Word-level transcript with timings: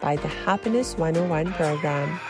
by 0.00 0.16
the 0.16 0.28
Happiness 0.28 0.96
101 0.96 1.52
program. 1.52 2.20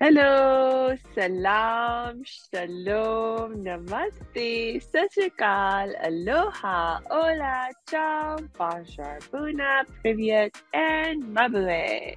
Hello, 0.00 0.96
salam, 1.12 2.22
shalom, 2.22 3.64
namaste, 3.64 4.80
satrikal, 4.80 5.92
aloha, 6.06 7.00
hola, 7.10 7.68
ciao, 7.90 8.38
bonjour, 8.56 9.18
buna, 9.32 9.84
privyet, 10.00 10.54
and 10.72 11.24
mabue. 11.34 12.14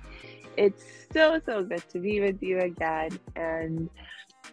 It's 0.58 0.86
so, 1.12 1.42
so 1.44 1.64
good 1.64 1.84
to 1.90 2.00
be 2.00 2.22
with 2.22 2.44
you 2.44 2.60
again, 2.60 3.18
and 3.36 3.90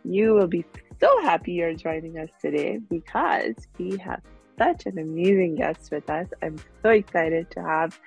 you 0.05 0.33
will 0.33 0.49
be 0.49 0.65
so 1.01 1.23
happy 1.23 1.53
you're 1.53 1.75
joining 1.75 2.19
us 2.19 2.29
today 2.41 2.79
because 2.91 3.55
we 3.79 3.97
have 3.99 4.21
such 4.59 4.87
an 4.87 4.99
amazing 4.99 5.55
guest 5.57 5.91
with 5.91 6.09
us. 6.11 6.27
I'm 6.43 6.57
so 6.83 6.91
excited 6.91 7.51
to 7.53 7.63
have 7.63 7.99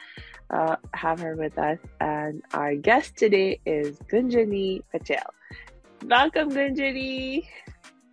uh, 0.49 0.75
have 0.93 1.19
her 1.21 1.35
with 1.35 1.57
us, 1.57 1.77
and 2.01 2.43
our 2.53 2.75
guest 2.75 3.15
today 3.15 3.61
is 3.65 3.97
Gunjani 4.11 4.83
Patel. 4.91 5.23
Welcome, 6.05 6.51
Gunjani. 6.51 7.47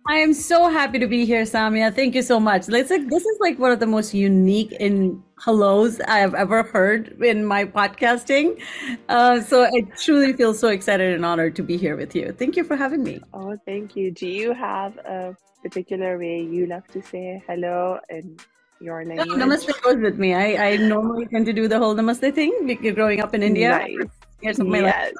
I 0.07 0.15
am 0.15 0.33
so 0.33 0.69
happy 0.69 0.97
to 0.99 1.07
be 1.07 1.25
here, 1.25 1.43
Samia. 1.43 1.93
Thank 1.93 2.15
you 2.15 2.21
so 2.21 2.39
much. 2.39 2.67
It's 2.67 2.89
like, 2.89 3.09
this 3.09 3.25
is 3.25 3.37
like 3.39 3.59
one 3.59 3.71
of 3.71 3.79
the 3.79 3.85
most 3.85 4.13
unique 4.13 4.71
in 4.73 5.23
hellos 5.43 5.99
I 6.01 6.19
have 6.19 6.33
ever 6.33 6.63
heard 6.63 7.21
in 7.21 7.45
my 7.45 7.65
podcasting. 7.65 8.61
Uh, 9.07 9.41
so 9.41 9.65
I 9.65 9.81
truly 10.01 10.33
feel 10.33 10.53
so 10.53 10.69
excited 10.69 11.13
and 11.13 11.25
honored 11.25 11.55
to 11.57 11.63
be 11.63 11.77
here 11.77 11.95
with 11.95 12.15
you. 12.15 12.31
Thank 12.31 12.55
you 12.55 12.63
for 12.63 12.75
having 12.75 13.03
me. 13.03 13.21
Oh, 13.33 13.57
thank 13.65 13.95
you. 13.95 14.11
Do 14.11 14.27
you 14.27 14.53
have 14.53 14.97
a 14.97 15.35
particular 15.61 16.17
way 16.17 16.41
you 16.41 16.65
love 16.65 16.87
to 16.87 17.01
say 17.03 17.43
hello 17.45 17.99
in 18.09 18.37
your 18.79 19.05
language? 19.05 19.27
No, 19.27 19.45
namaste 19.45 19.81
goes 19.81 19.97
with 19.97 20.17
me. 20.17 20.33
I, 20.33 20.71
I 20.71 20.77
normally 20.77 21.27
tend 21.27 21.45
to 21.45 21.53
do 21.53 21.67
the 21.67 21.77
whole 21.77 21.95
namaste 21.95 22.33
thing 22.33 22.65
because 22.65 22.95
growing 22.95 23.19
up 23.19 23.35
in 23.35 23.43
India. 23.43 23.69
Nice. 23.69 24.09
Yes. 24.41 24.57
Life, 24.57 25.13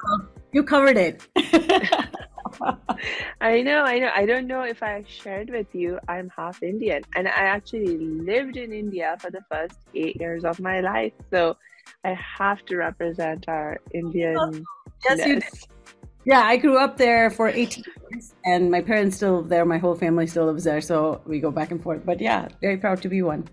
you 0.52 0.62
covered 0.62 0.96
it. 0.96 1.28
I 3.40 3.62
know, 3.62 3.82
I 3.84 3.98
know. 3.98 4.10
I 4.14 4.26
don't 4.26 4.46
know 4.46 4.62
if 4.62 4.82
I 4.82 5.04
shared 5.06 5.50
with 5.50 5.74
you, 5.74 5.98
I'm 6.08 6.30
half 6.36 6.62
Indian. 6.62 7.02
And 7.14 7.28
I 7.28 7.44
actually 7.56 7.98
lived 7.98 8.56
in 8.56 8.72
India 8.72 9.16
for 9.20 9.30
the 9.30 9.42
first 9.50 9.78
eight 9.94 10.20
years 10.20 10.44
of 10.44 10.60
my 10.60 10.80
life. 10.80 11.12
So 11.30 11.56
I 12.04 12.18
have 12.38 12.64
to 12.66 12.76
represent 12.76 13.46
our 13.48 13.78
Indian. 13.92 14.36
Oh, 14.38 14.66
yes, 15.08 15.26
you 15.26 15.34
did. 15.36 15.44
Yeah, 16.24 16.42
I 16.42 16.56
grew 16.58 16.78
up 16.78 16.98
there 16.98 17.30
for 17.30 17.48
18 17.48 17.82
years, 18.10 18.34
and 18.44 18.70
my 18.70 18.82
parents 18.82 19.16
still 19.16 19.38
live 19.38 19.48
there. 19.48 19.64
My 19.64 19.78
whole 19.78 19.94
family 19.94 20.26
still 20.26 20.46
lives 20.46 20.64
there, 20.64 20.80
so 20.82 21.22
we 21.24 21.40
go 21.40 21.50
back 21.50 21.70
and 21.70 21.82
forth. 21.82 22.04
But 22.04 22.20
yeah, 22.20 22.48
very 22.60 22.76
proud 22.76 23.00
to 23.02 23.08
be 23.08 23.22
one. 23.22 23.48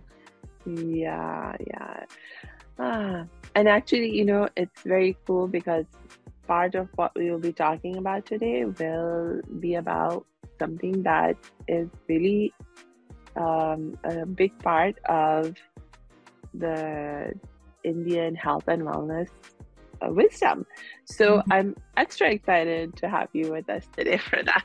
Yeah, 0.66 1.56
yeah. 1.66 2.04
Ah, 2.78 3.26
and 3.56 3.68
actually, 3.70 4.12
you 4.12 4.26
know, 4.26 4.50
it's 4.58 4.82
very 4.82 5.18
cool 5.26 5.48
because 5.48 5.86
part 6.48 6.76
of 6.76 6.88
what 6.96 7.12
we 7.16 7.30
will 7.30 7.40
be 7.40 7.54
talking 7.54 7.98
about 7.98 8.26
today 8.26 8.66
will 8.66 9.42
be 9.60 9.76
about 9.76 10.26
something 10.60 11.04
that 11.04 11.36
is 11.68 11.90
really 12.08 12.54
um, 13.36 13.98
a 14.04 14.26
big 14.26 14.58
part 14.60 14.98
of 15.06 15.56
the 16.54 17.34
Indian 17.84 18.36
health 18.36 18.68
and 18.68 18.82
wellness 18.84 19.30
uh, 20.02 20.12
wisdom. 20.12 20.66
So 21.06 21.38
mm-hmm. 21.38 21.54
I'm 21.54 21.76
extra 21.96 22.30
excited 22.30 22.96
to 22.98 23.10
have 23.10 23.30
you 23.34 23.52
with 23.52 23.70
us 23.70 23.88
today 23.96 24.18
for 24.18 24.42
that. 24.44 24.64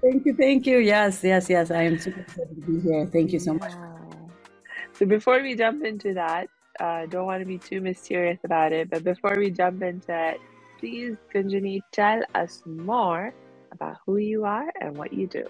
Thank 0.00 0.26
you, 0.26 0.34
thank 0.34 0.66
you. 0.66 0.78
Yes, 0.78 1.22
yes, 1.22 1.48
yes. 1.48 1.70
I 1.70 1.82
am 1.82 1.98
super 1.98 2.20
excited 2.20 2.56
to 2.56 2.72
be 2.72 2.80
here. 2.80 3.06
Thank 3.06 3.32
you 3.32 3.38
so 3.38 3.54
much. 3.54 3.72
So 4.94 5.06
before 5.06 5.40
we 5.40 5.54
jump 5.54 5.84
into 5.84 6.14
that, 6.14 6.48
I 6.80 7.04
uh, 7.04 7.06
don't 7.06 7.26
want 7.26 7.40
to 7.40 7.46
be 7.46 7.58
too 7.58 7.80
mysterious 7.80 8.38
about 8.44 8.72
it, 8.72 8.90
but 8.90 9.04
before 9.04 9.36
we 9.36 9.50
jump 9.50 9.82
into 9.82 10.12
it, 10.12 10.40
please, 10.82 11.16
Gunjani, 11.32 11.80
tell 11.92 12.22
us 12.34 12.60
more 12.66 13.32
about 13.70 13.98
who 14.04 14.16
you 14.16 14.44
are 14.44 14.68
and 14.80 14.96
what 14.96 15.12
you 15.12 15.28
do. 15.28 15.46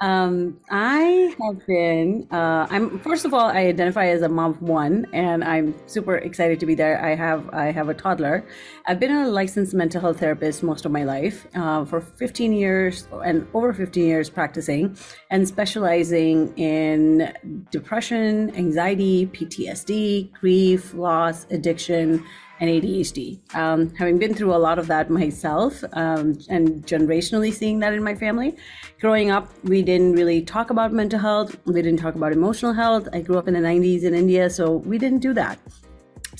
Um, 0.00 0.58
I 0.70 1.36
have 1.40 1.64
been. 1.66 2.26
Uh, 2.32 2.66
I'm 2.68 2.98
first 3.00 3.24
of 3.26 3.34
all, 3.34 3.48
I 3.48 3.66
identify 3.66 4.06
as 4.06 4.22
a 4.22 4.28
mom 4.28 4.52
of 4.52 4.62
one, 4.62 5.06
and 5.12 5.44
I'm 5.44 5.74
super 5.86 6.16
excited 6.16 6.58
to 6.60 6.66
be 6.66 6.74
there. 6.74 7.04
I 7.04 7.14
have 7.14 7.48
I 7.50 7.66
have 7.70 7.90
a 7.90 7.94
toddler. 7.94 8.44
I've 8.86 8.98
been 8.98 9.12
a 9.12 9.28
licensed 9.28 9.74
mental 9.74 10.00
health 10.00 10.18
therapist 10.18 10.62
most 10.62 10.86
of 10.86 10.90
my 10.90 11.04
life, 11.04 11.46
uh, 11.54 11.84
for 11.84 12.00
15 12.00 12.52
years 12.54 13.06
and 13.24 13.46
over 13.52 13.74
15 13.74 14.02
years 14.02 14.30
practicing, 14.30 14.96
and 15.30 15.46
specializing 15.46 16.56
in 16.56 17.32
depression, 17.70 18.56
anxiety, 18.56 19.26
PTSD, 19.26 20.32
grief, 20.32 20.94
loss, 20.94 21.46
addiction, 21.50 22.24
and 22.60 22.68
ADHD. 22.68 23.38
Um, 23.54 23.94
having 23.94 24.18
been 24.18 24.34
through 24.34 24.54
a 24.54 24.58
lot 24.58 24.78
of 24.78 24.86
that 24.88 25.10
myself 25.10 25.82
um, 25.94 26.38
and 26.48 26.86
generationally 26.86 27.52
seeing 27.52 27.78
that 27.80 27.94
in 27.94 28.02
my 28.02 28.14
family, 28.14 28.56
growing 29.00 29.30
up, 29.30 29.50
we 29.64 29.82
didn't 29.82 30.12
really 30.12 30.42
talk 30.42 30.70
about 30.70 30.92
mental 30.92 31.18
health. 31.18 31.56
We 31.64 31.80
didn't 31.82 31.98
talk 31.98 32.14
about 32.14 32.32
emotional 32.32 32.74
health. 32.74 33.08
I 33.12 33.22
grew 33.22 33.38
up 33.38 33.48
in 33.48 33.54
the 33.54 33.60
90s 33.60 34.02
in 34.02 34.14
India, 34.14 34.50
so 34.50 34.76
we 34.76 34.98
didn't 34.98 35.20
do 35.20 35.32
that. 35.34 35.58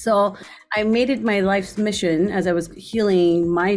So 0.01 0.35
I 0.75 0.83
made 0.83 1.11
it 1.11 1.23
my 1.23 1.41
life's 1.41 1.77
mission 1.77 2.31
as 2.31 2.47
I 2.47 2.53
was 2.53 2.69
healing 2.75 3.51
my 3.51 3.73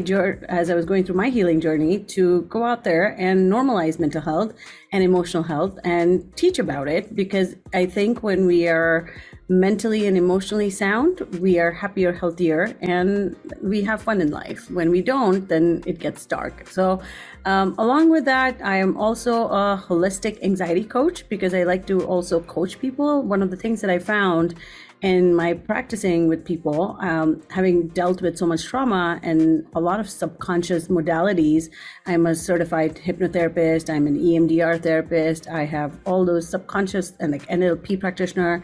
as 0.47 0.69
I 0.69 0.75
was 0.75 0.85
going 0.85 1.03
through 1.03 1.17
my 1.17 1.27
healing 1.27 1.59
journey 1.59 1.99
to 2.15 2.43
go 2.43 2.63
out 2.63 2.85
there 2.85 3.13
and 3.19 3.51
normalize 3.51 3.99
mental 3.99 4.21
health 4.21 4.53
and 4.93 5.03
emotional 5.03 5.43
health 5.43 5.77
and 5.83 6.33
teach 6.37 6.59
about 6.59 6.87
it 6.87 7.13
because 7.13 7.55
I 7.73 7.87
think 7.87 8.23
when 8.23 8.45
we 8.45 8.69
are 8.69 9.11
mentally 9.49 10.07
and 10.07 10.17
emotionally 10.17 10.69
sound, 10.69 11.19
we 11.39 11.59
are 11.59 11.71
happier, 11.71 12.13
healthier, 12.13 12.73
and 12.81 13.35
we 13.61 13.81
have 13.83 14.01
fun 14.01 14.21
in 14.21 14.31
life. 14.31 14.71
When 14.71 14.89
we 14.89 15.01
don't, 15.01 15.47
then 15.49 15.83
it 15.85 15.99
gets 15.99 16.25
dark. 16.25 16.67
So, 16.69 17.01
um, 17.45 17.75
along 17.77 18.09
with 18.09 18.23
that, 18.25 18.61
I 18.63 18.77
am 18.77 18.95
also 18.95 19.47
a 19.49 19.83
holistic 19.87 20.41
anxiety 20.41 20.85
coach 20.85 21.27
because 21.27 21.53
I 21.53 21.63
like 21.63 21.85
to 21.87 22.05
also 22.05 22.39
coach 22.39 22.79
people. 22.79 23.21
One 23.21 23.41
of 23.41 23.51
the 23.51 23.57
things 23.57 23.81
that 23.81 23.89
I 23.89 23.99
found 23.99 24.55
in 25.03 25.35
my 25.35 25.53
practicing 25.53 26.29
with 26.29 26.45
people, 26.45 26.97
um, 27.01 27.41
having 27.49 27.89
dealt 27.89 28.21
with 28.21 28.37
so 28.37 28.47
much 28.47 28.63
trauma 28.63 29.19
and 29.21 29.67
a 29.75 29.81
lot 29.81 29.99
of 29.99 30.09
subconscious 30.09 30.87
modalities, 30.87 31.69
I'm 32.05 32.25
a 32.25 32.33
certified 32.33 32.95
hypnotherapist, 32.95 33.93
I'm 33.93 34.07
an 34.07 34.17
EMDR 34.17 34.81
therapist, 34.81 35.49
I 35.49 35.65
have 35.65 35.99
all 36.05 36.23
those 36.23 36.47
subconscious 36.47 37.13
and 37.19 37.33
like 37.33 37.45
NLP 37.47 37.99
practitioner. 37.99 38.63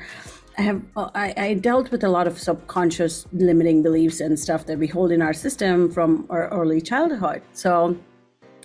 I 0.57 0.61
have 0.61 0.81
I, 0.95 1.33
I, 1.37 1.53
dealt 1.53 1.89
with 1.89 2.03
a 2.03 2.09
lot 2.09 2.27
of 2.27 2.37
subconscious 2.37 3.27
limiting 3.31 3.81
beliefs 3.81 4.19
and 4.19 4.37
stuff 4.37 4.65
that 4.65 4.77
we 4.77 4.87
hold 4.87 5.11
in 5.11 5.21
our 5.21 5.31
system 5.31 5.89
from 5.89 6.25
our 6.29 6.49
early 6.49 6.81
childhood. 6.81 7.43
So, 7.53 7.97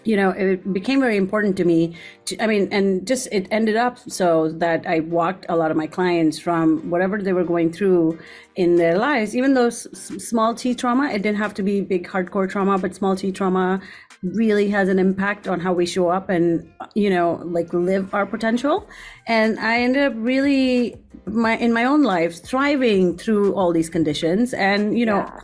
you 0.04 0.16
know, 0.16 0.30
it 0.30 0.72
became 0.72 1.00
very 1.00 1.16
important 1.16 1.56
to 1.56 1.64
me. 1.64 1.96
To, 2.26 2.42
I 2.42 2.46
mean, 2.46 2.68
and 2.70 3.06
just 3.06 3.28
it 3.32 3.48
ended 3.50 3.76
up 3.76 3.98
so 3.98 4.50
that 4.52 4.86
I 4.86 5.00
walked 5.00 5.46
a 5.48 5.56
lot 5.56 5.70
of 5.70 5.76
my 5.76 5.86
clients 5.86 6.38
from 6.38 6.90
whatever 6.90 7.20
they 7.20 7.32
were 7.32 7.44
going 7.44 7.72
through 7.72 8.18
in 8.56 8.76
their 8.76 8.98
lives, 8.98 9.34
even 9.34 9.54
though 9.54 9.66
s- 9.66 9.88
small 10.18 10.54
T 10.54 10.74
trauma, 10.74 11.08
it 11.08 11.22
didn't 11.22 11.38
have 11.38 11.54
to 11.54 11.62
be 11.62 11.80
big 11.80 12.06
hardcore 12.06 12.48
trauma, 12.48 12.78
but 12.78 12.94
small 12.94 13.16
T 13.16 13.32
trauma 13.32 13.80
really 14.22 14.68
has 14.70 14.88
an 14.88 14.98
impact 14.98 15.46
on 15.48 15.60
how 15.60 15.72
we 15.72 15.84
show 15.84 16.08
up 16.08 16.30
and 16.30 16.66
you 16.94 17.10
know 17.10 17.42
like 17.44 17.70
live 17.74 18.14
our 18.14 18.24
potential 18.24 18.88
and 19.26 19.60
i 19.60 19.78
ended 19.78 20.02
up 20.02 20.14
really 20.16 20.96
my 21.26 21.58
in 21.58 21.74
my 21.74 21.84
own 21.84 22.02
life 22.02 22.42
thriving 22.42 23.18
through 23.18 23.54
all 23.54 23.70
these 23.70 23.90
conditions 23.90 24.54
and 24.54 24.98
you 24.98 25.04
know 25.04 25.18
yeah. 25.18 25.40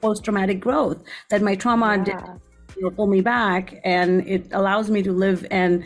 post 0.00 0.24
traumatic 0.24 0.60
growth 0.60 1.02
that 1.28 1.42
my 1.42 1.54
trauma 1.54 1.96
yeah. 1.98 2.04
did 2.04 2.16
you 2.76 2.82
know, 2.82 2.90
pull 2.90 3.06
me 3.06 3.20
back 3.20 3.80
and 3.84 4.26
it 4.28 4.46
allows 4.52 4.90
me 4.90 5.02
to 5.02 5.12
live 5.12 5.46
and 5.50 5.84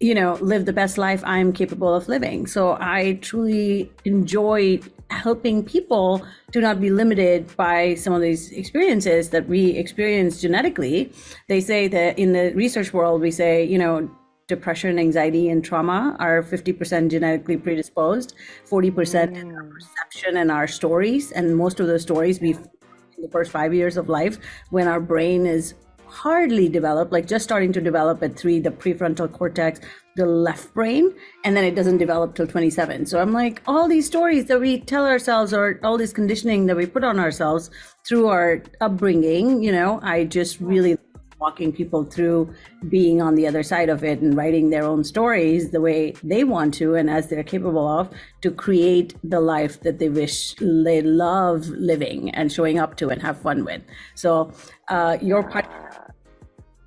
you 0.00 0.14
know 0.14 0.34
live 0.40 0.64
the 0.66 0.72
best 0.72 0.98
life 0.98 1.22
i'm 1.24 1.52
capable 1.52 1.94
of 1.94 2.08
living 2.08 2.46
so 2.46 2.76
i 2.80 3.18
truly 3.22 3.90
enjoy 4.04 4.80
helping 5.10 5.62
people 5.62 6.26
to 6.50 6.60
not 6.60 6.80
be 6.80 6.90
limited 6.90 7.54
by 7.56 7.94
some 7.94 8.12
of 8.12 8.20
these 8.20 8.50
experiences 8.50 9.30
that 9.30 9.46
we 9.46 9.70
experience 9.70 10.40
genetically 10.40 11.12
they 11.48 11.60
say 11.60 11.86
that 11.86 12.18
in 12.18 12.32
the 12.32 12.52
research 12.54 12.92
world 12.92 13.20
we 13.20 13.30
say 13.30 13.62
you 13.64 13.78
know 13.78 14.10
depression, 14.48 14.98
anxiety, 14.98 15.48
and 15.48 15.64
trauma 15.64 16.14
are 16.18 16.42
50% 16.42 17.10
genetically 17.10 17.56
predisposed, 17.56 18.34
40% 18.68 19.34
in 19.34 19.52
our 19.54 19.62
mm. 19.62 19.70
perception 19.70 20.36
and 20.36 20.50
our 20.50 20.66
stories. 20.66 21.32
And 21.32 21.56
most 21.56 21.80
of 21.80 21.86
those 21.86 22.02
stories 22.02 22.40
we 22.40 22.50
in 22.50 23.22
the 23.22 23.30
first 23.30 23.50
five 23.50 23.72
years 23.72 23.96
of 23.96 24.08
life 24.08 24.38
when 24.70 24.88
our 24.88 25.00
brain 25.00 25.46
is 25.46 25.74
hardly 26.12 26.68
developed, 26.68 27.10
like 27.10 27.26
just 27.26 27.42
starting 27.42 27.72
to 27.72 27.80
develop 27.80 28.22
at 28.22 28.38
three, 28.38 28.60
the 28.60 28.70
prefrontal 28.70 29.32
cortex, 29.32 29.80
the 30.16 30.26
left 30.26 30.72
brain, 30.74 31.14
and 31.44 31.56
then 31.56 31.64
it 31.64 31.74
doesn't 31.74 31.96
develop 31.96 32.34
till 32.34 32.46
27. 32.46 33.06
So 33.06 33.18
I'm 33.18 33.32
like, 33.32 33.62
all 33.66 33.88
these 33.88 34.06
stories 34.06 34.44
that 34.46 34.60
we 34.60 34.80
tell 34.80 35.06
ourselves 35.06 35.54
or 35.54 35.80
all 35.82 35.96
this 35.96 36.12
conditioning 36.12 36.66
that 36.66 36.76
we 36.76 36.84
put 36.84 37.02
on 37.02 37.18
ourselves 37.18 37.70
through 38.06 38.28
our 38.28 38.62
upbringing, 38.82 39.62
you 39.62 39.72
know, 39.72 40.00
I 40.02 40.24
just 40.24 40.60
really 40.60 40.98
walking 41.42 41.72
people 41.72 42.04
through 42.04 42.54
being 42.88 43.20
on 43.20 43.34
the 43.34 43.48
other 43.48 43.64
side 43.64 43.88
of 43.88 44.04
it 44.04 44.20
and 44.20 44.36
writing 44.36 44.70
their 44.70 44.84
own 44.84 45.02
stories 45.02 45.70
the 45.70 45.80
way 45.80 46.14
they 46.22 46.44
want 46.44 46.72
to 46.72 46.94
and 46.94 47.10
as 47.10 47.28
they're 47.28 47.42
capable 47.42 47.88
of 47.88 48.08
to 48.42 48.50
create 48.52 49.16
the 49.24 49.40
life 49.40 49.80
that 49.80 49.98
they 49.98 50.08
wish 50.08 50.54
they 50.60 51.02
love 51.02 51.66
living 51.90 52.30
and 52.30 52.52
showing 52.52 52.78
up 52.78 52.96
to 52.96 53.08
and 53.08 53.20
have 53.20 53.36
fun 53.40 53.64
with. 53.64 53.82
So 54.14 54.52
uh, 54.88 55.18
your 55.20 55.42
podcast 55.42 55.81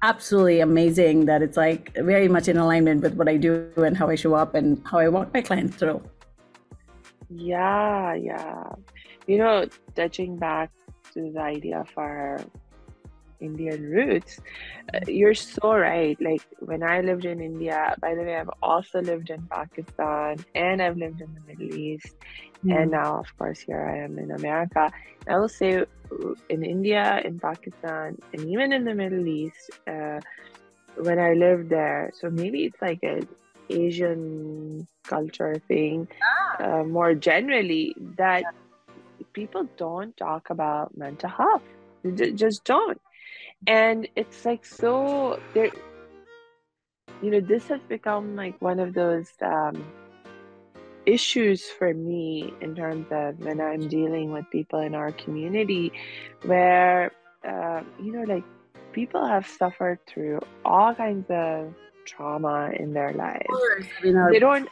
absolutely 0.02 0.60
amazing 0.60 1.26
that 1.26 1.42
it's 1.42 1.58
like 1.58 1.94
very 1.96 2.28
much 2.28 2.48
in 2.48 2.58
alignment 2.58 3.02
with 3.02 3.16
what 3.16 3.28
I 3.28 3.38
do 3.38 3.70
and 3.78 3.98
how 3.98 4.10
I 4.10 4.16
show 4.16 4.34
up 4.34 4.56
and 4.56 4.82
how 4.86 5.00
I 5.00 5.10
walk 5.10 5.34
my 5.34 5.42
clients 5.42 5.78
through. 5.78 6.02
Yeah, 7.30 8.14
yeah. 8.14 8.72
You 9.28 9.40
know, 9.40 9.66
touching 9.96 10.38
back 10.38 10.72
to 11.14 11.32
the 11.32 11.40
idea 11.40 11.80
of 11.80 11.90
our 11.98 12.40
Indian 13.46 13.82
roots, 13.90 14.40
uh, 14.94 15.00
you're 15.08 15.34
so 15.34 15.76
right. 15.76 16.18
Like 16.22 16.42
when 16.60 16.84
I 16.84 17.02
lived 17.02 17.26
in 17.26 17.42
India, 17.42 17.96
by 18.00 18.16
the 18.16 18.24
way, 18.24 18.36
I've 18.36 18.56
also 18.62 19.02
lived 19.02 19.30
in 19.30 19.42
Pakistan 19.44 20.44
and 20.56 20.82
I've 20.82 20.98
lived 20.98 21.22
in 21.22 21.30
the 21.38 21.44
Middle 21.48 21.78
East. 21.78 22.16
Mm. 22.66 22.76
And 22.78 22.92
now, 22.92 23.20
of 23.20 23.30
course, 23.38 23.60
here 23.60 23.84
I 23.94 23.98
am 24.06 24.18
in 24.18 24.32
America. 24.32 24.92
I 25.28 25.38
will 25.38 25.50
say 25.50 25.72
uh, 25.78 25.86
in 26.50 26.64
India, 26.64 27.22
in 27.24 27.40
Pakistan, 27.40 28.18
and 28.34 28.42
even 28.50 28.74
in 28.74 28.84
the 28.86 28.94
Middle 28.94 29.28
East, 29.28 29.72
uh, 29.88 30.20
when 30.98 31.20
I 31.20 31.34
lived 31.34 31.70
there, 31.70 32.12
so 32.14 32.30
maybe 32.30 32.66
it's 32.66 32.82
like 32.82 33.04
an 33.04 33.28
Asian 33.70 34.88
culture 35.04 35.62
thing, 35.68 36.08
ah. 36.24 36.64
uh, 36.64 36.84
more 36.84 37.14
generally, 37.16 37.96
that 38.18 38.44
people 39.34 39.68
don't 39.78 40.16
talk 40.18 40.50
about 40.50 40.98
mental 40.98 41.30
health. 41.30 41.64
They 42.04 42.32
just 42.32 42.64
don't 42.64 43.02
and 43.68 44.08
it's 44.16 44.46
like 44.46 44.66
so 44.66 45.40
there 45.54 45.72
you 47.22 47.32
know 47.32 47.40
this 47.40 47.68
has 47.68 47.82
become 47.88 48.36
like 48.36 48.60
one 48.62 48.80
of 48.80 48.94
those 48.94 49.30
um, 49.42 49.86
issues 51.06 51.66
for 51.66 51.94
me 51.94 52.54
in 52.62 52.76
terms 52.76 53.06
of 53.12 53.40
when 53.40 53.62
i'm 53.62 53.88
dealing 53.88 54.32
with 54.32 54.46
people 54.52 54.80
in 54.80 54.96
our 54.96 55.12
community 55.12 55.92
where 56.44 57.12
uh, 57.48 57.82
you 58.02 58.12
know 58.12 58.24
like 58.34 58.44
people 58.92 59.26
have 59.26 59.46
suffered 59.48 60.00
through 60.08 60.40
all 60.64 60.94
kinds 60.94 61.26
of 61.30 61.74
trauma 62.06 62.72
in 62.80 62.94
their 62.94 63.12
lives. 63.14 63.46
You 64.02 64.14
know, 64.14 64.28
they 64.32 64.40
don't 64.40 64.70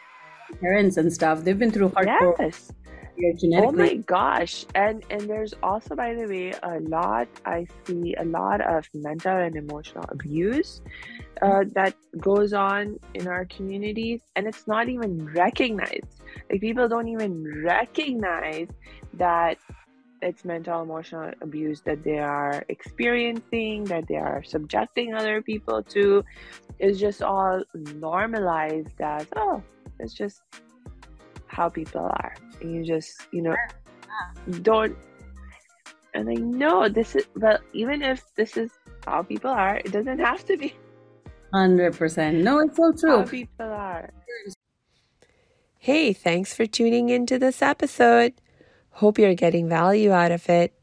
parents 0.61 0.97
and 0.97 1.11
stuff 1.11 1.43
they've 1.43 1.57
been 1.57 1.71
through 1.71 1.89
hardcore 1.89 2.35
yes 2.37 2.71
Oh 3.65 3.71
my 3.71 3.95
gosh. 3.95 4.65
And 4.75 5.03
and 5.09 5.21
there's 5.21 5.53
also 5.63 5.95
by 5.95 6.13
the 6.13 6.27
way 6.27 6.53
a 6.63 6.79
lot 6.81 7.27
I 7.45 7.67
see 7.85 8.15
a 8.19 8.25
lot 8.25 8.61
of 8.61 8.87
mental 8.93 9.37
and 9.37 9.55
emotional 9.55 10.05
abuse 10.09 10.81
uh, 11.41 11.63
that 11.73 11.95
goes 12.19 12.53
on 12.53 12.99
in 13.13 13.27
our 13.27 13.45
communities 13.45 14.21
and 14.35 14.47
it's 14.47 14.67
not 14.67 14.89
even 14.89 15.25
recognized. 15.33 16.21
Like 16.49 16.61
people 16.61 16.87
don't 16.87 17.07
even 17.07 17.63
recognize 17.63 18.67
that 19.15 19.57
it's 20.23 20.45
mental 20.45 20.81
emotional 20.81 21.31
abuse 21.41 21.81
that 21.81 22.03
they 22.03 22.17
are 22.17 22.63
experiencing 22.69 23.83
that 23.85 24.07
they 24.07 24.15
are 24.15 24.41
subjecting 24.43 25.13
other 25.13 25.41
people 25.41 25.83
to 25.83 26.23
is 26.79 26.99
just 26.99 27.21
all 27.21 27.61
normalized 27.95 28.99
as 29.01 29.27
oh 29.35 29.61
it's 29.99 30.13
just 30.13 30.41
how 31.47 31.69
people 31.69 32.01
are 32.01 32.33
and 32.63 32.73
you 32.73 32.83
just 32.83 33.27
you 33.31 33.41
know 33.41 33.55
don't 34.61 34.97
and 36.13 36.29
I 36.29 36.33
know 36.33 36.89
this 36.89 37.15
is 37.15 37.25
well 37.35 37.59
even 37.73 38.01
if 38.01 38.23
this 38.35 38.57
is 38.57 38.71
how 39.05 39.21
people 39.23 39.51
are 39.51 39.77
it 39.77 39.91
doesn't 39.91 40.19
have 40.19 40.45
to 40.45 40.57
be. 40.57 40.73
100% 41.53 42.41
no 42.41 42.59
it's 42.59 42.77
so 42.77 42.91
true. 42.93 43.17
How 43.19 43.25
people 43.25 43.71
are. 43.71 44.11
Hey 45.77 46.13
thanks 46.13 46.53
for 46.53 46.65
tuning 46.65 47.09
into 47.09 47.37
this 47.37 47.61
episode. 47.61 48.33
Hope 48.91 49.19
you're 49.19 49.35
getting 49.35 49.69
value 49.69 50.11
out 50.11 50.31
of 50.31 50.49
it. 50.49 50.73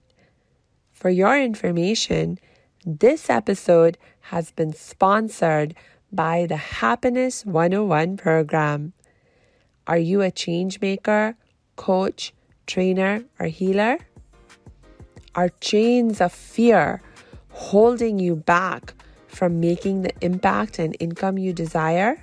For 0.93 1.11
your 1.11 1.41
information 1.41 2.39
this 2.85 3.29
episode 3.29 3.99
has 4.21 4.53
been 4.53 4.73
sponsored 4.73 5.75
by 6.13 6.47
the 6.47 6.57
Happiness 6.57 7.45
101 7.45 8.17
program. 8.17 8.93
Are 9.87 9.99
you 9.99 10.23
a 10.23 10.31
change 10.31 10.81
maker 10.81 11.37
coach, 11.81 12.35
trainer, 12.67 13.25
or 13.39 13.47
healer? 13.47 13.99
Are 15.35 15.49
chains 15.61 16.21
of 16.21 16.31
fear 16.31 17.01
holding 17.49 18.19
you 18.19 18.37
back 18.37 18.93
from 19.29 19.61
making 19.61 20.03
the 20.03 20.13
impact 20.21 20.79
and 20.79 20.95
income 21.01 21.39
you 21.39 21.55
desire? 21.55 22.23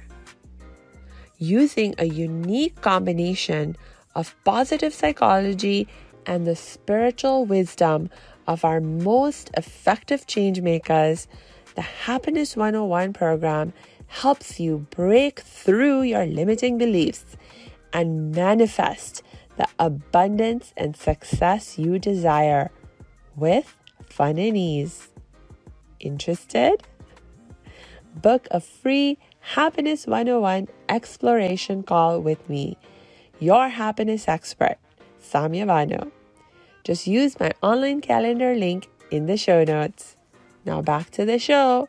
Using 1.39 1.95
a 1.97 2.05
unique 2.05 2.79
combination 2.81 3.75
of 4.13 4.35
positive 4.43 4.93
psychology 4.93 5.87
and 6.27 6.45
the 6.45 6.55
spiritual 6.55 7.45
wisdom 7.45 8.11
of 8.45 8.63
our 8.63 8.79
most 8.79 9.49
effective 9.57 10.27
change 10.27 10.61
makers, 10.61 11.27
the 11.73 11.81
Happiness 11.81 12.55
101 12.55 13.11
program 13.13 13.73
helps 14.05 14.59
you 14.59 14.85
break 14.91 15.39
through 15.39 16.03
your 16.03 16.27
limiting 16.27 16.77
beliefs 16.77 17.35
and 17.91 18.35
manifest 18.35 19.23
the 19.57 19.67
abundance 19.79 20.73
and 20.77 20.95
success 20.95 21.77
you 21.77 21.99
desire 21.99 22.71
with 23.35 23.75
fun 24.09 24.37
and 24.37 24.55
ease. 24.57 25.09
Interested? 25.99 26.83
Book 28.15 28.47
a 28.51 28.59
free 28.59 29.17
Happiness 29.55 30.05
101 30.05 30.67
exploration 30.89 31.81
call 31.83 32.19
with 32.19 32.49
me, 32.49 32.77
your 33.39 33.69
happiness 33.69 34.27
expert, 34.27 34.77
Samia 35.23 35.65
Bano. 35.65 36.11
Just 36.83 37.07
use 37.07 37.39
my 37.39 37.53
online 37.61 38.01
calendar 38.01 38.55
link 38.55 38.89
in 39.09 39.25
the 39.25 39.37
show 39.37 39.63
notes. 39.63 40.15
Now 40.65 40.81
back 40.81 41.11
to 41.11 41.25
the 41.25 41.39
show. 41.39 41.87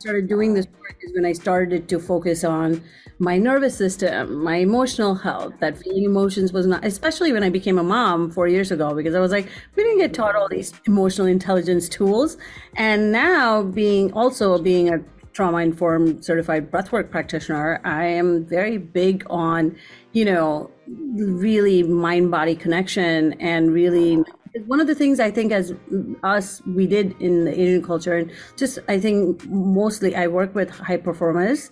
Started 0.00 0.28
doing 0.28 0.54
this 0.54 0.66
work 0.80 0.96
is 1.02 1.12
when 1.14 1.26
I 1.26 1.34
started 1.34 1.86
to 1.90 2.00
focus 2.00 2.42
on 2.42 2.82
my 3.18 3.36
nervous 3.36 3.76
system, 3.76 4.42
my 4.42 4.56
emotional 4.56 5.14
health, 5.14 5.52
that 5.60 5.76
feeling 5.76 6.04
emotions 6.04 6.54
was 6.54 6.66
not, 6.66 6.82
especially 6.86 7.34
when 7.34 7.42
I 7.42 7.50
became 7.50 7.78
a 7.78 7.82
mom 7.82 8.30
four 8.30 8.48
years 8.48 8.70
ago, 8.70 8.94
because 8.94 9.14
I 9.14 9.20
was 9.20 9.30
like, 9.30 9.46
we 9.76 9.82
didn't 9.82 9.98
get 9.98 10.14
taught 10.14 10.34
all 10.36 10.48
these 10.48 10.72
emotional 10.86 11.26
intelligence 11.26 11.86
tools. 11.86 12.38
And 12.76 13.12
now 13.12 13.62
being 13.62 14.10
also 14.14 14.56
being 14.56 14.88
a 14.88 15.00
trauma 15.34 15.58
informed 15.58 16.24
certified 16.24 16.70
breathwork 16.70 17.10
practitioner, 17.10 17.78
I 17.84 18.06
am 18.06 18.46
very 18.46 18.78
big 18.78 19.26
on, 19.28 19.76
you 20.12 20.24
know, 20.24 20.70
really 20.88 21.82
mind 21.82 22.30
body 22.30 22.56
connection 22.56 23.34
and 23.34 23.70
really 23.70 24.24
one 24.66 24.80
of 24.80 24.86
the 24.86 24.94
things 24.94 25.20
I 25.20 25.30
think 25.30 25.52
as 25.52 25.74
us 26.22 26.60
we 26.66 26.86
did 26.86 27.14
in 27.20 27.44
the 27.44 27.52
Asian 27.52 27.82
culture 27.82 28.16
and 28.16 28.32
just 28.56 28.78
I 28.88 28.98
think 28.98 29.46
mostly 29.46 30.16
I 30.16 30.26
work 30.26 30.54
with 30.54 30.70
high 30.70 30.96
performers 30.96 31.70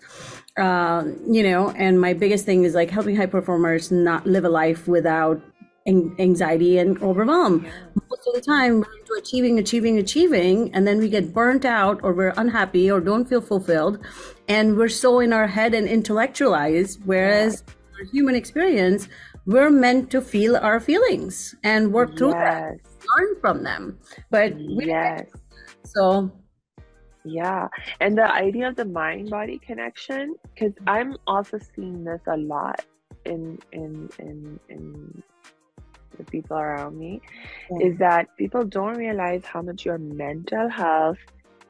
uh, 0.58 1.04
you 1.30 1.42
know, 1.42 1.70
and 1.70 2.00
my 2.00 2.12
biggest 2.12 2.44
thing 2.44 2.64
is 2.64 2.74
like 2.74 2.90
helping 2.90 3.14
high 3.14 3.26
performers 3.26 3.92
not 3.92 4.26
live 4.26 4.44
a 4.44 4.48
life 4.48 4.88
without 4.88 5.40
anxiety 5.86 6.78
and 6.78 7.00
overwhelm. 7.02 7.66
Most 8.10 8.26
of 8.26 8.34
the 8.34 8.40
time, 8.40 8.80
we're 8.80 8.98
into 9.00 9.14
achieving, 9.16 9.58
achieving, 9.58 9.98
achieving, 9.98 10.74
and 10.74 10.86
then 10.86 10.98
we 10.98 11.08
get 11.08 11.32
burnt 11.32 11.64
out 11.64 12.00
or 12.02 12.12
we're 12.12 12.34
unhappy 12.36 12.90
or 12.90 13.00
don't 13.00 13.26
feel 13.26 13.40
fulfilled. 13.40 13.98
And 14.48 14.76
we're 14.76 14.88
so 14.88 15.20
in 15.20 15.32
our 15.32 15.46
head 15.46 15.74
and 15.74 15.88
intellectualized, 15.88 17.00
whereas 17.04 17.62
our 17.98 18.04
human 18.12 18.34
experience, 18.34 19.08
we're 19.48 19.70
meant 19.70 20.10
to 20.10 20.20
feel 20.20 20.56
our 20.56 20.78
feelings 20.78 21.54
and 21.64 21.90
work 21.90 22.18
through 22.18 22.34
yes. 22.36 22.76
them, 22.76 22.80
learn 23.16 23.40
from 23.40 23.62
them. 23.62 23.98
But 24.30 24.54
we 24.54 24.86
yes. 24.86 25.24
so 25.84 26.30
yeah. 27.24 27.68
And 28.00 28.16
the 28.16 28.30
idea 28.30 28.68
of 28.68 28.76
the 28.76 28.84
mind 28.84 29.30
body 29.30 29.58
connection, 29.58 30.36
because 30.54 30.74
I'm 30.86 31.16
also 31.26 31.58
seeing 31.74 32.04
this 32.04 32.20
a 32.26 32.36
lot 32.36 32.84
in 33.24 33.58
in 33.72 34.10
in 34.18 34.60
in 34.68 35.22
the 36.18 36.24
people 36.24 36.58
around 36.58 36.98
me, 36.98 37.22
yeah. 37.70 37.88
is 37.88 37.98
that 37.98 38.28
people 38.36 38.64
don't 38.64 38.98
realize 38.98 39.46
how 39.46 39.62
much 39.62 39.86
your 39.86 39.96
mental 39.96 40.68
health 40.68 41.18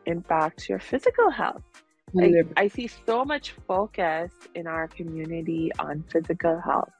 impacts 0.07 0.69
your 0.69 0.81
physical 0.81 1.31
health. 1.31 1.63
Like, 2.13 2.47
I 2.57 2.69
see 2.69 2.89
so 3.07 3.25
much 3.25 3.53
focus 3.67 4.31
in 4.55 4.67
our 4.67 4.89
community 4.89 5.71
on 5.79 6.05
physical 6.11 6.61
health, 6.61 6.91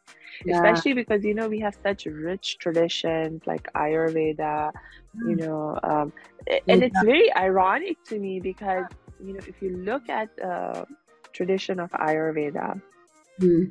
yeah. 0.45 0.57
especially 0.57 0.93
because 0.93 1.25
you 1.25 1.35
know 1.35 1.49
we 1.49 1.61
have 1.61 1.77
such 1.83 2.07
rich 2.07 2.59
traditions 2.59 3.43
like 3.47 3.73
Ayurveda, 3.75 4.73
you 5.15 5.37
mm. 5.37 5.39
know, 5.39 5.79
um, 5.83 6.13
and 6.69 6.83
it's 6.83 7.01
very 7.05 7.35
ironic 7.35 8.03
to 8.05 8.19
me 8.19 8.41
because 8.41 8.85
you 9.25 9.33
know 9.33 9.41
if 9.47 9.63
you 9.63 9.77
look 9.77 10.09
at 10.09 10.35
the 10.37 10.87
tradition 11.33 11.81
of 11.81 11.91
Ayurveda, 11.93 12.81
mm. 13.41 13.71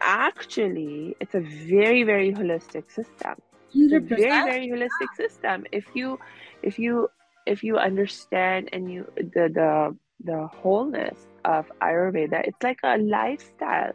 actually 0.00 1.16
it's 1.20 1.34
a 1.34 1.40
very 1.40 2.04
very 2.04 2.32
holistic 2.32 2.90
system. 2.90 3.34
It's 3.74 3.92
a 3.92 4.00
very 4.00 4.50
very 4.50 4.68
holistic 4.68 5.14
system. 5.16 5.66
If 5.72 5.86
you 5.94 6.18
if 6.62 6.78
you 6.78 7.10
if 7.46 7.62
you 7.62 7.76
understand 7.78 8.68
and 8.72 8.90
you 8.90 9.10
the 9.16 9.48
the 9.52 9.96
the 10.22 10.46
wholeness 10.46 11.26
of 11.44 11.70
Ayurveda. 11.80 12.46
It's 12.46 12.62
like 12.62 12.78
a 12.82 12.98
lifestyle, 12.98 13.92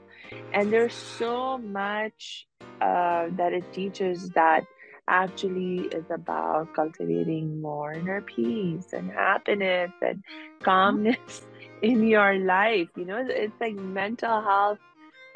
and 0.53 0.71
there's 0.71 0.93
so 0.93 1.57
much 1.57 2.47
uh, 2.81 3.27
that 3.37 3.53
it 3.53 3.71
teaches 3.73 4.29
that 4.31 4.63
actually 5.07 5.87
is 5.87 6.05
about 6.09 6.73
cultivating 6.73 7.61
more 7.61 7.93
inner 7.93 8.21
peace 8.21 8.93
and 8.93 9.11
happiness 9.11 9.91
and 10.01 10.23
calmness 10.63 11.45
in 11.81 12.07
your 12.07 12.35
life. 12.35 12.87
You 12.95 13.05
know, 13.05 13.23
it's 13.27 13.59
like 13.59 13.75
mental 13.75 14.41
health. 14.41 14.79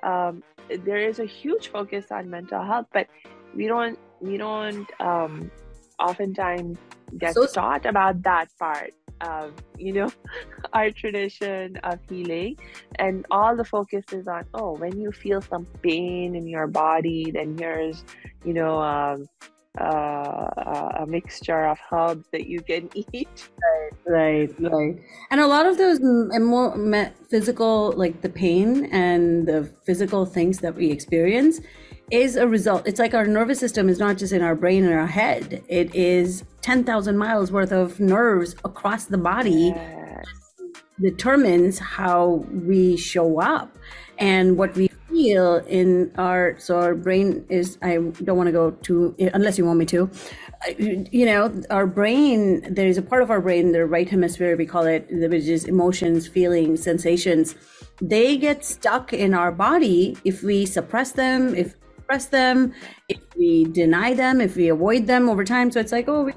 Um, 0.03 0.43
there 0.69 0.99
is 0.99 1.19
a 1.19 1.25
huge 1.25 1.67
focus 1.67 2.05
on 2.11 2.29
mental 2.29 2.63
health, 2.63 2.87
but 2.93 3.07
we 3.55 3.67
don't 3.67 3.99
we 4.21 4.37
don't 4.37 4.89
um, 4.99 5.51
oftentimes 5.99 6.77
get 7.17 7.33
so, 7.33 7.45
taught 7.45 7.85
about 7.85 8.21
that 8.23 8.47
part 8.59 8.93
of 9.21 9.53
you 9.77 9.93
know 9.93 10.11
our 10.73 10.91
tradition 10.91 11.77
of 11.83 11.99
healing. 12.09 12.57
And 12.99 13.25
all 13.31 13.55
the 13.55 13.65
focus 13.65 14.05
is 14.11 14.27
on 14.27 14.45
oh 14.53 14.73
when 14.73 14.99
you 14.99 15.11
feel 15.11 15.41
some 15.41 15.65
pain 15.81 16.35
in 16.35 16.47
your 16.47 16.67
body 16.67 17.31
then 17.31 17.57
here's 17.57 18.03
you 18.43 18.53
know 18.53 18.79
um, 18.81 19.25
uh, 19.79 20.89
a 20.99 21.05
mixture 21.07 21.67
of 21.67 21.77
herbs 21.91 22.25
that 22.31 22.47
you 22.47 22.61
can 22.61 22.89
eat. 23.11 23.49
Right 23.61 23.91
right 24.05 24.59
right. 24.59 24.95
And 25.31 25.41
a 25.41 25.47
lot 25.47 25.65
of 25.65 25.77
those 25.77 25.99
more 26.01 26.75
physical 27.29 27.93
like 27.95 28.21
the 28.21 28.29
pain 28.29 28.85
and 28.91 29.47
the 29.47 29.69
physical 29.85 30.25
things 30.25 30.59
that 30.59 30.75
we 30.75 30.91
experience 30.91 31.59
is 32.11 32.35
a 32.35 32.47
result. 32.47 32.87
It's 32.87 32.99
like 32.99 33.13
our 33.13 33.25
nervous 33.25 33.59
system 33.59 33.89
is 33.89 33.99
not 33.99 34.17
just 34.17 34.33
in 34.33 34.41
our 34.41 34.55
brain 34.55 34.85
and 34.85 34.93
our 34.93 35.07
head. 35.07 35.63
It 35.67 35.93
is 35.95 36.43
10,000 36.61 37.17
miles 37.17 37.51
worth 37.51 37.71
of 37.71 37.99
nerves 37.99 38.55
across 38.63 39.05
the 39.05 39.17
body 39.17 39.73
yes. 39.75 40.25
determines 40.99 41.79
how 41.79 42.45
we 42.51 42.97
show 42.97 43.39
up 43.39 43.75
and 44.17 44.57
what 44.57 44.75
we 44.75 44.89
feel 45.09 45.57
in 45.67 46.11
our 46.17 46.55
so 46.57 46.79
our 46.79 46.95
brain 46.95 47.45
is 47.49 47.77
I 47.81 47.95
don't 47.95 48.37
want 48.37 48.47
to 48.47 48.51
go 48.51 48.71
to 48.71 49.15
unless 49.33 49.57
you 49.57 49.65
want 49.65 49.79
me 49.79 49.85
to 49.85 50.09
you 50.77 51.25
know 51.25 51.61
our 51.69 51.85
brain 51.85 52.73
there 52.73 52.87
is 52.87 52.97
a 52.97 53.01
part 53.01 53.21
of 53.21 53.29
our 53.29 53.41
brain 53.41 53.71
the 53.71 53.85
right 53.85 54.09
hemisphere 54.09 54.55
we 54.57 54.65
call 54.65 54.85
it 54.85 55.07
which 55.09 55.45
is 55.45 55.65
emotions 55.65 56.27
feelings 56.27 56.81
sensations 56.81 57.55
they 58.01 58.37
get 58.37 58.65
stuck 58.65 59.13
in 59.13 59.33
our 59.33 59.51
body 59.51 60.17
if 60.23 60.43
we 60.43 60.65
suppress 60.65 61.11
them 61.11 61.53
if 61.55 61.75
suppress 62.05 62.27
them, 62.27 62.73
if 63.09 63.19
we 63.35 63.65
deny 63.65 64.13
them, 64.13 64.39
if 64.39 64.55
we 64.55 64.69
avoid 64.69 65.07
them 65.07 65.27
over 65.27 65.43
time. 65.43 65.71
So 65.71 65.79
it's 65.79 65.91
like, 65.91 66.07
oh, 66.07 66.31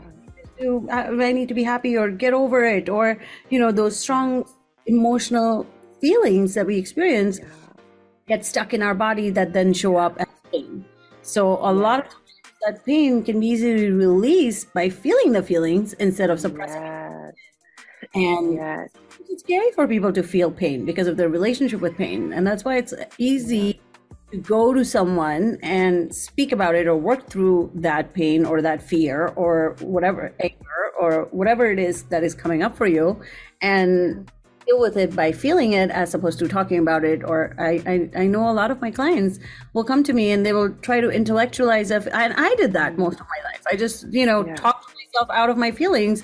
uh, 0.91 0.93
I 0.93 1.33
need 1.33 1.49
to 1.49 1.55
be 1.55 1.63
happy 1.63 1.97
or 1.97 2.11
get 2.11 2.33
over 2.33 2.65
it, 2.65 2.89
or 2.89 3.19
you 3.51 3.59
know, 3.59 3.71
those 3.71 3.99
strong 3.99 4.49
emotional 4.87 5.67
feelings 6.01 6.55
that 6.55 6.67
we 6.67 6.79
experience 6.79 7.41
get 8.27 8.45
stuck 8.45 8.73
in 8.73 8.83
our 8.83 8.95
body 8.95 9.31
that 9.31 9.53
then 9.53 9.73
show 9.73 9.97
up 9.97 10.17
as 10.19 10.27
pain. 10.53 10.85
So 11.23 11.59
a 11.59 11.73
lot 11.73 12.07
of 12.07 12.15
that 12.67 12.85
pain 12.85 13.23
can 13.23 13.41
be 13.41 13.49
easily 13.49 13.91
released 13.91 14.73
by 14.73 14.89
feeling 14.89 15.33
the 15.33 15.43
feelings 15.43 15.93
instead 15.95 16.31
of 16.31 16.41
suppressing. 16.41 16.83
Yes. 16.83 17.35
And 18.15 18.55
yes. 18.55 18.91
it's 19.29 19.43
scary 19.43 19.71
for 19.73 19.87
people 19.87 20.13
to 20.13 20.23
feel 20.23 20.51
pain 20.51 20.85
because 20.85 21.07
of 21.07 21.17
their 21.17 21.29
relationship 21.29 21.81
with 21.81 21.97
pain, 21.97 22.33
and 22.33 22.47
that's 22.47 22.65
why 22.65 22.79
it's 22.79 22.95
easy 23.19 23.75
to 23.75 23.81
go 24.43 24.75
to 24.75 24.85
someone 24.85 25.59
and 25.63 26.15
speak 26.15 26.53
about 26.53 26.75
it 26.75 26.87
or 26.87 26.97
work 26.97 27.31
through 27.31 27.71
that 27.75 28.13
pain 28.13 28.45
or 28.45 28.61
that 28.61 28.83
fear 28.83 29.29
or 29.37 29.75
whatever 29.81 30.35
anger 30.41 30.93
or 31.01 31.29
whatever 31.31 31.71
it 31.71 31.79
is 31.79 32.03
that 32.05 32.23
is 32.23 32.35
coming 32.35 32.63
up 32.63 32.77
for 32.77 32.87
you 32.87 33.21
and 33.63 34.31
deal 34.67 34.79
with 34.79 34.99
it 34.99 35.17
by 35.17 35.33
feeling 35.33 35.73
it 35.73 35.91
as 35.91 36.15
opposed 36.15 36.39
to 36.39 36.47
talking 36.47 36.79
about 36.79 37.05
it 37.05 37.25
or 37.25 37.55
I, 37.59 37.83
I, 37.87 38.23
I 38.23 38.27
know 38.27 38.51
a 38.51 38.53
lot 38.53 38.71
of 38.71 38.83
my 38.83 38.91
clients 38.91 39.39
will 39.73 39.85
come 39.85 40.03
to 40.05 40.13
me 40.13 40.31
and 40.31 40.45
they 40.45 40.53
will 40.53 40.75
try 40.83 41.01
to 41.01 41.09
intellectualize 41.09 41.91
it 41.91 42.07
and 42.09 42.35
i 42.37 42.55
did 42.57 42.75
that 42.75 42.99
most 42.99 43.21
of 43.21 43.27
my 43.27 43.51
life. 43.51 43.63
I 43.71 43.77
just 43.77 44.13
you 44.13 44.27
know 44.27 44.47
yeah. 44.47 44.57
talked 44.57 44.95
myself 44.95 45.31
out 45.31 45.49
of 45.49 45.57
my 45.57 45.71
feelings 45.71 46.23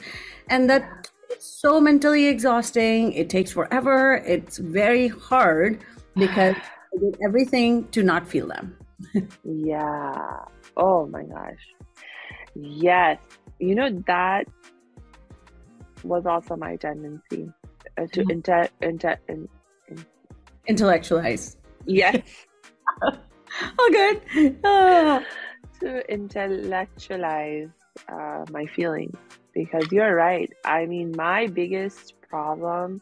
and 0.50 0.68
that 0.68 1.11
it's 1.30 1.46
so 1.46 1.80
mentally 1.80 2.26
exhausting. 2.26 3.12
It 3.12 3.30
takes 3.30 3.50
forever. 3.50 4.23
It's 4.26 4.58
very 4.58 5.08
hard 5.08 5.82
because 6.14 6.54
I 6.94 7.00
did 7.00 7.18
everything 7.24 7.88
to 7.88 8.02
not 8.02 8.26
feel 8.26 8.48
them. 8.48 8.76
yeah. 9.44 10.44
Oh 10.76 11.06
my 11.06 11.24
gosh. 11.24 11.74
Yes. 12.54 13.18
You 13.58 13.74
know, 13.74 13.90
that 14.06 14.46
was 16.02 16.26
also 16.26 16.56
my 16.56 16.76
tendency 16.76 17.50
uh, 17.98 18.06
to 18.12 18.20
mm-hmm. 18.20 18.30
inter, 18.30 18.68
inter, 18.80 19.16
in, 19.28 19.48
in, 19.88 20.04
intellectualize. 20.66 21.56
Yes. 21.86 22.22
oh, 23.02 23.90
good. 23.92 24.56
Ah. 24.64 25.24
to 25.80 26.12
intellectualize 26.12 27.70
uh, 28.08 28.44
my 28.50 28.66
feelings 28.66 29.16
because 29.52 29.90
you're 29.90 30.14
right. 30.14 30.52
I 30.64 30.86
mean, 30.86 31.12
my 31.16 31.46
biggest 31.46 32.14
problem 32.28 33.00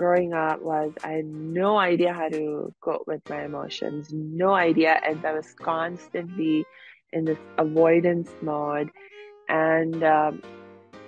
growing 0.00 0.32
up 0.32 0.62
was 0.62 0.92
I 1.04 1.10
had 1.20 1.26
no 1.26 1.76
idea 1.76 2.14
how 2.14 2.30
to 2.30 2.72
cope 2.80 3.06
with 3.06 3.20
my 3.28 3.44
emotions, 3.44 4.08
no 4.10 4.54
idea. 4.54 4.98
And 5.06 5.22
I 5.26 5.34
was 5.34 5.52
constantly 5.52 6.64
in 7.12 7.26
this 7.26 7.38
avoidance 7.58 8.30
mode. 8.40 8.90
And 9.50 10.02
um, 10.02 10.42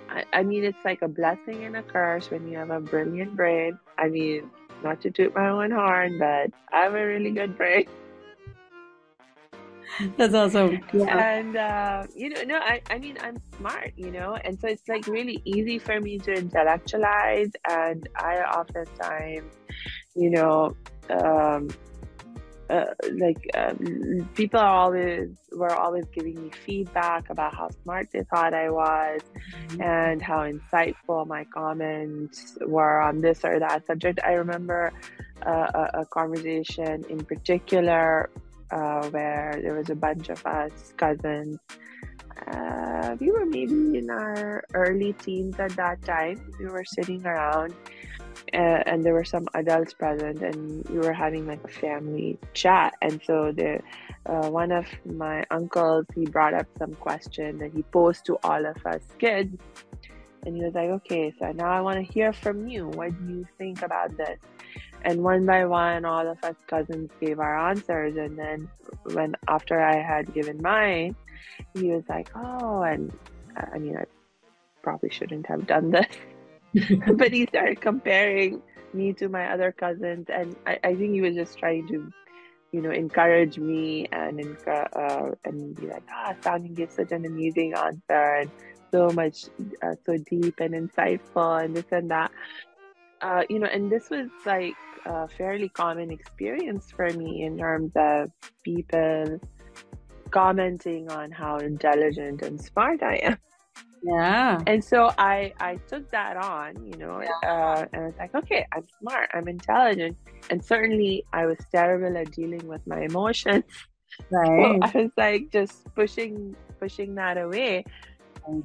I, 0.09 0.25
I 0.31 0.43
mean, 0.43 0.63
it's 0.63 0.85
like 0.85 1.01
a 1.01 1.07
blessing 1.07 1.63
and 1.63 1.75
a 1.75 1.81
curse 1.81 2.29
when 2.29 2.47
you 2.47 2.59
have 2.59 2.69
a 2.69 2.79
brilliant 2.79 3.35
brain. 3.35 3.79
I 3.97 4.09
mean, 4.09 4.51
not 4.83 5.01
to 5.01 5.09
toot 5.09 5.33
my 5.33 5.49
own 5.49 5.71
horn, 5.71 6.19
but 6.19 6.51
I 6.71 6.83
have 6.83 6.93
a 6.93 7.03
really 7.03 7.31
good 7.31 7.57
brain. 7.57 7.87
That's 10.17 10.33
awesome. 10.33 10.79
Yeah. 10.93 11.17
And 11.17 11.55
uh, 11.55 12.03
you 12.15 12.29
know, 12.29 12.43
no, 12.43 12.57
I, 12.57 12.81
I 12.89 12.97
mean, 12.97 13.17
I'm 13.21 13.37
smart, 13.57 13.93
you 13.95 14.11
know, 14.11 14.35
and 14.43 14.59
so 14.59 14.67
it's 14.67 14.87
like 14.87 15.07
really 15.07 15.41
easy 15.45 15.79
for 15.79 15.99
me 15.99 16.17
to 16.19 16.33
intellectualize, 16.33 17.51
and 17.69 18.07
I 18.15 18.37
oftentimes, 18.41 19.53
you 20.15 20.29
know, 20.29 20.75
um, 21.09 21.69
uh, 22.69 22.85
like 23.11 23.49
um, 23.55 24.29
people 24.33 24.59
are 24.59 24.75
always 24.75 25.29
were 25.51 25.75
always 25.75 26.05
giving 26.13 26.41
me 26.41 26.49
feedback 26.65 27.29
about 27.29 27.53
how 27.53 27.69
smart 27.83 28.07
they 28.11 28.23
thought 28.23 28.53
I 28.53 28.69
was, 28.69 29.21
mm-hmm. 29.67 29.81
and 29.81 30.21
how 30.21 30.39
insightful 30.39 31.27
my 31.27 31.43
comments 31.45 32.57
were 32.65 33.01
on 33.01 33.21
this 33.21 33.43
or 33.43 33.59
that 33.59 33.85
subject. 33.85 34.19
I 34.23 34.33
remember 34.33 34.91
uh, 35.45 35.49
a, 35.93 36.01
a 36.01 36.05
conversation 36.05 37.03
in 37.09 37.23
particular 37.25 38.29
uh, 38.73 39.07
where 39.09 39.59
there 39.61 39.75
was 39.75 39.89
a 39.89 39.95
bunch 39.95 40.29
of 40.29 40.43
us 40.45 40.93
cousins. 40.97 41.59
Uh, 42.47 43.15
we 43.19 43.31
were 43.31 43.45
maybe 43.45 43.97
in 43.97 44.09
our 44.09 44.63
early 44.73 45.13
teens 45.13 45.59
at 45.59 45.71
that 45.75 46.01
time. 46.01 46.41
We 46.59 46.65
were 46.65 46.83
sitting 46.83 47.25
around, 47.25 47.73
uh, 48.53 48.81
and 48.89 49.03
there 49.05 49.13
were 49.13 49.23
some 49.23 49.45
adults 49.53 49.93
present, 49.93 50.41
and 50.41 50.83
we 50.89 50.97
were 50.97 51.13
having 51.13 51.45
like 51.47 51.63
a 51.63 51.73
family 51.85 52.39
chat. 52.53 52.95
And 53.01 53.21
so 53.23 53.51
the 53.51 53.79
uh, 54.25 54.49
one 54.49 54.71
of 54.71 54.85
my 55.05 55.45
uncles 55.51 56.05
he 56.15 56.25
brought 56.25 56.53
up 56.53 56.67
some 56.79 56.95
question 56.95 57.59
that 57.59 57.71
he 57.73 57.83
posed 57.83 58.25
to 58.25 58.37
all 58.43 58.65
of 58.65 58.77
us 58.85 59.03
kids, 59.19 59.55
and 60.45 60.55
he 60.55 60.63
was 60.63 60.73
like, 60.73 60.89
"Okay, 60.89 61.33
so 61.39 61.51
now 61.51 61.71
I 61.71 61.81
want 61.81 61.97
to 62.05 62.13
hear 62.13 62.33
from 62.33 62.67
you. 62.67 62.87
What 62.87 63.11
do 63.19 63.33
you 63.33 63.47
think 63.57 63.83
about 63.83 64.17
this?" 64.17 64.39
And 65.03 65.23
one 65.23 65.45
by 65.45 65.65
one 65.65 66.05
all 66.05 66.27
of 66.27 66.37
us 66.43 66.55
cousins 66.67 67.09
gave 67.19 67.39
our 67.39 67.69
answers. 67.69 68.15
And 68.17 68.37
then 68.37 68.69
when 69.03 69.35
after 69.47 69.81
i 69.81 70.01
had 70.01 70.33
given 70.33 70.61
mine 70.61 71.15
he 71.73 71.89
was 71.89 72.03
like 72.07 72.29
oh 72.35 72.81
and 72.81 73.11
i 73.73 73.77
mean 73.77 73.97
i 73.97 74.05
probably 74.81 75.09
shouldn't 75.09 75.47
have 75.47 75.65
done 75.67 75.91
this. 75.91 76.07
But 77.13 77.31
he 77.31 77.45
started 77.45 77.81
comparing 77.81 78.61
me 78.93 79.13
to 79.13 79.29
my 79.29 79.51
other 79.53 79.71
cousins. 79.71 80.27
And 80.29 80.55
i, 80.65 80.79
I 80.83 80.95
think 80.95 81.13
he 81.13 81.21
was 81.21 81.35
just 81.35 81.57
trying 81.57 81.87
to 81.89 82.11
you 82.71 82.81
know 82.81 82.91
encourage 82.91 83.59
me 83.59 84.07
and 84.11 84.57
uh, 84.67 85.29
and 85.45 85.75
be 85.75 85.87
like 85.87 86.03
ah 86.09 86.31
oh, 86.33 86.35
Sounding 86.41 86.73
gives 86.73 86.95
such 86.95 87.11
an 87.11 87.25
amazing 87.25 87.73
answer 87.75 88.41
and 88.41 88.49
so 88.91 89.09
much 89.09 89.45
uh, 89.81 89.95
so 90.05 90.17
deep 90.17 90.59
and 90.59 90.73
insightful 90.73 91.63
and 91.63 91.75
this 91.75 91.91
and 91.91 92.11
that. 92.11 92.31
Uh, 93.21 93.43
you 93.49 93.57
know, 93.57 93.67
and 93.67 93.91
this 93.91 94.09
was 94.09 94.29
like 94.45 94.75
a 95.05 95.27
fairly 95.27 95.69
common 95.69 96.11
experience 96.11 96.91
for 96.91 97.09
me 97.09 97.43
in 97.43 97.57
terms 97.57 97.91
of 97.95 98.31
people 98.63 99.39
commenting 100.31 101.09
on 101.11 101.31
how 101.31 101.57
intelligent 101.57 102.41
and 102.41 102.59
smart 102.59 103.03
I 103.03 103.15
am. 103.17 103.37
Yeah. 104.01 104.61
And 104.67 104.83
so 104.83 105.11
I 105.17 105.53
I 105.59 105.77
took 105.87 106.09
that 106.11 106.35
on, 106.37 106.75
you 106.85 106.97
know, 106.97 107.21
Yeah. 107.21 107.29
uh, 107.43 107.85
and 107.93 108.01
I 108.03 108.05
was 108.07 108.15
like, 108.19 108.35
okay, 108.35 108.65
I'm 108.73 108.85
smart, 108.99 109.29
I'm 109.33 109.47
intelligent, 109.47 110.17
and 110.49 110.63
certainly 110.63 111.23
I 111.31 111.45
was 111.45 111.57
terrible 111.71 112.17
at 112.17 112.31
dealing 112.31 112.67
with 112.67 112.85
my 112.87 113.01
emotions. 113.01 113.63
So 114.29 114.37
Right. 114.37 114.77
I 114.83 114.91
was 114.93 115.11
like 115.17 115.49
just 115.51 115.91
pushing 115.95 116.55
pushing 116.79 117.15
that 117.15 117.37
away, 117.37 117.83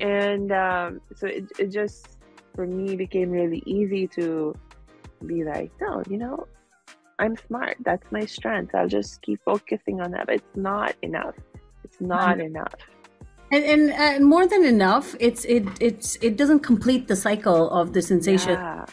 and 0.00 0.52
um, 0.52 1.00
so 1.16 1.26
it 1.26 1.44
it 1.58 1.68
just 1.72 2.18
for 2.54 2.66
me 2.66 2.96
became 2.96 3.30
really 3.30 3.62
easy 3.64 4.06
to 4.08 4.54
be 5.26 5.44
like, 5.44 5.70
no, 5.80 6.02
you 6.08 6.18
know, 6.18 6.46
I'm 7.18 7.36
smart. 7.46 7.76
That's 7.84 8.10
my 8.12 8.24
strength. 8.26 8.74
I'll 8.74 8.88
just 8.88 9.22
keep 9.22 9.40
focusing 9.44 10.00
on 10.00 10.12
that. 10.12 10.26
But 10.26 10.36
it's 10.36 10.56
not 10.56 10.94
enough. 11.02 11.34
It's 11.84 12.00
not 12.00 12.40
enough. 12.40 12.74
And, 13.50 13.64
and 13.64 13.92
uh, 13.92 14.24
more 14.24 14.46
than 14.46 14.64
enough, 14.64 15.16
it's 15.18 15.44
it 15.46 15.64
it's 15.80 16.16
it 16.16 16.36
doesn't 16.36 16.60
complete 16.60 17.08
the 17.08 17.16
cycle 17.16 17.70
of 17.70 17.92
the 17.94 18.02
sensation 18.02 18.52
Yeah. 18.52 18.84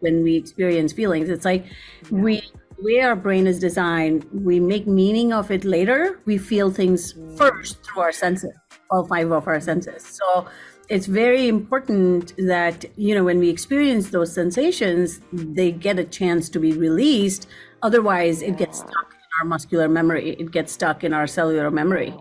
when 0.00 0.22
we 0.22 0.36
experience 0.36 0.92
feelings. 0.92 1.28
It's 1.28 1.44
like 1.44 1.66
Yeah. 2.10 2.18
we 2.22 2.42
way 2.78 3.00
our 3.00 3.16
brain 3.16 3.48
is 3.48 3.58
designed, 3.58 4.24
we 4.32 4.60
make 4.60 4.86
meaning 4.86 5.32
of 5.32 5.50
it 5.50 5.64
later. 5.64 6.20
We 6.26 6.38
feel 6.38 6.70
things 6.70 7.12
Mm. 7.14 7.36
first 7.36 7.82
through 7.84 8.02
our 8.02 8.12
senses, 8.12 8.54
all 8.88 9.04
five 9.04 9.32
of 9.32 9.48
our 9.48 9.60
senses. 9.60 10.04
So 10.06 10.46
it's 10.88 11.06
very 11.06 11.48
important 11.48 12.34
that 12.38 12.84
you 12.96 13.14
know 13.14 13.24
when 13.24 13.38
we 13.38 13.50
experience 13.50 14.10
those 14.10 14.32
sensations, 14.32 15.20
they 15.32 15.70
get 15.70 15.98
a 15.98 16.04
chance 16.04 16.48
to 16.50 16.58
be 16.58 16.72
released. 16.72 17.46
Otherwise, 17.82 18.42
it 18.42 18.56
gets 18.56 18.78
stuck 18.78 19.12
in 19.12 19.28
our 19.40 19.46
muscular 19.46 19.88
memory. 19.88 20.30
It 20.30 20.50
gets 20.50 20.72
stuck 20.72 21.04
in 21.04 21.12
our 21.12 21.26
cellular 21.26 21.70
memory. 21.70 22.14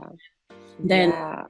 Then 0.79 1.09
yeah. 1.09 1.45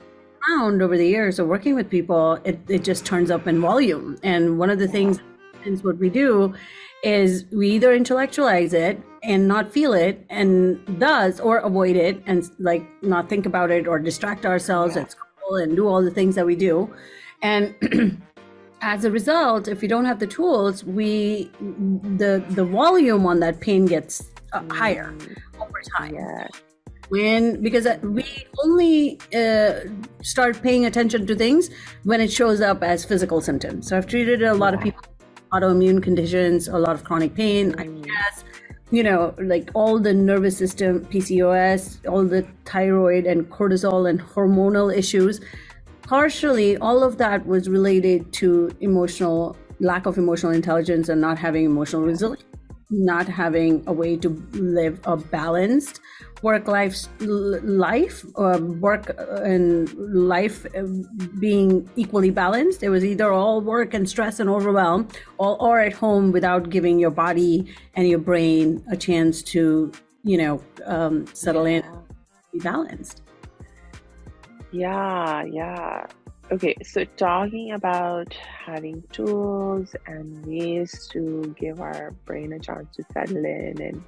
found 0.48 0.82
over 0.82 0.98
the 0.98 1.08
years 1.08 1.40
of 1.40 1.48
working 1.48 1.76
with 1.76 1.90
people, 1.90 2.40
it, 2.46 2.60
it 2.70 2.84
just 2.84 3.06
turns 3.06 3.30
up 3.32 3.48
in 3.48 3.60
volume. 3.60 4.18
And 4.24 4.58
one 4.58 4.70
of 4.70 4.80
the 4.80 4.88
things, 4.88 5.20
is 5.66 5.84
what 5.84 5.98
we 5.98 6.10
do 6.10 6.54
is 7.04 7.46
we 7.52 7.70
either 7.72 7.94
intellectualize 7.94 8.74
it 8.74 9.02
and 9.24 9.48
not 9.48 9.72
feel 9.72 9.94
it 9.94 10.26
and 10.30 11.00
does 11.00 11.40
or 11.40 11.58
avoid 11.58 11.96
it 11.96 12.22
and 12.26 12.50
like 12.60 12.84
not 13.04 13.30
think 13.30 13.46
about 13.46 13.70
it 13.70 13.88
or 13.88 14.00
distract 14.00 14.46
ourselves 14.46 14.96
Yeah. 14.96 15.04
at 15.04 15.16
school 15.48 15.58
and 15.58 15.76
do 15.76 15.88
all 15.88 16.02
the 16.04 16.12
things 16.12 16.36
that 16.36 16.46
we 16.46 16.56
do. 16.56 16.94
And 17.42 17.76
as 18.82 19.06
a 19.06 19.12
result, 19.12 19.68
if 19.68 19.82
we 19.82 19.88
don't 19.88 20.06
have 20.06 20.20
the 20.20 20.28
tools, 20.28 20.84
we 20.84 21.52
the 21.60 22.44
the 22.50 22.66
volume 22.66 23.26
on 23.26 23.40
that 23.40 23.60
pain 23.60 23.86
gets 23.86 24.32
uh, 24.54 24.64
higher 24.72 25.14
Mm, 25.18 25.36
over 25.62 25.82
time 25.98 26.14
Yeah. 26.16 26.48
when 27.10 27.62
because 27.62 27.86
uh, 27.86 27.98
we 28.02 28.24
only 28.64 29.20
uh, 29.36 29.74
start 30.22 30.62
paying 30.62 30.86
attention 30.86 31.26
to 31.28 31.36
things 31.36 31.70
when 32.04 32.22
it 32.22 32.32
shows 32.32 32.62
up 32.62 32.82
as 32.84 33.04
physical 33.04 33.42
symptoms 33.42 33.88
so 33.90 33.98
i've 33.98 34.08
treated 34.08 34.42
a 34.44 34.54
lot 34.54 34.74
of 34.74 34.80
people 34.80 35.02
autoimmune 35.52 36.02
conditions 36.02 36.68
a 36.70 36.78
lot 36.78 36.96
of 36.96 37.04
chronic 37.04 37.34
pain 37.36 37.74
Mm. 37.74 37.84
IBS, 37.86 38.44
you 38.92 39.04
know 39.04 39.34
like 39.38 39.70
all 39.74 40.00
the 40.00 40.14
nervous 40.14 40.58
system 40.58 41.04
pcos 41.06 41.98
all 42.08 42.24
the 42.24 42.46
thyroid 42.66 43.26
and 43.26 43.50
cortisol 43.50 44.10
and 44.10 44.22
hormonal 44.22 44.96
issues 44.96 45.42
partially 46.04 46.78
all 46.78 47.04
of 47.04 47.18
that 47.18 47.46
was 47.46 47.68
related 47.68 48.32
to 48.32 48.72
emotional 48.80 49.58
lack 49.80 50.06
of 50.06 50.18
emotional 50.18 50.54
intelligence 50.54 51.10
and 51.10 51.20
not 51.20 51.38
having 51.38 51.66
emotional 51.66 52.04
resilience 52.04 52.46
not 52.90 53.28
having 53.28 53.84
a 53.88 53.92
way 53.92 54.16
to 54.16 54.30
live 54.54 55.00
a 55.04 55.18
balanced 55.18 56.00
work 56.42 56.68
life 56.68 57.08
life 57.20 58.26
uh, 58.36 58.60
work 58.80 59.16
and 59.44 59.94
life 60.14 60.66
uh, 60.76 60.84
being 61.40 61.90
equally 61.96 62.30
balanced. 62.30 62.84
It 62.84 62.90
was 62.90 63.04
either 63.04 63.32
all 63.32 63.62
work 63.62 63.94
and 63.94 64.08
stress 64.08 64.40
and 64.40 64.50
overwhelm 64.50 65.08
or, 65.38 65.62
or 65.62 65.80
at 65.80 65.94
home 65.94 66.32
without 66.32 66.70
giving 66.70 67.00
your 67.00 67.12
body 67.12 67.74
and 67.96 68.08
your 68.08 68.20
brain 68.20 68.84
a 68.92 68.98
chance 68.98 69.42
to 69.44 69.92
you 70.24 70.38
know 70.38 70.62
um, 70.86 71.26
settle 71.34 71.66
in 71.66 71.84
be 72.52 72.60
balanced. 72.60 73.22
Yeah, 74.72 75.44
yeah. 75.44 76.08
Okay, 76.50 76.76
so 76.82 77.04
talking 77.18 77.74
about 77.74 78.34
having 78.34 79.04
tools 79.12 79.96
and 80.06 80.46
ways 80.46 81.08
to 81.12 81.54
give 81.60 81.82
our 81.82 82.12
brain 82.26 82.54
a 82.54 82.60
chance 82.60 82.96
to 82.96 83.04
settle 83.12 83.44
in, 83.44 83.82
and 83.82 84.04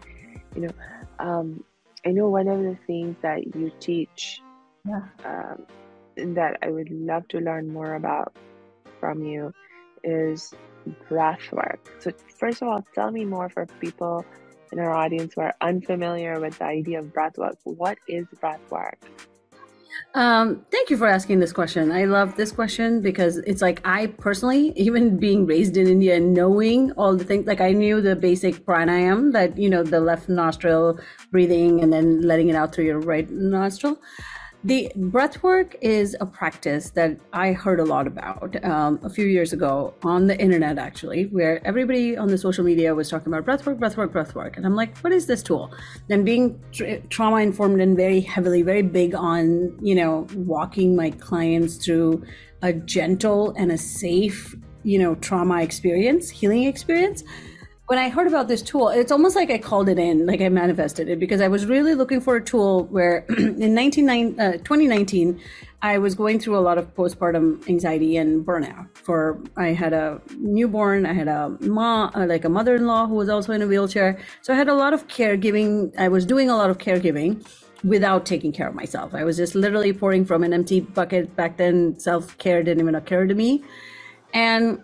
you 0.56 0.62
know, 0.62 0.74
um, 1.20 1.64
I 2.06 2.10
know 2.12 2.30
one 2.30 2.48
of 2.48 2.60
the 2.60 2.78
things 2.88 3.18
that 3.22 3.56
you 3.56 3.72
teach 3.80 4.42
yeah 4.86 5.02
um, 5.26 5.66
that 6.36 6.58
I 6.62 6.70
would 6.70 6.90
love 6.92 7.28
to 7.30 7.40
learn 7.40 7.72
more 7.72 7.94
about 7.96 8.34
from 9.00 9.24
you 9.24 9.52
is 10.04 10.54
breath 11.08 11.52
work. 11.52 11.80
So, 12.00 12.12
first 12.40 12.62
of 12.62 12.68
all, 12.68 12.86
tell 12.94 13.12
me 13.12 13.26
more 13.26 13.50
for 13.50 13.68
people 13.80 14.26
in 14.72 14.80
our 14.80 14.94
audience 14.94 15.34
who 15.36 15.42
are 15.42 15.54
unfamiliar 15.62 16.40
with 16.40 16.58
the 16.58 16.66
idea 16.66 17.00
of 17.00 17.14
breath 17.14 17.38
work. 17.38 17.56
What 17.64 17.98
is 18.08 18.26
breath 18.40 18.62
work? 18.70 19.00
Um, 20.16 20.66
thank 20.72 20.90
you 20.90 20.98
for 20.98 21.08
asking 21.08 21.40
this 21.40 21.54
question. 21.54 21.92
I 21.92 22.06
love 22.06 22.36
this 22.36 22.52
question 22.52 23.02
because 23.02 23.38
it's 23.38 23.62
like 23.62 23.82
I 23.86 24.08
personally, 24.08 24.74
even 24.76 25.18
being 25.18 25.46
raised 25.46 25.78
in 25.78 25.88
India 25.88 26.16
and 26.16 26.34
knowing 26.34 26.92
all 26.94 27.16
the 27.16 27.24
things, 27.24 27.48
like 27.48 27.62
I 27.62 27.72
knew 27.72 28.02
the 28.02 28.16
basic 28.16 28.66
pranayam 28.66 29.34
that, 29.34 29.58
you 29.58 29.70
know, 29.70 29.84
the 29.84 30.00
left 30.00 30.30
nostril 30.30 31.00
breathing 31.32 31.82
and 31.82 31.92
then 31.92 32.22
letting 32.22 32.50
it 32.50 32.56
out 32.56 32.74
through 32.74 32.86
your 32.86 33.00
right 33.00 33.30
nostril. 33.30 34.00
The 34.66 34.92
breath 34.94 35.42
work 35.42 35.78
is 35.80 36.18
a 36.20 36.26
practice 36.26 36.90
that 36.90 37.18
I 37.32 37.54
heard 37.54 37.80
a 37.80 37.86
lot 37.86 38.08
about 38.08 38.62
um, 38.66 39.00
a 39.04 39.10
few 39.10 39.26
years 39.26 39.54
ago 39.54 39.94
on 40.04 40.28
the 40.28 40.38
internet, 40.38 40.78
actually, 40.78 41.28
where 41.28 41.66
everybody 41.66 42.18
on 42.18 42.28
the 42.28 42.38
social 42.38 42.66
media 42.66 42.94
was 42.94 43.10
talking 43.10 43.32
about 43.32 43.46
breath 43.46 43.66
work, 43.66 43.80
breath 43.80 43.96
work, 43.96 44.12
breath 44.12 44.36
work. 44.36 44.58
And 44.58 44.66
I'm 44.66 44.76
like, 44.76 44.98
what 44.98 45.14
is 45.14 45.28
this 45.28 45.42
tool? 45.42 45.72
And 46.10 46.26
being 46.26 46.60
tra- 46.74 47.00
trauma 47.08 47.38
informed 47.38 47.80
and 47.80 47.96
very 47.96 48.20
heavily, 48.20 48.62
very 48.62 48.82
big 48.82 49.16
on, 49.16 49.78
you 49.82 49.96
know, 49.96 50.28
walking 50.36 50.94
my 50.94 51.12
clients 51.12 51.78
through 51.78 52.26
a 52.62 52.74
gentle 52.74 53.54
and 53.56 53.72
a 53.72 53.78
safe, 53.78 54.58
you 54.84 55.00
know, 55.00 55.16
trauma 55.16 55.62
experience, 55.62 56.30
healing 56.30 56.66
experience 56.66 57.24
when 57.90 57.98
I 57.98 58.10
heard 58.10 58.28
about 58.28 58.48
this 58.48 58.62
tool, 58.62 58.90
it's 58.90 59.12
almost 59.12 59.36
like 59.36 59.50
I 59.50 59.58
called 59.58 59.90
it 59.90 59.98
in, 59.98 60.28
like 60.28 60.42
I 60.42 60.50
manifested 60.50 61.10
it, 61.10 61.20
because 61.20 61.42
I 61.42 61.48
was 61.48 61.66
really 61.66 61.96
looking 61.96 62.22
for 62.22 62.36
a 62.36 62.42
tool 62.42 62.84
where 62.86 63.26
in 63.38 63.74
19, 63.74 64.40
uh, 64.40 64.52
2019, 64.58 65.42
I 65.82 65.98
was 65.98 66.14
going 66.14 66.40
through 66.40 66.56
a 66.56 66.62
lot 66.62 66.78
of 66.78 66.94
postpartum 66.94 67.68
anxiety 67.68 68.16
and 68.18 68.46
burnout. 68.46 68.96
For 68.96 69.42
I 69.58 69.70
had 69.70 69.94
a 69.94 70.22
newborn, 70.38 71.08
I 71.08 71.14
had 71.14 71.28
a 71.28 71.58
mom, 71.62 72.12
uh, 72.14 72.28
like 72.28 72.46
a 72.46 72.50
mother-in-law 72.50 73.08
who 73.08 73.16
was 73.16 73.28
also 73.28 73.54
in 73.54 73.64
a 73.64 73.68
wheelchair, 73.68 74.20
so 74.44 74.54
I 74.54 74.56
had 74.56 74.68
a 74.68 74.76
lot 74.76 74.94
of 74.94 75.08
caregiving. 75.08 75.92
I 75.98 76.10
was 76.10 76.28
doing 76.28 76.48
a 76.48 76.56
lot 76.56 76.70
of 76.70 76.78
caregiving 76.78 77.44
without 77.84 78.24
taking 78.24 78.52
care 78.52 78.68
of 78.68 78.76
myself. 78.76 79.16
I 79.16 79.24
was 79.24 79.36
just 79.36 79.56
literally 79.56 79.94
pouring 79.94 80.26
from 80.26 80.44
an 80.44 80.54
empty 80.54 80.82
bucket. 80.82 81.36
Back 81.36 81.58
then, 81.58 82.00
self-care 82.00 82.62
didn't 82.62 82.82
even 82.82 82.94
occur 82.94 83.26
to 83.26 83.34
me, 83.34 83.64
and 84.32 84.84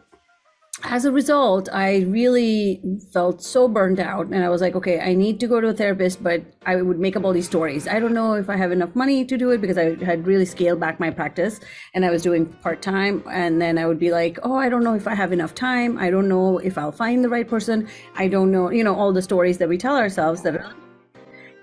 as 0.85 1.05
a 1.05 1.11
result, 1.11 1.67
I 1.71 2.05
really 2.07 2.81
felt 3.11 3.41
so 3.41 3.67
burned 3.67 3.99
out. 3.99 4.27
And 4.27 4.43
I 4.43 4.49
was 4.49 4.61
like, 4.61 4.75
okay, 4.75 4.99
I 4.99 5.13
need 5.13 5.39
to 5.39 5.47
go 5.47 5.59
to 5.59 5.67
a 5.67 5.73
therapist, 5.73 6.23
but 6.23 6.43
I 6.65 6.81
would 6.81 6.99
make 6.99 7.15
up 7.15 7.23
all 7.25 7.33
these 7.33 7.45
stories. 7.45 7.87
I 7.87 7.99
don't 7.99 8.13
know 8.13 8.33
if 8.33 8.49
I 8.49 8.55
have 8.55 8.71
enough 8.71 8.95
money 8.95 9.25
to 9.25 9.37
do 9.37 9.51
it 9.51 9.61
because 9.61 9.77
I 9.77 9.95
had 10.03 10.25
really 10.25 10.45
scaled 10.45 10.79
back 10.79 10.99
my 10.99 11.09
practice 11.09 11.59
and 11.93 12.05
I 12.05 12.11
was 12.11 12.21
doing 12.21 12.45
part 12.45 12.81
time. 12.81 13.23
And 13.31 13.61
then 13.61 13.77
I 13.77 13.85
would 13.85 13.99
be 13.99 14.11
like, 14.11 14.39
oh, 14.43 14.55
I 14.55 14.69
don't 14.69 14.83
know 14.83 14.95
if 14.95 15.07
I 15.07 15.15
have 15.15 15.33
enough 15.33 15.55
time. 15.55 15.97
I 15.97 16.09
don't 16.09 16.27
know 16.27 16.59
if 16.59 16.77
I'll 16.77 16.91
find 16.91 17.23
the 17.23 17.29
right 17.29 17.47
person. 17.47 17.87
I 18.15 18.27
don't 18.27 18.51
know, 18.51 18.69
you 18.69 18.83
know, 18.83 18.95
all 18.95 19.11
the 19.11 19.21
stories 19.21 19.57
that 19.57 19.69
we 19.69 19.77
tell 19.77 19.97
ourselves 19.97 20.41
that 20.43 20.55
are 20.55 20.84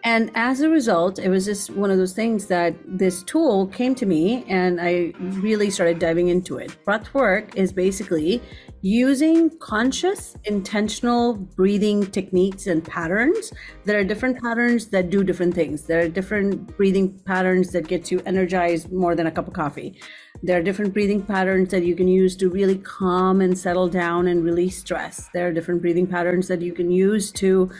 and 0.04 0.30
as 0.34 0.60
a 0.60 0.68
result, 0.68 1.18
it 1.18 1.28
was 1.28 1.44
just 1.44 1.70
one 1.70 1.90
of 1.90 1.98
those 1.98 2.12
things 2.12 2.46
that 2.46 2.74
this 2.86 3.22
tool 3.22 3.68
came 3.68 3.94
to 3.94 4.06
me 4.06 4.44
and 4.48 4.80
I 4.80 5.12
really 5.18 5.70
started 5.70 5.98
diving 5.98 6.28
into 6.28 6.58
it. 6.58 6.76
Breath 6.84 7.14
work 7.14 7.56
is 7.56 7.72
basically 7.72 8.42
using 8.80 9.48
conscious, 9.58 10.36
intentional 10.44 11.34
breathing 11.34 12.04
techniques 12.04 12.66
and 12.66 12.84
patterns. 12.84 13.52
There 13.84 13.98
are 14.00 14.04
different 14.04 14.42
patterns 14.42 14.86
that 14.86 15.08
do 15.08 15.22
different 15.22 15.54
things. 15.54 15.84
There 15.84 16.00
are 16.00 16.08
different 16.08 16.76
breathing 16.76 17.20
patterns 17.24 17.70
that 17.70 17.86
get 17.86 18.10
you 18.10 18.20
energized 18.26 18.92
more 18.92 19.14
than 19.14 19.28
a 19.28 19.30
cup 19.30 19.46
of 19.46 19.54
coffee. 19.54 20.00
There 20.42 20.58
are 20.58 20.62
different 20.62 20.92
breathing 20.92 21.22
patterns 21.22 21.70
that 21.70 21.84
you 21.84 21.94
can 21.94 22.08
use 22.08 22.34
to 22.36 22.50
really 22.50 22.78
calm 22.78 23.40
and 23.40 23.56
settle 23.56 23.88
down 23.88 24.26
and 24.26 24.44
release 24.44 24.78
stress. 24.78 25.28
There 25.32 25.46
are 25.46 25.52
different 25.52 25.80
breathing 25.80 26.08
patterns 26.08 26.48
that 26.48 26.60
you 26.60 26.72
can 26.72 26.90
use 26.90 27.30
to 27.32 27.70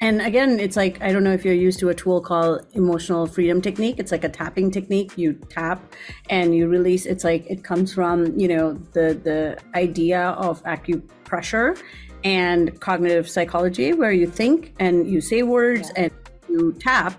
and 0.00 0.20
again, 0.20 0.60
it's 0.60 0.76
like 0.76 1.00
I 1.00 1.10
don't 1.10 1.24
know 1.24 1.32
if 1.32 1.44
you're 1.44 1.54
used 1.54 1.78
to 1.80 1.88
a 1.88 1.94
tool 1.94 2.20
called 2.20 2.66
emotional 2.72 3.26
freedom 3.26 3.62
technique. 3.62 3.96
It's 3.98 4.12
like 4.12 4.24
a 4.24 4.28
tapping 4.28 4.70
technique. 4.70 5.16
You 5.16 5.34
tap 5.48 5.94
and 6.28 6.54
you 6.54 6.68
release. 6.68 7.06
It's 7.06 7.24
like 7.24 7.46
it 7.46 7.64
comes 7.64 7.94
from 7.94 8.38
you 8.38 8.48
know 8.48 8.74
the 8.92 9.14
the 9.14 9.58
idea 9.74 10.30
of 10.30 10.62
acupressure 10.64 11.80
and 12.24 12.78
cognitive 12.80 13.28
psychology, 13.28 13.94
where 13.94 14.12
you 14.12 14.26
think 14.26 14.74
and 14.78 15.08
you 15.08 15.20
say 15.20 15.42
words 15.42 15.90
yeah. 15.96 16.04
and 16.04 16.12
you 16.48 16.72
tap. 16.78 17.18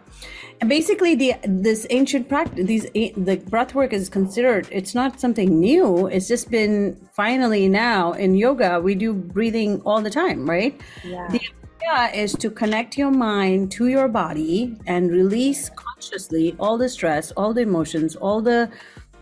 And 0.59 0.69
basically, 0.69 1.15
the 1.15 1.33
this 1.45 1.87
ancient 1.89 2.29
practice, 2.29 2.65
these 2.67 2.85
the 2.93 3.41
breath 3.49 3.73
work 3.73 3.91
is 3.91 4.07
considered. 4.07 4.67
It's 4.71 4.93
not 4.93 5.19
something 5.19 5.59
new. 5.59 6.07
It's 6.07 6.27
just 6.27 6.51
been 6.51 6.95
finally 7.13 7.67
now 7.67 8.13
in 8.13 8.35
yoga 8.35 8.79
we 8.79 8.93
do 8.93 9.13
breathing 9.13 9.81
all 9.81 10.01
the 10.01 10.11
time, 10.11 10.47
right? 10.47 10.79
Yeah. 11.03 11.27
The 11.29 11.41
idea 11.81 12.23
is 12.23 12.33
to 12.33 12.49
connect 12.49 12.97
your 12.97 13.11
mind 13.11 13.71
to 13.71 13.87
your 13.87 14.07
body 14.07 14.75
and 14.85 15.11
release 15.11 15.69
consciously 15.69 16.55
all 16.59 16.77
the 16.77 16.89
stress, 16.89 17.31
all 17.31 17.53
the 17.53 17.61
emotions, 17.61 18.15
all 18.15 18.41
the 18.41 18.69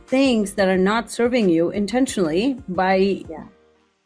things 0.07 0.53
that 0.53 0.67
are 0.67 0.77
not 0.77 1.09
serving 1.09 1.49
you 1.49 1.69
intentionally 1.71 2.57
by 2.69 2.95
yeah. 2.95 3.45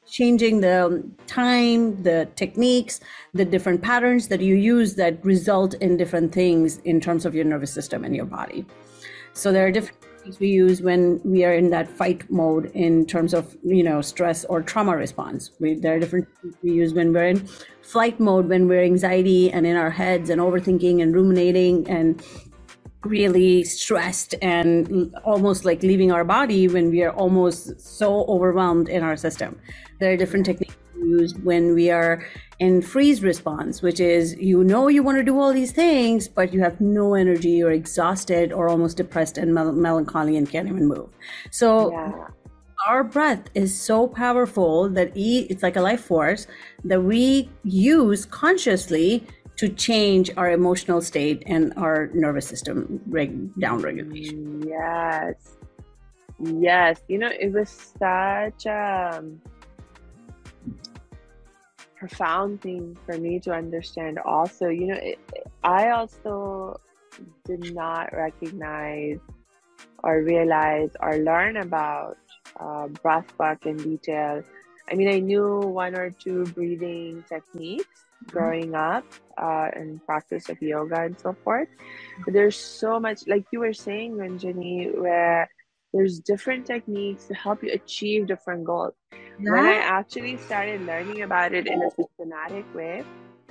changing 0.08 0.62
the 0.62 1.04
time, 1.28 2.02
the 2.04 2.28
techniques, 2.36 3.02
the 3.34 3.46
different 3.46 3.82
patterns 3.82 4.28
that 4.30 4.42
you 4.42 4.56
use 4.56 4.96
that 4.96 5.24
result 5.26 5.74
in 5.76 5.98
different 5.98 6.32
things 6.34 6.78
in 6.86 7.00
terms 7.02 7.26
of 7.26 7.36
your 7.36 7.46
nervous 7.46 7.72
system 7.72 8.04
and 8.06 8.16
your 8.16 8.26
body. 8.26 8.66
So 9.34 9.52
there 9.52 9.68
are 9.68 9.72
different 9.72 10.02
things 10.24 10.40
we 10.40 10.48
use 10.50 10.82
when 10.82 11.20
we 11.24 11.44
are 11.46 11.54
in 11.54 11.70
that 11.70 11.88
fight 11.88 12.30
mode 12.30 12.72
in 12.74 13.06
terms 13.06 13.34
of 13.34 13.56
you 13.64 13.84
know 13.84 14.02
stress 14.02 14.46
or 14.46 14.62
trauma 14.62 14.96
response 14.96 15.52
we, 15.60 15.76
there 15.76 15.96
are 15.96 16.00
different 16.00 16.28
we 16.62 16.72
use 16.72 16.94
when 16.94 17.14
we're 17.14 17.28
in 17.28 17.48
flight 17.91 18.19
mode 18.19 18.47
when 18.47 18.67
we're 18.67 18.84
anxiety 18.84 19.52
and 19.52 19.65
in 19.65 19.75
our 19.75 19.89
heads 19.89 20.30
and 20.30 20.39
overthinking 20.41 21.02
and 21.02 21.13
ruminating 21.13 21.89
and 21.89 22.23
really 23.04 23.63
stressed 23.63 24.36
and 24.41 25.15
almost 25.23 25.63
like 25.63 25.82
leaving 25.82 26.12
our 26.12 26.23
body 26.23 26.67
when 26.67 26.89
we 26.91 27.02
are 27.02 27.13
almost 27.13 27.80
so 27.80 28.25
overwhelmed 28.25 28.89
in 28.89 29.02
our 29.04 29.15
system 29.15 29.58
there 29.99 30.12
are 30.12 30.17
different 30.17 30.45
techniques 30.45 30.75
used 30.99 31.43
when 31.43 31.73
we 31.73 31.89
are 31.89 32.25
in 32.60 32.82
freeze 32.82 33.23
response, 33.23 33.82
which 33.82 33.99
is 33.99 34.36
you 34.36 34.63
know 34.63 34.88
you 34.88 35.04
want 35.04 35.17
to 35.17 35.23
do 35.23 35.39
all 35.39 35.54
these 35.54 35.71
things, 35.71 36.28
but 36.28 36.54
you 36.54 36.62
have 36.62 36.80
no 36.82 37.13
energy, 37.13 37.52
you're 37.52 37.71
exhausted 37.71 38.52
or 38.52 38.69
almost 38.69 38.97
depressed 38.97 39.38
and 39.38 39.54
mel- 39.54 39.71
melancholy 39.71 40.38
and 40.38 40.49
can't 40.49 40.67
even 40.67 40.88
move. 40.88 41.10
So 41.52 41.91
yeah. 41.91 42.28
our 42.88 43.04
breath 43.04 43.49
is 43.54 43.80
so 43.80 44.08
powerful 44.08 44.89
that 44.89 45.12
it's 45.15 45.63
like 45.63 45.75
a 45.75 45.82
life 45.82 46.02
force 46.02 46.47
that 46.84 47.02
we 47.04 47.50
use 47.63 48.26
consciously 48.26 49.26
to 49.58 49.68
change 49.70 50.32
our 50.38 50.52
emotional 50.52 51.02
state 51.02 51.44
and 51.46 51.74
our 51.76 52.10
nervous 52.13 52.48
system 52.48 53.02
reg- 53.08 53.54
down 53.60 53.82
regulation. 53.82 54.63
Yes. 54.65 55.58
Yes. 56.39 57.02
You 57.10 57.18
know, 57.18 57.30
it 57.30 57.52
was 57.52 57.70
such 57.70 58.65
a 58.65 59.20
um, 59.20 59.42
profound 62.00 62.62
thing 62.62 62.98
for 63.06 63.18
me 63.18 63.39
to 63.42 63.52
understand 63.52 64.18
also 64.20 64.70
you 64.70 64.88
know 64.88 65.00
it, 65.02 65.20
i 65.63 65.89
also 65.89 66.80
did 67.44 67.76
not 67.76 68.08
recognize 68.13 69.20
or 70.04 70.24
realize 70.24 70.92
or 71.02 71.18
learn 71.18 71.58
about 71.58 72.18
uh, 72.58 72.88
breath 73.04 73.28
work 73.38 73.65
in 73.65 73.76
detail 73.76 74.42
i 74.91 74.95
mean 74.95 75.10
i 75.10 75.19
knew 75.19 75.60
one 75.60 75.95
or 75.95 76.10
two 76.12 76.45
breathing 76.47 77.23
techniques 77.28 77.86
mm-hmm. 77.86 78.32
growing 78.32 78.75
up 78.75 79.06
uh, 79.38 79.69
and 79.73 80.04
practice 80.06 80.49
of 80.49 80.62
yoga 80.62 81.02
and 81.02 81.19
so 81.19 81.36
forth 81.43 81.69
but 82.25 82.34
there's 82.34 82.58
so 82.58 82.99
much 82.99 83.28
like 83.28 83.45
you 83.52 83.60
were 83.60 83.73
saying 83.73 84.17
Gunjani, 84.17 84.99
where 84.99 85.49
there's 85.93 86.19
different 86.19 86.65
techniques 86.65 87.25
to 87.25 87.34
help 87.34 87.63
you 87.63 87.71
achieve 87.73 88.28
different 88.28 88.63
goals. 88.63 88.93
Yeah. 89.12 89.52
When 89.52 89.65
I 89.65 89.75
actually 89.75 90.38
started 90.38 90.82
learning 90.86 91.21
about 91.21 91.54
it 91.54 91.67
in 91.67 91.82
a 91.82 91.89
systematic 91.91 92.65
way, 92.75 93.04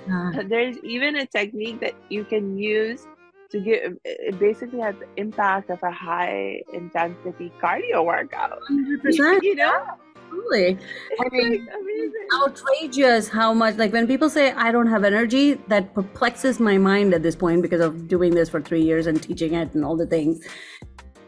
yeah. 0.07 0.43
there's 0.45 0.77
even 0.83 1.17
a 1.17 1.25
technique 1.25 1.81
that 1.81 1.95
you 2.09 2.23
can 2.23 2.57
use 2.57 3.05
to 3.51 3.59
get 3.59 3.97
it 4.05 4.39
basically 4.39 4.79
has 4.79 4.95
the 4.99 5.07
impact 5.17 5.71
of 5.71 5.81
a 5.81 5.91
high 5.91 6.61
intensity 6.71 7.51
cardio 7.61 8.05
workout. 8.05 8.59
100%. 8.69 9.39
You 9.43 9.55
know? 9.55 9.85
Absolutely. 10.29 10.77
I 11.19 11.29
mean, 11.31 11.67
outrageous 12.35 13.27
how 13.29 13.53
much, 13.53 13.77
like 13.77 13.91
when 13.91 14.07
people 14.07 14.29
say, 14.29 14.51
I 14.51 14.71
don't 14.71 14.87
have 14.87 15.03
energy, 15.03 15.55
that 15.67 15.93
perplexes 15.93 16.59
my 16.59 16.77
mind 16.77 17.13
at 17.13 17.23
this 17.23 17.35
point 17.35 17.61
because 17.61 17.81
of 17.81 18.07
doing 18.07 18.35
this 18.35 18.49
for 18.49 18.61
three 18.61 18.81
years 18.81 19.07
and 19.07 19.21
teaching 19.21 19.53
it 19.53 19.73
and 19.73 19.83
all 19.83 19.97
the 19.97 20.05
things 20.05 20.45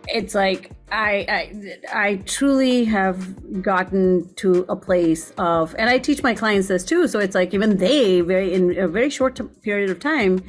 it's 0.08 0.36
like 0.36 0.72
I, 0.92 1.26
I 1.30 2.08
I 2.08 2.16
truly 2.26 2.86
have 2.86 3.62
gotten 3.62 4.34
to 4.36 4.66
a 4.68 4.76
place 4.76 5.32
of, 5.38 5.76
and 5.78 5.90
I 5.90 6.00
teach 6.00 6.22
my 6.24 6.34
clients 6.34 6.68
this 6.68 6.84
too. 6.84 7.08
So 7.08 7.20
it's 7.20 7.36
like 7.36 7.54
even 7.54 7.78
they 7.78 8.22
very 8.22 8.54
in 8.54 8.78
a 8.78 8.88
very 8.88 9.10
short 9.10 9.36
t- 9.36 9.44
period 9.62 9.90
of 9.90 10.00
time, 10.00 10.44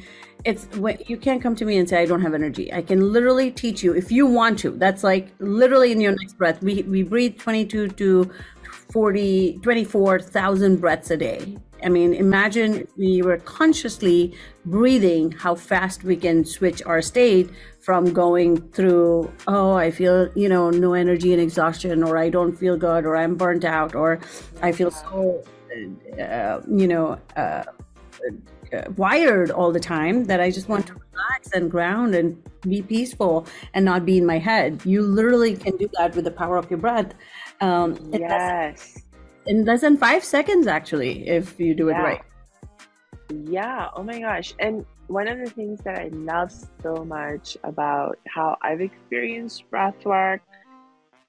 it's 0.45 0.67
you 1.07 1.17
can't 1.17 1.41
come 1.41 1.55
to 1.55 1.65
me 1.65 1.77
and 1.77 1.87
say 1.87 2.01
I 2.01 2.05
don't 2.05 2.21
have 2.21 2.33
energy. 2.33 2.73
I 2.73 2.81
can 2.81 3.13
literally 3.13 3.51
teach 3.51 3.83
you 3.83 3.93
if 3.93 4.11
you 4.11 4.25
want 4.25 4.59
to. 4.59 4.71
That's 4.71 5.03
like 5.03 5.29
literally 5.39 5.91
in 5.91 6.01
your 6.01 6.11
next 6.11 6.37
breath. 6.37 6.61
We 6.61 6.83
we 6.83 7.03
breathe 7.03 7.37
twenty 7.37 7.65
two 7.65 7.87
to 7.89 8.31
40 8.91 9.59
24,000 9.63 10.79
breaths 10.79 11.09
a 11.09 11.17
day. 11.17 11.57
I 11.83 11.89
mean, 11.89 12.13
imagine 12.13 12.87
we 12.97 13.21
were 13.21 13.37
consciously 13.37 14.33
breathing 14.65 15.31
how 15.31 15.55
fast 15.55 16.03
we 16.03 16.15
can 16.15 16.45
switch 16.45 16.81
our 16.85 17.01
state 17.01 17.49
from 17.81 18.13
going 18.13 18.61
through, 18.71 19.31
oh, 19.47 19.73
I 19.73 19.91
feel, 19.91 20.29
you 20.35 20.47
know, 20.47 20.69
no 20.69 20.93
energy 20.93 21.33
and 21.33 21.41
exhaustion, 21.41 22.03
or 22.03 22.17
I 22.17 22.29
don't 22.29 22.55
feel 22.55 22.77
good, 22.77 23.05
or 23.05 23.17
I'm 23.17 23.35
burnt 23.35 23.65
out, 23.65 23.93
or 23.93 24.19
I 24.61 24.71
feel 24.71 24.91
so, 24.91 25.43
uh, 26.19 26.61
you 26.69 26.87
know, 26.87 27.19
uh, 27.35 27.63
uh, 28.73 28.83
wired 28.95 29.51
all 29.51 29.71
the 29.71 29.79
time 29.79 30.23
that 30.25 30.39
I 30.39 30.49
just 30.49 30.69
want 30.69 30.87
to 30.87 30.93
relax 30.93 31.51
and 31.51 31.69
ground 31.69 32.15
and 32.15 32.41
be 32.61 32.81
peaceful 32.81 33.45
and 33.73 33.83
not 33.85 34.05
be 34.05 34.17
in 34.17 34.25
my 34.25 34.39
head. 34.39 34.81
You 34.85 35.01
literally 35.01 35.55
can 35.55 35.75
do 35.77 35.89
that 35.97 36.15
with 36.15 36.25
the 36.25 36.31
power 36.31 36.57
of 36.57 36.69
your 36.71 36.79
breath. 36.79 37.13
Um, 37.61 37.97
yes. 38.13 39.02
In 39.45 39.65
less 39.65 39.81
than 39.81 39.97
five 39.97 40.23
seconds, 40.23 40.67
actually, 40.67 41.27
if 41.27 41.59
you 41.59 41.75
do 41.75 41.89
it 41.89 41.93
right. 41.93 42.21
Yeah. 43.29 43.89
Oh 43.95 44.03
my 44.03 44.19
gosh. 44.19 44.53
And 44.59 44.85
one 45.07 45.27
of 45.27 45.39
the 45.39 45.49
things 45.49 45.81
that 45.81 45.99
I 45.99 46.09
love 46.09 46.53
so 46.81 47.03
much 47.03 47.57
about 47.63 48.19
how 48.27 48.57
I've 48.61 48.81
experienced 48.81 49.69
breath 49.69 50.05
work 50.05 50.41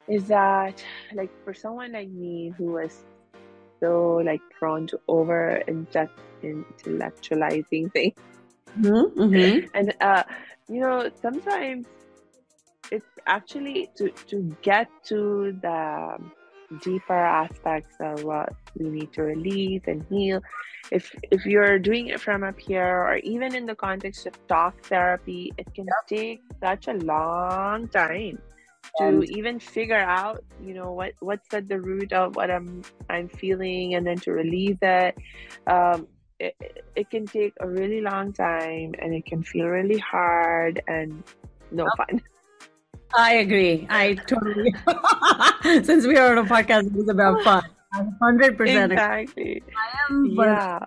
is 0.06 0.28
that, 0.28 0.84
like, 1.12 1.30
for 1.44 1.54
someone 1.54 1.92
like 1.92 2.08
me 2.08 2.52
who 2.56 2.72
was 2.72 3.04
so 3.80 4.22
like 4.24 4.40
prone 4.58 4.86
to 4.88 5.00
over 5.08 5.62
intellectualizing 5.66 7.92
things, 7.92 8.14
mm-hmm, 8.78 9.20
mm-hmm. 9.20 9.66
and 9.74 9.94
uh, 10.00 10.22
you 10.68 10.80
know, 10.80 11.10
sometimes 11.20 11.86
it's 12.90 13.06
actually 13.26 13.90
to 13.96 14.10
to 14.28 14.56
get 14.62 14.88
to 15.04 15.56
the 15.60 16.16
deeper 16.82 17.14
aspects 17.14 17.96
of 18.00 18.24
what 18.24 18.52
we 18.76 18.88
need 18.88 19.12
to 19.12 19.22
release 19.22 19.82
and 19.86 20.04
heal 20.08 20.40
if 20.90 21.14
if 21.30 21.46
you're 21.46 21.78
doing 21.78 22.08
it 22.08 22.20
from 22.20 22.42
up 22.44 22.58
here 22.58 23.04
or 23.04 23.16
even 23.18 23.54
in 23.54 23.66
the 23.66 23.74
context 23.74 24.26
of 24.26 24.34
talk 24.46 24.80
therapy 24.84 25.52
it 25.56 25.66
can 25.74 25.86
yep. 25.86 26.06
take 26.08 26.40
such 26.60 26.88
a 26.88 26.94
long 26.94 27.88
time 27.88 28.38
to 28.98 29.22
even 29.30 29.58
figure 29.58 29.98
out 29.98 30.44
you 30.62 30.74
know 30.74 30.92
what 30.92 31.12
what's 31.20 31.52
at 31.54 31.68
the 31.68 31.80
root 31.80 32.12
of 32.12 32.36
what 32.36 32.50
i'm 32.50 32.82
i'm 33.08 33.28
feeling 33.28 33.94
and 33.94 34.06
then 34.06 34.16
to 34.16 34.32
release 34.32 34.78
it 34.82 35.16
um 35.66 36.06
it, 36.38 36.54
it 36.94 37.10
can 37.10 37.26
take 37.26 37.54
a 37.60 37.68
really 37.68 38.00
long 38.00 38.32
time 38.32 38.92
and 38.98 39.14
it 39.14 39.24
can 39.24 39.42
feel 39.42 39.66
really 39.66 39.98
hard 39.98 40.82
and 40.86 41.22
no 41.70 41.84
yep. 41.84 42.08
fun 42.08 42.22
I 43.16 43.34
agree. 43.34 43.86
I 43.90 44.14
totally. 44.14 44.74
Since 45.84 46.06
we 46.06 46.16
are 46.16 46.36
on 46.36 46.38
a 46.38 46.48
podcast, 46.48 46.90
it's 46.96 47.10
about 47.10 47.42
fun. 47.42 47.64
hundred 48.20 48.56
percent. 48.56 48.92
Exactly. 48.92 49.62
I 49.76 50.12
am. 50.12 50.26
Yeah. 50.26 50.84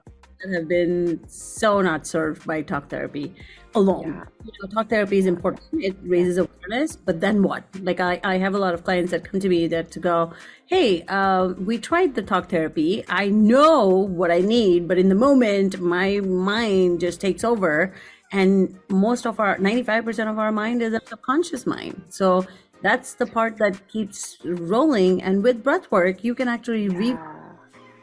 Have 0.53 0.67
been 0.67 1.19
so 1.27 1.81
not 1.81 2.05
served 2.05 2.45
by 2.45 2.61
talk 2.61 2.89
therapy 2.89 3.33
alone. 3.73 4.13
Yeah. 4.13 4.23
You 4.45 4.51
know, 4.61 4.69
talk 4.69 4.89
therapy 4.89 5.17
is 5.17 5.25
important. 5.25 5.83
It 5.83 5.97
raises 6.03 6.37
awareness, 6.37 6.95
but 6.95 7.21
then 7.21 7.41
what? 7.41 7.63
Like 7.81 7.99
I, 7.99 8.19
I 8.23 8.37
have 8.37 8.53
a 8.53 8.59
lot 8.59 8.75
of 8.75 8.83
clients 8.83 9.11
that 9.11 9.23
come 9.23 9.39
to 9.39 9.49
me 9.49 9.67
that 9.67 9.89
to 9.91 9.99
go, 9.99 10.33
hey, 10.67 11.01
uh, 11.07 11.53
we 11.57 11.79
tried 11.79 12.13
the 12.13 12.21
talk 12.21 12.49
therapy. 12.49 13.03
I 13.09 13.29
know 13.29 13.87
what 13.87 14.29
I 14.29 14.39
need, 14.39 14.87
but 14.87 14.99
in 14.99 15.09
the 15.09 15.15
moment, 15.15 15.79
my 15.79 16.19
mind 16.19 16.99
just 16.99 17.19
takes 17.19 17.43
over 17.43 17.93
and 18.31 18.77
most 18.89 19.25
of 19.25 19.39
our 19.39 19.57
95% 19.57 20.29
of 20.29 20.37
our 20.39 20.51
mind 20.51 20.81
is 20.81 20.93
a 20.93 21.01
subconscious 21.05 21.65
mind 21.65 22.01
so 22.09 22.45
that's 22.81 23.13
the 23.15 23.25
part 23.25 23.57
that 23.57 23.87
keeps 23.87 24.37
rolling 24.43 25.21
and 25.23 25.43
with 25.43 25.63
breath 25.63 25.89
work 25.91 26.23
you 26.23 26.35
can 26.35 26.47
actually 26.47 26.85
yeah. 26.85 26.97
read 26.97 27.17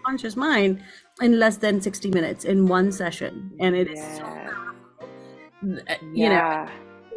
conscious 0.05 0.37
mind 0.37 0.83
in 1.21 1.39
less 1.39 1.59
than 1.59 1.81
60 1.81 2.11
minutes 2.11 2.45
in 2.45 2.67
one 2.67 2.91
session 2.93 3.53
and 3.61 3.75
it 3.75 3.89
is 3.91 4.01
so 4.17 4.25
Yeah. 5.63 5.97
you 6.13 6.29
know 6.29 6.43
Yeah. 6.43 6.69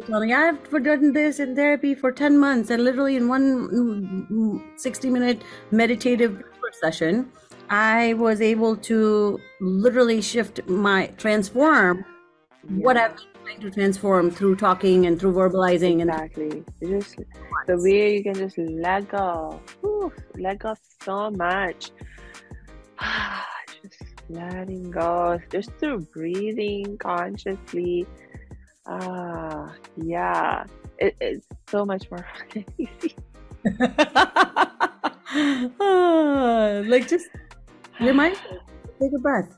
telling 0.06 0.32
I've 0.32 0.70
done 0.84 1.12
this 1.12 1.40
in 1.40 1.54
therapy 1.56 1.94
for 1.94 2.12
10 2.12 2.38
months 2.38 2.70
and 2.70 2.84
literally 2.84 3.16
in 3.16 3.28
one 3.28 3.68
mm, 3.68 4.80
60 4.80 5.10
minute 5.10 5.42
meditative 5.70 6.42
session 6.80 7.30
I 7.70 8.14
was 8.14 8.40
able 8.40 8.76
to 8.76 9.38
literally 9.60 10.22
shift 10.22 10.66
my 10.68 11.08
transform 11.18 12.04
what 12.68 12.96
I've 12.96 13.16
been 13.16 13.26
trying 13.44 13.60
to 13.60 13.70
transform 13.70 14.30
through 14.30 14.56
talking 14.56 15.06
and 15.06 15.18
through 15.18 15.32
verbalizing 15.32 16.00
and 16.02 16.10
Exactly. 16.10 16.64
You 16.80 16.98
just 17.00 17.16
the 17.66 17.76
way 17.82 18.16
you 18.16 18.22
can 18.22 18.34
just 18.34 18.58
let 18.58 19.08
go. 19.08 19.60
Whew, 19.80 20.12
let 20.38 20.58
go 20.60 20.74
so 21.02 21.30
much. 21.30 21.90
just 23.82 24.02
letting 24.28 24.90
go. 24.90 25.38
Just 25.50 25.70
through 25.78 26.00
breathing 26.12 26.98
consciously. 26.98 28.06
Ah, 28.86 29.74
yeah. 29.96 30.64
It, 30.98 31.16
it's 31.20 31.46
so 31.68 31.84
much 31.86 32.10
more 32.10 32.26
easy. 32.78 33.14
Ah, 35.80 36.82
like 36.86 37.06
just 37.06 37.28
remind 38.00 38.36
take 39.00 39.12
a 39.14 39.18
breath 39.18 39.48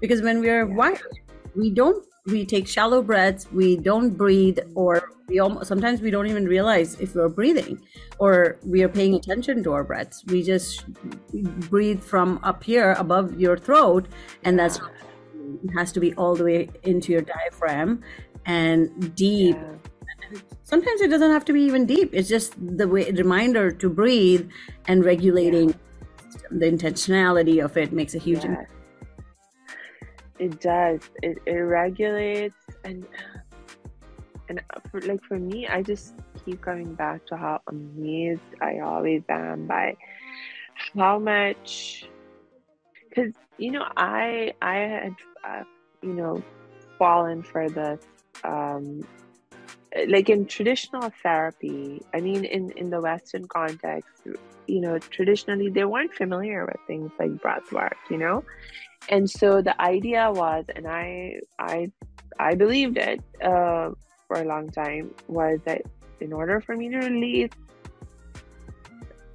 because 0.00 0.20
when 0.20 0.40
we 0.40 0.50
are 0.50 0.66
Yeah. 0.68 0.74
wired 0.74 1.18
we 1.54 1.70
don't 1.70 2.04
we 2.26 2.44
take 2.46 2.68
shallow 2.68 3.02
breaths 3.02 3.48
we 3.52 3.76
don't 3.76 4.10
breathe 4.10 4.58
or 4.74 5.12
we 5.28 5.38
almost 5.38 5.66
sometimes 5.66 6.00
we 6.00 6.10
don't 6.10 6.26
even 6.26 6.44
realize 6.46 6.98
if 7.00 7.14
we're 7.14 7.28
breathing 7.28 7.80
or 8.18 8.58
we 8.64 8.82
are 8.82 8.88
paying 8.88 9.14
attention 9.14 9.62
to 9.64 9.72
our 9.72 9.84
breaths. 9.84 10.24
We 10.26 10.42
just 10.42 10.84
breathe 11.70 12.02
from 12.02 12.38
up 12.42 12.62
here 12.62 12.92
above 12.92 13.40
your 13.40 13.56
throat 13.56 14.08
and 14.44 14.58
that's 14.58 14.78
it 15.64 15.70
has 15.74 15.92
to 15.92 16.00
be 16.00 16.14
all 16.14 16.34
the 16.34 16.44
way 16.44 16.70
into 16.82 17.12
your 17.12 17.22
diaphragm 17.22 18.02
and 18.46 19.14
deep. 19.14 19.56
Yeah. 19.56 20.38
sometimes 20.64 21.00
it 21.00 21.08
doesn't 21.08 21.30
have 21.30 21.44
to 21.44 21.52
be 21.52 21.62
even 21.62 21.86
deep 21.86 22.10
it's 22.12 22.28
just 22.28 22.54
the 22.78 22.88
way 22.88 23.10
reminder 23.10 23.70
to 23.70 23.88
breathe 23.88 24.48
and 24.86 25.04
regulating 25.04 25.74
the 26.50 26.66
intentionality 26.66 27.62
of 27.64 27.76
it 27.76 27.92
makes 27.92 28.14
a 28.14 28.18
huge 28.18 28.44
Yes. 28.44 28.66
It 30.42 30.60
does. 30.60 30.98
It, 31.22 31.38
it 31.46 31.52
regulates 31.52 32.56
and 32.82 33.06
and 34.48 34.60
for, 34.90 35.00
like 35.02 35.22
for 35.22 35.38
me, 35.38 35.68
I 35.68 35.82
just 35.82 36.14
keep 36.44 36.60
coming 36.62 36.94
back 36.94 37.24
to 37.26 37.36
how 37.36 37.60
amazed 37.68 38.42
I 38.60 38.80
always 38.80 39.22
am 39.28 39.68
by 39.68 39.96
how 40.98 41.20
much 41.20 42.10
because 43.08 43.32
you 43.56 43.70
know 43.70 43.86
I 43.96 44.52
I 44.60 44.74
had 44.74 45.14
uh, 45.48 45.62
you 46.02 46.14
know 46.14 46.42
fallen 46.98 47.44
for 47.44 47.70
the 47.70 48.00
um 48.42 49.06
like 50.08 50.28
in 50.28 50.46
traditional 50.46 51.12
therapy 51.22 52.00
i 52.14 52.20
mean 52.20 52.44
in 52.44 52.70
in 52.72 52.88
the 52.88 53.00
western 53.00 53.46
context 53.46 54.08
you 54.66 54.80
know 54.80 54.98
traditionally 54.98 55.68
they 55.68 55.84
weren't 55.84 56.14
familiar 56.14 56.64
with 56.64 56.80
things 56.86 57.10
like 57.18 57.30
breath 57.42 57.70
work 57.72 57.96
you 58.10 58.16
know 58.16 58.42
and 59.08 59.28
so 59.28 59.60
the 59.62 59.80
idea 59.80 60.30
was 60.30 60.64
and 60.76 60.86
i 60.86 61.34
i 61.58 61.90
i 62.38 62.54
believed 62.54 62.96
it 62.96 63.20
uh, 63.42 63.90
for 64.26 64.36
a 64.40 64.44
long 64.44 64.70
time 64.70 65.10
was 65.28 65.58
that 65.64 65.82
in 66.20 66.32
order 66.32 66.60
for 66.60 66.76
me 66.76 66.88
to 66.88 66.98
release 66.98 67.50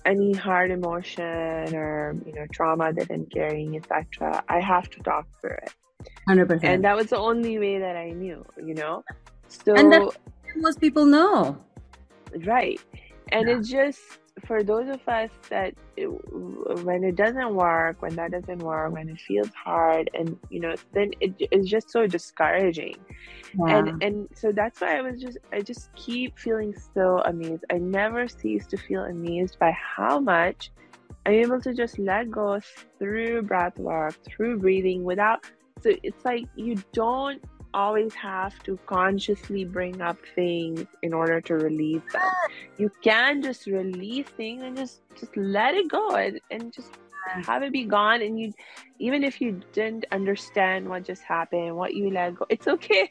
any 0.06 0.34
hard 0.34 0.72
emotion 0.72 1.76
or 1.76 2.16
you 2.26 2.34
know 2.34 2.46
trauma 2.54 2.94
that 2.94 3.08
i'm 3.12 3.26
carrying 3.26 3.76
etc 3.76 4.42
i 4.48 4.60
have 4.60 4.90
to 4.90 5.00
talk 5.02 5.26
through 5.42 5.58
it. 5.64 5.74
100% 6.30 6.64
and 6.64 6.84
that 6.86 6.96
was 6.96 7.08
the 7.08 7.18
only 7.18 7.60
way 7.60 7.80
that 7.80 7.96
i 7.98 8.12
knew 8.12 8.46
you 8.64 8.74
know? 8.74 9.04
So 9.50 9.76
And 9.76 9.92
that- 9.92 10.18
most 10.58 10.80
people 10.82 11.06
know. 11.06 11.58
Right. 12.46 12.80
And 13.32 13.48
Yeah. 13.48 13.58
it's 13.58 13.70
just 13.70 14.00
for 14.45 14.63
those 14.63 14.88
of 14.89 15.08
us 15.08 15.30
that 15.50 15.73
it, 15.95 16.08
when 16.08 17.04
it 17.04 17.15
doesn't 17.15 17.54
work 17.56 18.02
when 18.02 18.15
that 18.15 18.32
doesn't 18.32 18.60
work 18.60 18.91
when 18.93 19.10
it 19.10 19.19
feels 19.19 19.50
hard 19.54 20.10
and 20.13 20.38
you 20.50 20.60
know 20.60 20.73
then 20.93 21.12
it, 21.19 21.34
it's 21.52 21.67
just 21.69 21.89
so 21.89 22.06
discouraging 22.08 22.95
Yeah. 23.54 23.78
and 23.78 23.91
and 24.02 24.28
so 24.34 24.52
that's 24.52 24.82
why 24.82 24.97
i 24.97 25.02
was 25.02 25.21
just 25.21 25.38
i 25.52 25.62
just 25.62 25.93
keep 25.95 26.38
feeling 26.38 26.73
so 26.93 27.19
amazed 27.26 27.65
i 27.71 27.78
never 27.78 28.28
cease 28.28 28.67
to 28.67 28.78
feel 28.78 29.04
amazed 29.04 29.58
by 29.60 29.71
how 29.71 30.19
much 30.19 30.71
i'm 31.26 31.34
able 31.34 31.62
to 31.62 31.73
just 31.73 31.97
let 32.00 32.30
go 32.30 32.60
through 33.00 33.41
breath 33.43 33.78
work 33.78 34.15
through 34.26 34.60
breathing 34.60 35.04
without 35.04 35.45
so 35.82 35.91
it's 36.04 36.23
like 36.26 36.45
you 36.56 36.76
don't 36.93 37.41
always 37.74 38.14
have 38.14 38.62
to 38.64 38.78
consciously 38.86 39.66
bring 39.66 40.02
up 40.02 40.18
things 40.36 40.86
in 41.02 41.14
order 41.14 41.42
to 41.42 41.56
release 41.56 42.02
them. 42.12 42.22
You 42.78 42.92
can 43.04 43.42
just 43.42 43.66
release 43.68 44.28
things 44.38 44.64
and 44.64 44.76
just 44.78 45.02
just 45.20 45.36
let 45.38 45.76
it 45.76 45.90
go 45.90 46.16
and, 46.16 46.40
and 46.52 46.74
just 46.74 46.92
have 47.44 47.64
it 47.64 47.72
be 47.72 47.86
gone. 47.86 48.22
And 48.22 48.40
you 48.40 48.54
even 49.00 49.24
if 49.24 49.42
you 49.42 49.62
didn't 49.74 50.06
understand 50.12 50.88
what 50.88 51.04
just 51.04 51.24
happened 51.24 51.76
what 51.76 51.94
you 51.94 52.12
let 52.12 52.36
go 52.36 52.46
it's 52.50 52.68
okay. 52.68 53.10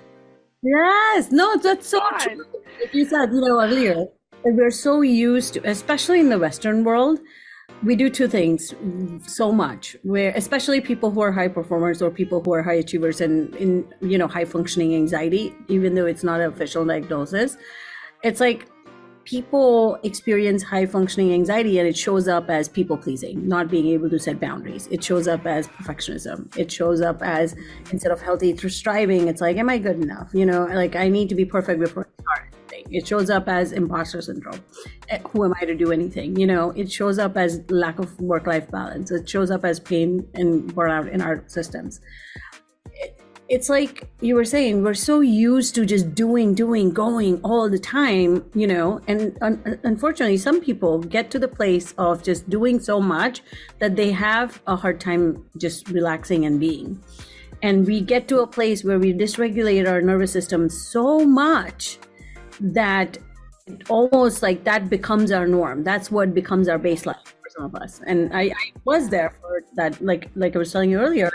Yes, 0.63 1.31
no, 1.31 1.57
that's 1.59 1.87
so 1.87 2.01
true. 2.19 2.45
Like 2.81 2.93
you 2.93 3.05
said, 3.05 3.31
you 3.33 3.41
know, 3.41 3.61
earlier, 3.61 4.07
we're 4.45 4.71
so 4.71 5.03
used 5.03 5.55
to, 5.55 5.69
especially 5.69 6.19
in 6.19 6.29
the 6.29 6.39
Western 6.39 6.83
world, 6.83 7.21
we 7.83 7.97
do 7.97 8.09
two 8.09 8.29
things 8.29 8.75
so 9.27 9.53
much. 9.53 9.97
Where, 10.03 10.33
especially 10.35 10.81
people 10.81 11.11
who 11.11 11.21
are 11.21 11.33
high 11.33 11.49
performers 11.49 12.01
or 12.01 12.11
people 12.11 12.43
who 12.43 12.53
are 12.53 12.63
high 12.63 12.75
achievers 12.75 13.21
and 13.21 13.55
in, 13.57 13.87
you 14.01 14.19
know, 14.19 14.29
high 14.29 14.45
functioning 14.45 14.95
anxiety, 14.95 15.55
even 15.69 15.95
though 15.95 16.07
it's 16.07 16.25
not 16.25 16.41
an 16.41 16.47
official 16.53 16.85
diagnosis, 16.85 17.57
it's 18.23 18.41
like 18.41 18.69
people 19.27 19.99
experience 20.05 20.63
high 20.63 20.87
functioning 20.87 21.33
anxiety 21.33 21.79
and 21.79 21.89
it 21.89 21.97
shows 21.97 22.29
up 22.29 22.49
as 22.49 22.69
people 22.69 22.97
pleasing, 22.97 23.47
not 23.47 23.69
being 23.69 23.89
able 23.89 24.09
to 24.09 24.19
set 24.19 24.39
boundaries. 24.41 24.87
It 24.91 25.03
shows 25.03 25.27
up 25.29 25.45
as 25.45 25.67
perfectionism. 25.67 26.57
It 26.57 26.71
shows 26.71 27.01
up 27.01 27.21
as 27.23 27.55
instead 27.91 28.13
of 28.13 28.23
healthy 28.23 28.53
through 28.53 28.71
striving, 28.71 29.27
it's 29.27 29.41
like, 29.41 29.57
am 29.57 29.69
I 29.69 29.79
good 29.79 30.01
enough? 30.01 30.31
You 30.33 30.47
know, 30.47 30.65
like 30.67 30.95
I 30.95 31.09
need 31.09 31.29
to 31.29 31.35
be 31.35 31.45
perfect 31.45 31.81
before 31.81 32.07
I 32.07 32.23
start 32.23 32.55
anything. 32.71 32.95
It 32.95 33.07
shows 33.07 33.29
up 33.29 33.49
as 33.49 33.73
imposter 33.73 34.23
syndrome. 34.23 34.61
Eh, 35.09 35.19
Who 35.33 35.45
am 35.45 35.55
I 35.61 35.65
to 35.67 35.75
do 35.75 35.91
anything? 35.91 36.37
You 36.37 36.47
know, 36.47 36.71
it 36.71 36.91
shows 36.91 37.19
up 37.19 37.37
as 37.37 37.61
lack 37.69 37.99
of 37.99 38.19
work 38.21 38.47
life 38.47 38.71
balance. 38.71 39.11
It 39.11 39.29
shows 39.29 39.51
up 39.51 39.65
as 39.65 39.81
pain 39.81 40.27
and 40.35 40.73
burnout 40.73 41.11
in 41.11 41.21
our 41.21 41.43
systems 41.49 42.01
it's 43.49 43.69
like 43.69 44.09
you 44.21 44.35
were 44.35 44.45
saying 44.45 44.83
we're 44.83 44.95
so 44.95 45.21
used 45.21 45.75
to 45.75 45.87
just 45.87 46.15
doing 46.15 46.55
doing 46.55 46.91
going 46.91 47.41
all 47.43 47.69
the 47.69 47.79
time 47.79 48.45
you 48.55 48.67
know? 48.67 49.01
And 49.07 49.37
un- 49.41 49.79
unfortunately 49.85 50.39
some 50.39 50.61
people 50.61 50.99
get 50.99 51.31
to 51.31 51.39
the 51.39 51.49
place 51.49 51.95
of 51.99 52.23
just 52.23 52.49
doing 52.51 52.81
so 52.81 53.01
much 53.01 53.43
that 53.79 53.97
they 53.97 54.11
have 54.13 54.61
a 54.67 54.77
hard 54.77 55.01
time 55.01 55.45
just 55.59 55.89
relaxing 55.89 56.45
and 56.45 56.59
being. 56.59 57.03
And 57.63 57.87
we 57.87 58.01
get 58.01 58.29
to 58.29 58.41
a 58.41 58.47
place 58.47 58.85
where 58.85 58.99
we 58.99 59.13
dysregulate 59.13 59.89
our 59.89 60.03
nervous 60.03 60.33
system 60.33 60.69
so 60.69 61.21
much 61.25 61.99
that 62.61 63.19
it 63.67 63.91
almost 63.91 64.43
like 64.43 64.65
that 64.65 64.89
becomes 64.89 65.33
our 65.33 65.47
norm. 65.47 65.83
That's 65.83 66.11
what 66.11 66.35
becomes 66.35 66.69
our 66.69 66.79
baseline 66.79 67.27
for 67.27 67.49
some 67.49 67.65
of 67.65 67.75
us. 67.77 68.01
And 68.07 68.35
i, 68.35 68.43
I 68.43 68.73
was 68.85 69.09
there 69.09 69.35
for 69.41 69.63
that 69.75 70.01
like 70.01 70.31
like 70.35 70.57
i 70.57 70.59
was 70.59 70.73
telling 70.73 70.91
you 70.91 70.99
earlier 70.99 71.31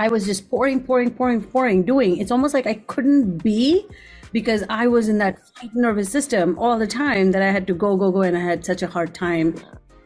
I 0.00 0.08
was 0.08 0.24
just 0.24 0.48
pouring, 0.48 0.82
pouring, 0.82 1.10
pouring, 1.10 1.42
pouring, 1.42 1.82
doing. 1.82 2.16
It's 2.16 2.30
almost 2.30 2.54
like 2.54 2.66
I 2.66 2.76
couldn't 2.86 3.44
be 3.44 3.86
because 4.32 4.64
I 4.70 4.86
was 4.86 5.10
in 5.10 5.18
that 5.18 5.46
fight 5.54 5.74
nervous 5.74 6.08
system 6.08 6.58
all 6.58 6.78
the 6.78 6.86
time 6.86 7.32
that 7.32 7.42
I 7.42 7.50
had 7.50 7.66
to 7.66 7.74
go, 7.74 7.98
go, 7.98 8.10
go. 8.10 8.22
And 8.22 8.34
I 8.34 8.40
had 8.40 8.64
such 8.64 8.80
a 8.80 8.86
hard 8.86 9.14
time 9.14 9.56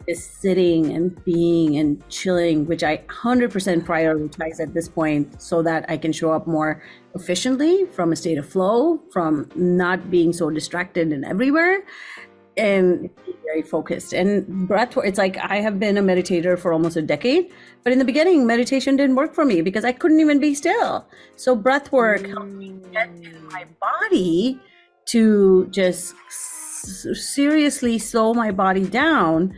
just 0.09 0.41
sitting 0.41 0.93
and 0.93 1.25
being 1.25 1.77
and 1.77 2.03
chilling, 2.09 2.67
which 2.67 2.83
I 2.83 2.97
100% 3.07 3.85
prioritize 3.85 4.59
at 4.59 4.75
this 4.75 4.89
point 4.89 5.41
so 5.41 5.63
that 5.63 5.89
I 5.89 5.97
can 5.97 6.11
show 6.11 6.33
up 6.33 6.49
more 6.49 6.83
efficiently 7.15 7.87
from 7.87 8.11
a 8.11 8.17
state 8.17 8.37
of 8.37 8.49
flow, 8.49 9.01
from 9.13 9.49
not 9.55 10.11
being 10.11 10.33
so 10.33 10.51
distracted 10.51 11.13
and 11.13 11.25
everywhere 11.25 11.85
and 12.57 13.11
very 13.45 13.63
focused. 13.63 14.13
And 14.13 14.67
breath 14.67 14.97
work, 14.97 15.07
it's 15.07 15.19
like 15.19 15.37
I 15.39 15.57
have 15.57 15.79
been 15.79 15.97
a 15.97 16.03
meditator 16.03 16.59
for 16.59 16.73
almost 16.73 16.97
a 16.97 17.03
decade, 17.03 17.51
but 17.83 17.93
in 17.93 17.99
the 17.99 18.05
beginning, 18.05 18.47
meditation 18.47 18.97
didn't 18.97 19.17
work 19.17 19.35
for 19.35 19.45
me 19.45 19.61
because 19.61 19.85
I 19.85 19.93
couldn't 19.93 20.21
even 20.21 20.41
be 20.41 20.55
still. 20.55 21.07
So 21.37 21.55
breath 21.55 21.93
work 21.93 22.27
helped 22.27 22.47
me 22.47 22.75
get 22.93 23.15
mm. 23.15 23.25
in 23.25 23.45
my 23.49 23.65
body 23.81 24.61
to 25.07 25.67
just 25.71 26.15
seriously 26.31 27.99
slow 27.99 28.35
my 28.35 28.51
body 28.51 28.87
down 28.87 29.55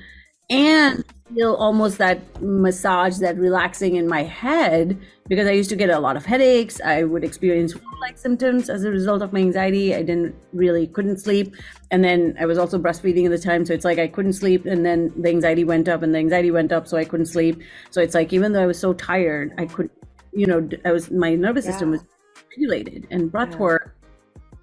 and 0.50 1.04
feel 1.34 1.54
almost 1.54 1.98
that 1.98 2.20
massage, 2.40 3.18
that 3.18 3.36
relaxing 3.36 3.96
in 3.96 4.08
my 4.08 4.22
head 4.22 4.98
because 5.28 5.46
I 5.46 5.52
used 5.52 5.70
to 5.70 5.76
get 5.76 5.90
a 5.90 5.98
lot 5.98 6.16
of 6.16 6.24
headaches. 6.24 6.80
I 6.80 7.02
would 7.02 7.24
experience 7.24 7.72
flu-like 7.72 8.18
symptoms 8.18 8.68
as 8.68 8.84
a 8.84 8.90
result 8.90 9.22
of 9.22 9.32
my 9.32 9.40
anxiety. 9.40 9.94
I 9.94 10.02
didn't 10.02 10.34
really 10.52 10.86
couldn't 10.86 11.18
sleep, 11.18 11.54
and 11.90 12.04
then 12.04 12.36
I 12.38 12.46
was 12.46 12.58
also 12.58 12.78
breastfeeding 12.78 13.24
at 13.24 13.30
the 13.30 13.38
time, 13.38 13.64
so 13.64 13.74
it's 13.74 13.84
like 13.84 13.98
I 13.98 14.08
couldn't 14.08 14.34
sleep, 14.34 14.66
and 14.66 14.84
then 14.84 15.12
the 15.16 15.28
anxiety 15.28 15.64
went 15.64 15.88
up, 15.88 16.02
and 16.02 16.14
the 16.14 16.18
anxiety 16.18 16.50
went 16.50 16.72
up, 16.72 16.86
so 16.86 16.96
I 16.96 17.04
couldn't 17.04 17.26
sleep. 17.26 17.62
So 17.90 18.00
it's 18.00 18.14
like 18.14 18.32
even 18.32 18.52
though 18.52 18.62
I 18.62 18.66
was 18.66 18.78
so 18.78 18.92
tired, 18.92 19.52
I 19.58 19.66
could, 19.66 19.90
you 20.32 20.46
know, 20.46 20.68
I 20.84 20.92
was 20.92 21.10
my 21.10 21.34
nervous 21.34 21.64
yeah. 21.64 21.72
system 21.72 21.90
was 21.90 22.04
regulated, 22.50 23.06
and 23.10 23.30
breath 23.30 23.52
yeah. 23.52 23.58
work 23.58 23.92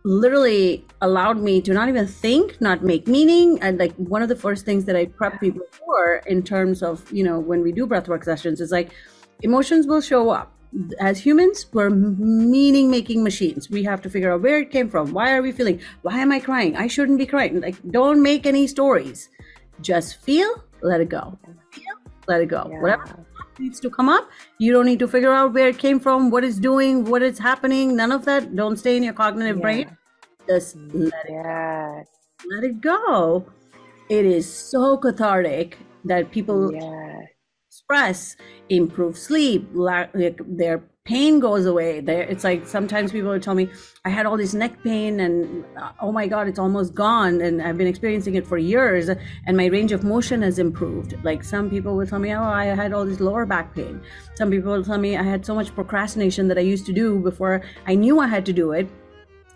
literally 0.06 0.86
allowed 1.02 1.38
me 1.38 1.62
to 1.62 1.74
not 1.74 1.88
even 1.88 2.06
think, 2.06 2.60
not 2.60 2.84
make 2.84 3.08
meaning. 3.08 3.58
And 3.62 3.80
like 3.80 3.94
one 3.96 4.22
of 4.22 4.30
the 4.30 4.36
first 4.36 4.66
things 4.66 4.86
that 4.86 4.96
I 4.96 5.06
prep 5.06 5.40
people 5.40 5.66
for 5.72 6.18
in 6.28 6.44
terms 6.44 6.84
of, 6.84 7.10
you 7.12 7.24
know, 7.24 7.40
when 7.40 7.62
we 7.62 7.72
do 7.72 7.88
breathwork 7.88 8.24
sessions 8.26 8.60
is 8.60 8.72
like 8.72 8.92
emotions 9.42 9.88
will 9.88 10.02
show 10.02 10.30
up. 10.30 10.53
As 11.00 11.20
humans, 11.20 11.68
we're 11.74 11.90
meaning 11.90 12.90
making 12.90 13.24
machines. 13.24 13.70
We 13.70 13.84
have 13.84 14.02
to 14.02 14.10
figure 14.10 14.32
out 14.32 14.42
where 14.42 14.60
it 14.60 14.72
came 14.72 14.90
from. 14.90 15.12
Why 15.12 15.34
are 15.34 15.42
we 15.42 15.52
feeling? 15.52 15.80
Why 16.02 16.20
am 16.20 16.32
I 16.32 16.40
crying? 16.40 16.76
I 16.76 16.88
shouldn't 16.88 17.20
be 17.20 17.26
crying. 17.26 17.62
Like, 17.62 17.76
don't 17.92 18.22
make 18.22 18.46
any 18.46 18.66
stories. 18.68 19.30
Just 19.82 20.18
feel, 20.22 20.64
let 20.82 21.02
it 21.02 21.10
go. 21.10 21.38
Feel, 21.72 21.96
let 22.28 22.42
it 22.42 22.48
go. 22.48 22.68
Yeah. 22.72 22.82
Whatever 22.82 23.26
needs 23.60 23.80
to 23.82 23.90
come 23.90 24.10
up. 24.10 24.30
You 24.58 24.72
don't 24.72 24.86
need 24.86 25.00
to 25.00 25.08
figure 25.08 25.34
out 25.34 25.54
where 25.54 25.68
it 25.68 25.78
came 25.78 26.00
from, 26.00 26.30
what 26.30 26.44
it's 26.44 26.58
doing, 26.58 27.06
what 27.06 27.22
is 27.22 27.40
happening. 27.40 27.96
None 27.96 28.12
of 28.12 28.26
that. 28.26 28.56
Don't 28.56 28.78
stay 28.78 28.98
in 28.98 29.04
your 29.04 29.14
cognitive 29.14 29.58
yeah. 29.58 29.62
brain. 29.62 29.98
Just 30.48 30.76
let 30.76 31.14
it 31.26 31.44
go. 31.44 32.04
Let 32.50 32.64
it 32.64 32.82
go. 32.82 33.46
It 34.10 34.26
is 34.26 34.52
so 34.52 34.98
cathartic 34.98 35.78
that 36.06 36.32
people 36.32 36.72
express, 37.74 38.36
improve 38.70 39.18
sleep, 39.18 39.68
like 39.74 40.12
their 40.46 40.84
pain 41.06 41.40
goes 41.40 41.66
away. 41.66 42.02
There, 42.02 42.22
it's 42.22 42.44
like 42.44 42.68
sometimes 42.68 43.12
people 43.12 43.32
will 43.32 43.40
tell 43.40 43.56
me, 43.56 43.68
I 44.06 44.10
had 44.10 44.28
all 44.28 44.38
this 44.38 44.54
neck 44.54 44.84
pain 44.84 45.20
and 45.20 45.66
uh, 45.76 45.92
oh 46.00 46.12
my 46.12 46.28
God, 46.28 46.48
it's 46.48 46.60
almost 46.60 46.94
gone. 46.94 47.42
And 47.42 47.64
I've 47.64 47.76
been 47.76 47.88
experiencing 47.88 48.36
it 48.36 48.46
for 48.46 48.60
years 48.60 49.10
and 49.10 49.58
my 49.58 49.66
range 49.66 49.92
of 49.92 50.04
motion 50.04 50.44
has 50.44 50.60
improved. 50.60 51.16
Like 51.24 51.44
some 51.44 51.68
people 51.68 51.98
will 51.98 52.06
tell 52.06 52.20
me, 52.20 52.32
oh, 52.32 52.44
I 52.44 52.66
had 52.66 52.94
all 52.94 53.06
this 53.06 53.20
lower 53.20 53.44
back 53.44 53.74
pain. 53.74 54.00
Some 54.36 54.52
people 54.52 54.72
will 54.72 54.84
tell 54.84 55.00
me 55.00 55.18
I 55.18 55.24
had 55.24 55.44
so 55.44 55.56
much 55.56 55.74
procrastination 55.74 56.48
that 56.50 56.60
I 56.60 56.62
used 56.62 56.86
to 56.86 56.94
do 56.94 57.18
before 57.18 57.64
I 57.88 57.96
knew 57.96 58.20
I 58.20 58.28
had 58.28 58.46
to 58.46 58.54
do 58.54 58.72
it, 58.72 58.88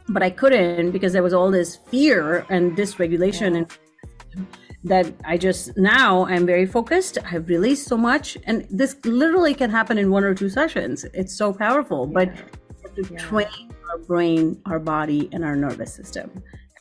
but 0.10 0.23
I 0.23 0.32
couldn't 0.32 0.89
because 0.89 1.13
there 1.13 1.23
was 1.23 1.36
all 1.36 1.51
this 1.51 1.75
fear 1.75 2.47
and 2.49 2.75
dysregulation 2.75 3.51
yeah. 3.51 3.58
and 3.60 4.47
that 4.88 5.13
I 5.26 5.38
just 5.38 5.78
now 5.78 6.26
I'm 6.26 6.45
very 6.45 6.65
focused. 6.65 7.17
I've 7.32 7.47
released 7.47 7.88
so 7.88 7.97
much, 7.97 8.38
and 8.45 8.67
this 8.69 8.97
literally 9.06 9.54
can 9.54 9.69
happen 9.69 9.97
in 9.97 10.12
one 10.12 10.23
or 10.23 10.34
two 10.34 10.50
sessions. 10.50 11.06
It's 11.13 11.36
so 11.36 11.54
powerful, 11.54 12.08
yeah. 12.08 12.13
but 12.13 12.95
to 12.95 13.13
yeah. 13.13 13.17
train 13.17 13.73
our 13.89 13.97
brain, 14.00 14.62
our 14.65 14.80
body, 14.80 15.30
and 15.32 15.43
our 15.43 15.56
nervous 15.56 15.93
system 15.93 16.32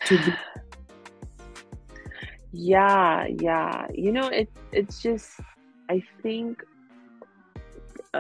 to 0.07 0.17
be. 0.19 0.33
Yeah, 2.53 3.27
yeah. 3.41 3.87
You 3.93 4.13
know, 4.13 4.29
it 4.29 4.49
it's 4.73 5.03
just 5.03 5.41
I 5.91 6.03
think 6.23 6.63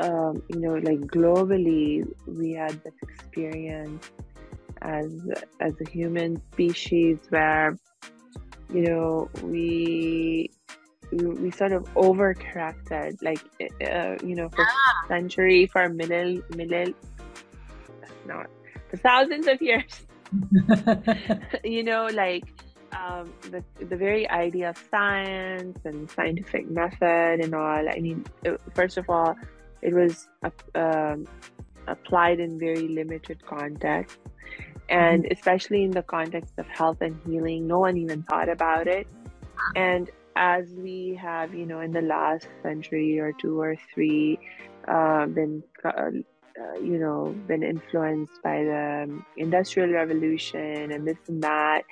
um, 0.03 0.42
you 0.49 0.61
know, 0.61 0.75
like 0.75 1.01
globally, 1.01 2.07
we 2.27 2.53
had 2.53 2.83
this 2.83 2.94
experience 3.03 4.11
as 4.83 5.11
as 5.61 5.72
a 5.81 5.90
human 5.90 6.40
species 6.53 7.18
where 7.31 7.79
you 8.72 8.83
know 8.83 9.31
we 9.42 10.50
we 11.12 11.50
sort 11.50 11.72
of 11.72 11.85
overcorrected 11.94 13.22
like 13.22 13.40
uh, 13.87 14.16
you 14.26 14.35
know 14.35 14.48
for 14.48 14.64
ah. 14.64 15.09
century 15.09 15.66
for 15.66 15.88
middle 15.88 16.40
middle 16.57 16.92
not 18.26 18.48
for 18.90 18.96
thousands 18.96 19.46
of 19.46 19.61
years 19.62 20.07
you 21.64 21.83
know 21.85 22.09
like 22.12 22.44
um, 22.92 23.33
the, 23.50 23.62
the 23.85 23.96
very 23.96 24.29
idea 24.31 24.70
of 24.70 24.79
science 24.90 25.79
and 25.85 26.11
scientific 26.11 26.68
method 26.70 27.40
and 27.40 27.55
all 27.55 27.88
i 27.88 27.98
mean 28.00 28.24
it, 28.44 28.61
first 28.74 28.96
of 28.96 29.09
all 29.09 29.37
it 29.83 29.94
was 29.94 30.29
uh, 30.74 31.16
applied 31.87 32.40
in 32.40 32.59
very 32.59 32.88
limited 32.88 33.44
context 33.46 34.18
and 34.88 35.25
mm-hmm. 35.25 35.33
especially 35.33 35.85
in 35.85 35.90
the 35.90 36.03
context 36.03 36.55
of 36.59 36.66
health 36.66 36.99
and 37.01 37.18
healing 37.27 37.66
no 37.66 37.79
one 37.79 37.96
even 37.96 38.22
thought 38.25 38.49
about 38.49 38.87
it 38.87 39.07
and 39.75 40.11
as 40.37 40.66
we 40.75 41.18
have 41.20 41.55
you 41.55 41.66
know 41.66 41.81
in 41.81 41.90
the 41.90 42.03
last 42.03 42.46
century 42.62 43.18
or 43.18 43.33
two 43.33 43.59
or 43.61 43.77
three 43.92 44.38
uh, 44.88 45.27
been 45.27 45.62
uh, 45.85 45.88
uh, 45.88 46.79
you 46.81 46.99
know 46.99 47.35
been 47.46 47.62
influenced 47.62 48.42
by 48.42 48.62
the 48.62 49.22
industrial 49.37 49.90
revolution 49.90 50.92
and 50.92 51.07
this 51.07 51.18
and 51.29 51.42
that 51.42 51.83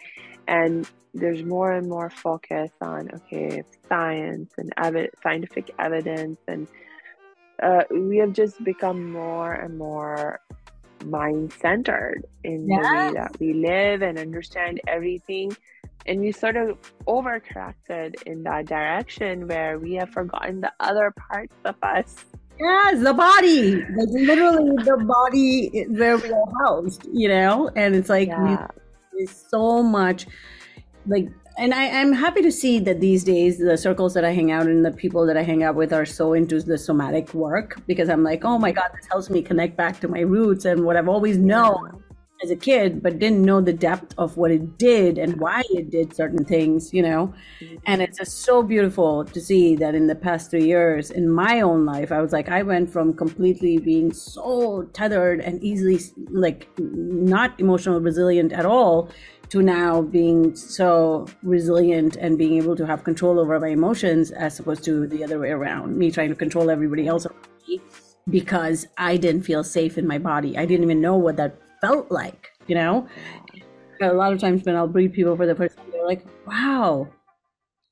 and 0.46 0.90
there's 1.14 1.42
more 1.42 1.72
and 1.72 1.88
more 1.88 2.10
focus 2.10 2.70
on 2.80 3.08
okay 3.14 3.62
science 3.88 4.52
and 4.58 4.72
ev- 4.76 5.10
scientific 5.22 5.70
evidence 5.78 6.38
and 6.48 6.68
uh, 7.62 7.84
we 7.90 8.18
have 8.18 8.32
just 8.32 8.62
become 8.64 9.12
more 9.12 9.52
and 9.52 9.78
more 9.78 10.40
mind 11.04 11.52
centered 11.52 12.24
in 12.42 12.68
yes. 12.68 12.82
the 12.82 12.94
way 12.94 13.12
that 13.14 13.40
we 13.40 13.52
live 13.52 14.02
and 14.02 14.18
understand 14.18 14.80
everything. 14.86 15.56
And 16.06 16.20
we 16.20 16.32
sort 16.32 16.56
of 16.56 16.78
overcorrected 17.06 18.22
in 18.26 18.42
that 18.42 18.66
direction 18.66 19.48
where 19.48 19.78
we 19.78 19.94
have 19.94 20.10
forgotten 20.10 20.60
the 20.60 20.72
other 20.80 21.12
parts 21.30 21.54
of 21.64 21.76
us. 21.82 22.24
Yes, 22.60 23.02
the 23.02 23.14
body. 23.14 23.76
Like 23.76 24.08
literally 24.10 24.84
the 24.84 25.04
body 25.04 25.86
where 25.88 26.18
we 26.18 26.30
are 26.30 26.44
housed, 26.62 27.06
you 27.12 27.28
know? 27.28 27.70
And 27.74 27.94
it's 27.94 28.08
like 28.08 28.28
yeah. 28.28 28.68
there's 29.12 29.44
so 29.48 29.82
much 29.82 30.26
like 31.06 31.28
and 31.56 31.72
I, 31.72 31.84
am 31.84 32.12
happy 32.12 32.42
to 32.42 32.50
see 32.50 32.78
that 32.80 33.00
these 33.00 33.22
days 33.24 33.58
the 33.58 33.76
circles 33.76 34.14
that 34.14 34.24
I 34.24 34.32
hang 34.32 34.50
out 34.50 34.66
in, 34.66 34.82
the 34.82 34.90
people 34.90 35.24
that 35.26 35.36
I 35.36 35.42
hang 35.42 35.62
out 35.62 35.74
with 35.74 35.92
are 35.92 36.06
so 36.06 36.32
into 36.32 36.60
the 36.60 36.76
somatic 36.76 37.32
work 37.32 37.80
because 37.86 38.08
I'm 38.08 38.24
like, 38.24 38.44
oh 38.44 38.58
my 38.58 38.72
God, 38.72 38.90
this 38.94 39.06
helps 39.10 39.30
me 39.30 39.42
connect 39.42 39.76
back 39.76 40.00
to 40.00 40.08
my 40.08 40.20
roots 40.20 40.64
and 40.64 40.84
what 40.84 40.96
I've 40.96 41.08
always 41.08 41.38
known 41.38 42.02
as 42.42 42.50
a 42.50 42.56
kid, 42.56 43.02
but 43.02 43.18
didn't 43.18 43.42
know 43.42 43.60
the 43.60 43.72
depth 43.72 44.14
of 44.18 44.36
what 44.36 44.50
it 44.50 44.76
did 44.78 45.18
and 45.18 45.40
why 45.40 45.62
it 45.70 45.90
did 45.90 46.14
certain 46.14 46.44
things, 46.44 46.92
you 46.92 47.02
know? 47.02 47.32
Mm-hmm. 47.60 47.76
And 47.86 48.02
it's 48.02 48.18
just 48.18 48.42
so 48.42 48.62
beautiful 48.62 49.24
to 49.24 49.40
see 49.40 49.76
that 49.76 49.94
in 49.94 50.08
the 50.08 50.14
past 50.14 50.50
three 50.50 50.66
years 50.66 51.10
in 51.10 51.30
my 51.30 51.60
own 51.60 51.86
life, 51.86 52.12
I 52.12 52.20
was 52.20 52.32
like, 52.32 52.48
I 52.48 52.62
went 52.62 52.90
from 52.90 53.14
completely 53.14 53.78
being 53.78 54.12
so 54.12 54.82
tethered 54.92 55.40
and 55.40 55.62
easily, 55.62 56.00
like, 56.30 56.68
not 56.78 57.58
emotional 57.60 58.00
resilient 58.00 58.52
at 58.52 58.66
all 58.66 59.10
to 59.50 59.62
now 59.62 60.02
being 60.02 60.54
so 60.56 61.26
resilient 61.42 62.16
and 62.16 62.38
being 62.38 62.56
able 62.56 62.76
to 62.76 62.86
have 62.86 63.04
control 63.04 63.38
over 63.38 63.58
my 63.60 63.68
emotions 63.68 64.30
as 64.30 64.58
opposed 64.58 64.84
to 64.84 65.06
the 65.06 65.22
other 65.22 65.38
way 65.38 65.50
around 65.50 65.96
me 65.96 66.10
trying 66.10 66.28
to 66.28 66.34
control 66.34 66.70
everybody 66.70 67.06
else 67.06 67.26
because 68.28 68.86
I 68.96 69.16
didn't 69.16 69.42
feel 69.42 69.62
safe 69.64 69.98
in 69.98 70.06
my 70.06 70.18
body. 70.18 70.56
I 70.56 70.64
didn't 70.64 70.84
even 70.84 71.00
know 71.00 71.16
what 71.16 71.36
that 71.36 71.56
felt 71.80 72.10
like, 72.10 72.48
you 72.66 72.74
know? 72.74 73.06
A 74.00 74.12
lot 74.12 74.32
of 74.32 74.40
times 74.40 74.64
when 74.64 74.76
I'll 74.76 74.88
breathe 74.88 75.12
people 75.12 75.36
for 75.36 75.46
the 75.46 75.54
first 75.54 75.76
time, 75.76 75.86
they're 75.92 76.06
like, 76.06 76.24
wow. 76.46 77.08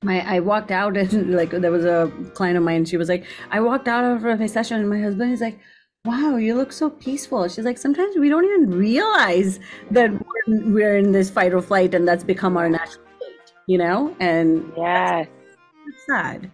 My, 0.03 0.21
I 0.37 0.41
walked 0.41 0.71
out 0.71 0.97
and 0.97 1.35
like 1.35 1.51
there 1.51 1.71
was 1.71 1.85
a 1.85 2.11
client 2.35 2.57
of 2.57 2.65
mine. 2.65 2.85
She 2.85 2.97
was 2.97 3.09
like, 3.09 3.25
I 3.51 3.61
walked 3.61 3.89
out 3.89 4.05
of 4.05 4.23
my 4.23 4.47
session 4.47 4.81
and 4.81 4.89
my 4.89 5.01
husband 5.01 5.33
is 5.33 5.41
like, 5.41 5.59
wow, 6.05 6.37
you 6.37 6.55
look 6.55 6.73
so 6.73 6.91
peaceful. 6.91 7.49
She's 7.49 7.65
like, 7.65 7.79
sometimes 7.79 8.17
we 8.17 8.29
don't 8.29 8.45
even 8.45 8.71
realize 8.71 9.61
that 9.91 10.11
we're, 10.47 10.97
in 10.97 11.13
this 11.13 11.31
fight 11.31 11.55
or 11.55 11.63
flight 11.63 11.95
and 11.95 12.07
that's 12.07 12.25
become 12.25 12.57
our 12.57 12.69
natural 12.69 13.05
state, 13.17 13.53
you 13.67 13.79
know? 13.79 14.15
And 14.19 14.73
yes, 14.77 15.29
it's 15.87 16.07
sad. 16.07 16.51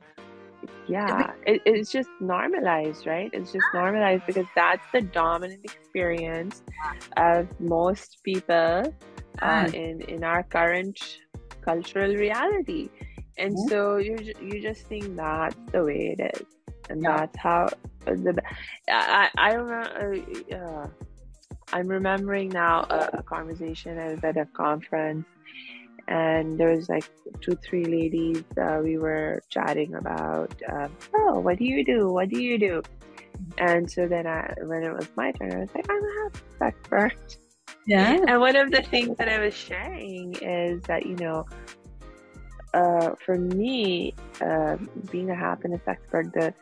Yeah, 0.87 1.33
it, 1.47 1.63
it's 1.65 1.91
just 1.91 2.09
normalized, 2.21 3.07
right? 3.07 3.31
It's 3.33 3.53
just 3.53 3.65
normalized 3.75 4.25
because 4.27 4.47
that's 4.55 4.85
the 4.93 5.03
dominant 5.03 5.65
experience 5.65 6.63
of 7.17 7.49
most 7.61 8.19
people 8.23 8.95
uh, 9.43 9.71
in 9.75 10.01
in 10.01 10.25
our 10.25 10.43
current 10.43 10.99
cultural 11.61 12.15
reality, 12.15 12.89
and 13.37 13.57
so 13.69 13.99
you 13.99 14.17
you 14.41 14.63
just 14.63 14.87
think 14.87 15.15
that's 15.15 15.57
the 15.73 15.85
way 15.85 16.17
it 16.19 16.41
is, 16.41 16.47
and 16.89 17.03
that's 17.03 17.37
how 17.37 17.69
the 18.15 18.43
I 18.89 19.31
I 19.37 19.53
remember. 19.53 20.23
Uh, 20.53 20.87
I'm 21.73 21.87
remembering 21.87 22.49
now 22.49 22.87
a, 22.89 23.19
a, 23.19 23.23
conversation 23.23 23.99
I 23.99 24.13
was 24.13 24.25
at 24.25 24.37
a 24.39 24.47
conference, 24.47 25.27
and 26.07 26.59
there 26.59 26.75
was 26.75 26.89
like 26.89 27.05
two, 27.41 27.57
three 27.57 27.85
ladies. 27.85 28.43
Uh, 28.61 28.81
we 28.83 28.97
were 28.97 29.43
chatting 29.51 29.95
about, 29.95 30.55
uh, 30.73 30.89
oh, 31.15 31.41
what 31.41 31.59
do 31.59 31.65
you 31.65 31.85
do? 31.85 32.09
What 32.09 32.31
do 32.31 32.41
you 32.41 32.59
do? 32.59 32.83
And 33.59 33.91
so 33.91 34.09
then, 34.09 34.27
I, 34.27 34.55
when 34.63 34.83
it 34.83 34.93
was 34.93 35.09
my 35.17 35.31
turn, 35.33 35.53
I 35.53 35.59
was 35.59 35.69
like, 35.75 35.87
I'm 35.91 36.03
a 36.03 36.23
happiness 36.25 36.43
expert. 36.63 37.39
Yeah. 37.87 38.19
And 38.29 38.41
one 38.41 38.57
of 38.57 38.71
the 38.71 38.83
things 38.83 39.17
that 39.19 39.29
I 39.29 39.39
was 39.39 39.55
sharing 39.55 40.35
is 40.37 40.83
that 40.83 41.07
you 41.07 41.17
know, 41.17 41.47
uh, 42.73 43.11
for 43.25 43.37
me, 43.37 44.15
uh, 44.41 44.77
being 45.11 45.31
a 45.31 45.35
happiness 45.35 45.83
expert, 45.87 46.33
the 46.33 46.55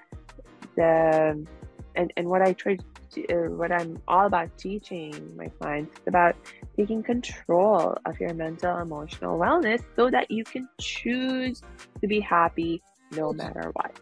the 0.76 1.46
and, 1.94 2.12
and 2.16 2.28
what 2.28 2.42
I 2.42 2.52
try 2.52 2.76
uh, 3.16 3.34
what 3.60 3.72
I'm 3.72 3.98
all 4.06 4.26
about 4.26 4.56
teaching 4.58 5.14
my 5.36 5.48
clients 5.60 5.98
is 5.98 6.06
about 6.06 6.36
taking 6.76 7.02
control 7.02 7.96
of 8.04 8.20
your 8.20 8.34
mental 8.34 8.76
emotional 8.78 9.38
wellness 9.38 9.82
so 9.96 10.10
that 10.10 10.30
you 10.30 10.44
can 10.44 10.68
choose 10.78 11.62
to 12.00 12.06
be 12.06 12.20
happy 12.20 12.82
no 13.12 13.32
matter 13.32 13.70
what. 13.72 13.98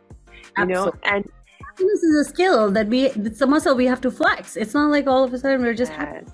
You 0.59 0.67
know, 0.67 0.93
and 1.05 1.25
This 1.79 2.03
is 2.03 2.27
a 2.27 2.29
skill 2.29 2.71
that 2.73 2.89
we, 2.89 3.07
it's 3.07 3.41
a 3.41 3.47
muscle 3.47 3.75
we 3.77 3.87
have 3.87 4.01
to 4.03 4.11
flex. 4.11 4.57
It's 4.57 4.75
not 4.75 4.91
like 4.91 5.07
all 5.07 5.25
of 5.25 5.33
a 5.33 5.39
sudden 5.39 5.63
we're 5.63 5.75
just 5.75 5.93
happy 5.93 6.27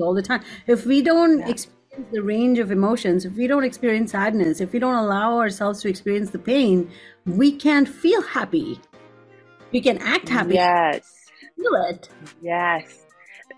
all 0.00 0.14
the 0.14 0.22
time. 0.22 0.42
If 0.66 0.86
we 0.86 1.02
don't 1.02 1.40
Yeah. 1.40 1.48
experience 1.48 2.10
the 2.12 2.22
range 2.22 2.58
of 2.58 2.70
emotions, 2.70 3.24
if 3.24 3.34
we 3.34 3.46
don't 3.46 3.64
experience 3.64 4.12
sadness, 4.12 4.60
if 4.60 4.72
we 4.72 4.78
don't 4.78 4.94
allow 4.94 5.38
ourselves 5.38 5.80
to 5.82 5.88
experience 5.88 6.30
the 6.30 6.38
pain, 6.38 6.88
we 7.26 7.50
can't 7.52 7.88
feel 7.88 8.22
happy. 8.22 8.80
We 9.72 9.80
can 9.80 9.98
act 9.98 10.28
happy, 10.28 10.54
yes. 10.54 11.08
feel 11.56 11.74
it. 11.88 12.08
Yes, 12.40 13.04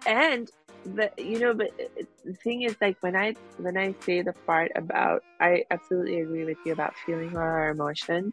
and 0.06 0.50
the 0.84 1.10
you 1.18 1.38
know, 1.38 1.54
but 1.54 1.68
uh, 1.80 2.02
the 2.24 2.34
thing 2.34 2.62
is, 2.62 2.76
like 2.80 2.96
when 3.00 3.16
I 3.16 3.34
when 3.56 3.76
I 3.76 3.94
say 4.02 4.22
the 4.22 4.34
part 4.46 4.72
about, 4.76 5.22
I 5.40 5.64
absolutely 5.70 6.20
agree 6.20 6.44
with 6.44 6.58
you 6.66 6.72
about 6.72 6.94
feeling 7.06 7.36
our 7.36 7.70
emotions, 7.70 8.32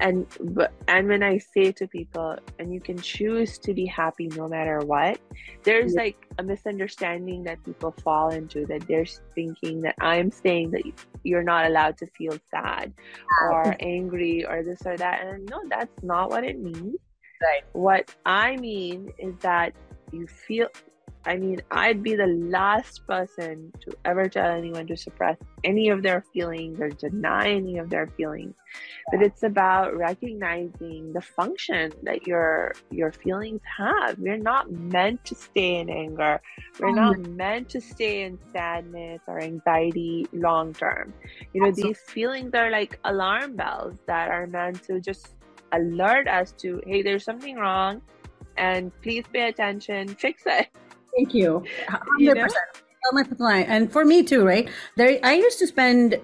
and 0.00 0.26
but 0.40 0.72
and 0.88 1.08
when 1.08 1.22
I 1.22 1.38
say 1.38 1.72
to 1.72 1.86
people, 1.86 2.36
and 2.58 2.72
you 2.72 2.80
can 2.80 2.98
choose 2.98 3.58
to 3.60 3.74
be 3.74 3.86
happy 3.86 4.28
no 4.28 4.48
matter 4.48 4.78
what. 4.80 5.18
There's 5.64 5.94
Yeah. 5.94 6.02
like 6.02 6.16
a 6.38 6.42
misunderstanding 6.42 7.44
that 7.44 7.62
people 7.64 7.92
fall 8.04 8.30
into 8.30 8.66
that 8.66 8.86
they're 8.86 9.06
thinking 9.34 9.82
that 9.82 9.96
I'm 10.00 10.30
saying 10.30 10.70
that 10.72 10.82
you're 11.24 11.42
not 11.42 11.66
allowed 11.66 11.96
to 11.98 12.06
feel 12.06 12.38
sad 12.50 12.92
or 13.50 13.76
angry 13.80 14.46
or 14.46 14.62
this 14.62 14.82
or 14.86 14.96
that, 14.96 15.22
and 15.26 15.48
no, 15.50 15.60
that's 15.68 16.02
not 16.02 16.30
what 16.30 16.44
it 16.44 16.58
means. 16.58 16.96
Right. 17.42 17.62
What 17.72 18.14
I 18.26 18.56
mean 18.56 19.12
is 19.18 19.34
that 19.40 19.72
you 20.12 20.26
feel, 20.26 20.68
I 21.24 21.36
mean, 21.36 21.60
I'd 21.70 22.02
be 22.02 22.14
the 22.14 22.26
last 22.26 23.06
person 23.06 23.72
to 23.80 23.96
ever 24.04 24.28
tell 24.28 24.50
anyone 24.50 24.86
to 24.86 24.96
suppress 24.96 25.36
any 25.64 25.88
of 25.88 26.02
their 26.02 26.24
feelings 26.32 26.80
or 26.80 26.88
deny 26.88 27.50
any 27.50 27.78
of 27.78 27.90
their 27.90 28.06
feelings. 28.06 28.54
But 29.10 29.22
it's 29.22 29.42
about 29.42 29.96
recognizing 29.96 31.12
the 31.12 31.20
function 31.20 31.92
that 32.02 32.26
your 32.26 32.74
your 32.90 33.12
feelings 33.12 33.60
have. 33.76 34.18
We're 34.18 34.36
not 34.36 34.70
meant 34.70 35.24
to 35.26 35.34
stay 35.34 35.76
in 35.76 35.90
anger. 35.90 36.40
We're 36.78 36.88
oh 36.88 36.92
not 36.92 37.18
meant 37.18 37.68
to 37.70 37.80
stay 37.80 38.22
in 38.22 38.38
sadness 38.52 39.20
or 39.26 39.40
anxiety 39.40 40.26
long 40.32 40.72
term. 40.72 41.12
You 41.52 41.62
know, 41.62 41.68
Absolutely. 41.68 41.92
these 41.92 42.00
feelings 42.00 42.54
are 42.54 42.70
like 42.70 42.98
alarm 43.04 43.56
bells 43.56 43.96
that 44.06 44.28
are 44.28 44.46
meant 44.46 44.82
to 44.84 45.00
just 45.00 45.34
alert 45.72 46.28
us 46.28 46.52
to 46.52 46.80
hey 46.86 47.02
there's 47.02 47.24
something 47.24 47.56
wrong 47.56 48.00
and 48.56 48.90
please 49.02 49.24
pay 49.32 49.48
attention 49.48 50.08
fix 50.08 50.42
it 50.46 50.68
Thank 51.16 51.34
you. 51.34 51.64
You 52.18 52.34
100%. 52.34 52.34
know? 52.34 52.46
My 53.12 53.22
client, 53.22 53.70
and 53.70 53.90
for 53.90 54.04
me 54.04 54.22
too, 54.22 54.44
right? 54.44 54.68
There, 54.96 55.18
I 55.22 55.32
used 55.34 55.58
to 55.60 55.66
spend 55.66 56.20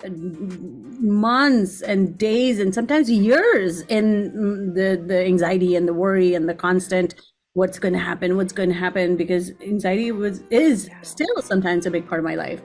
months 1.00 1.80
and 1.80 2.18
days 2.18 2.58
and 2.60 2.74
sometimes 2.74 3.10
years 3.10 3.80
in 3.82 4.32
mm, 4.32 4.74
the 4.74 5.02
the 5.06 5.24
anxiety 5.24 5.76
and 5.76 5.88
the 5.88 5.94
worry 5.94 6.34
and 6.34 6.46
the 6.46 6.54
constant 6.54 7.14
what's 7.54 7.78
going 7.78 7.94
to 7.94 8.00
happen, 8.00 8.36
what's 8.36 8.52
going 8.52 8.68
to 8.68 8.74
happen, 8.74 9.16
because 9.16 9.52
anxiety 9.62 10.12
was 10.12 10.42
is 10.50 10.90
still 11.02 11.34
sometimes 11.40 11.86
a 11.86 11.90
big 11.90 12.06
part 12.06 12.18
of 12.18 12.24
my 12.24 12.34
life. 12.34 12.60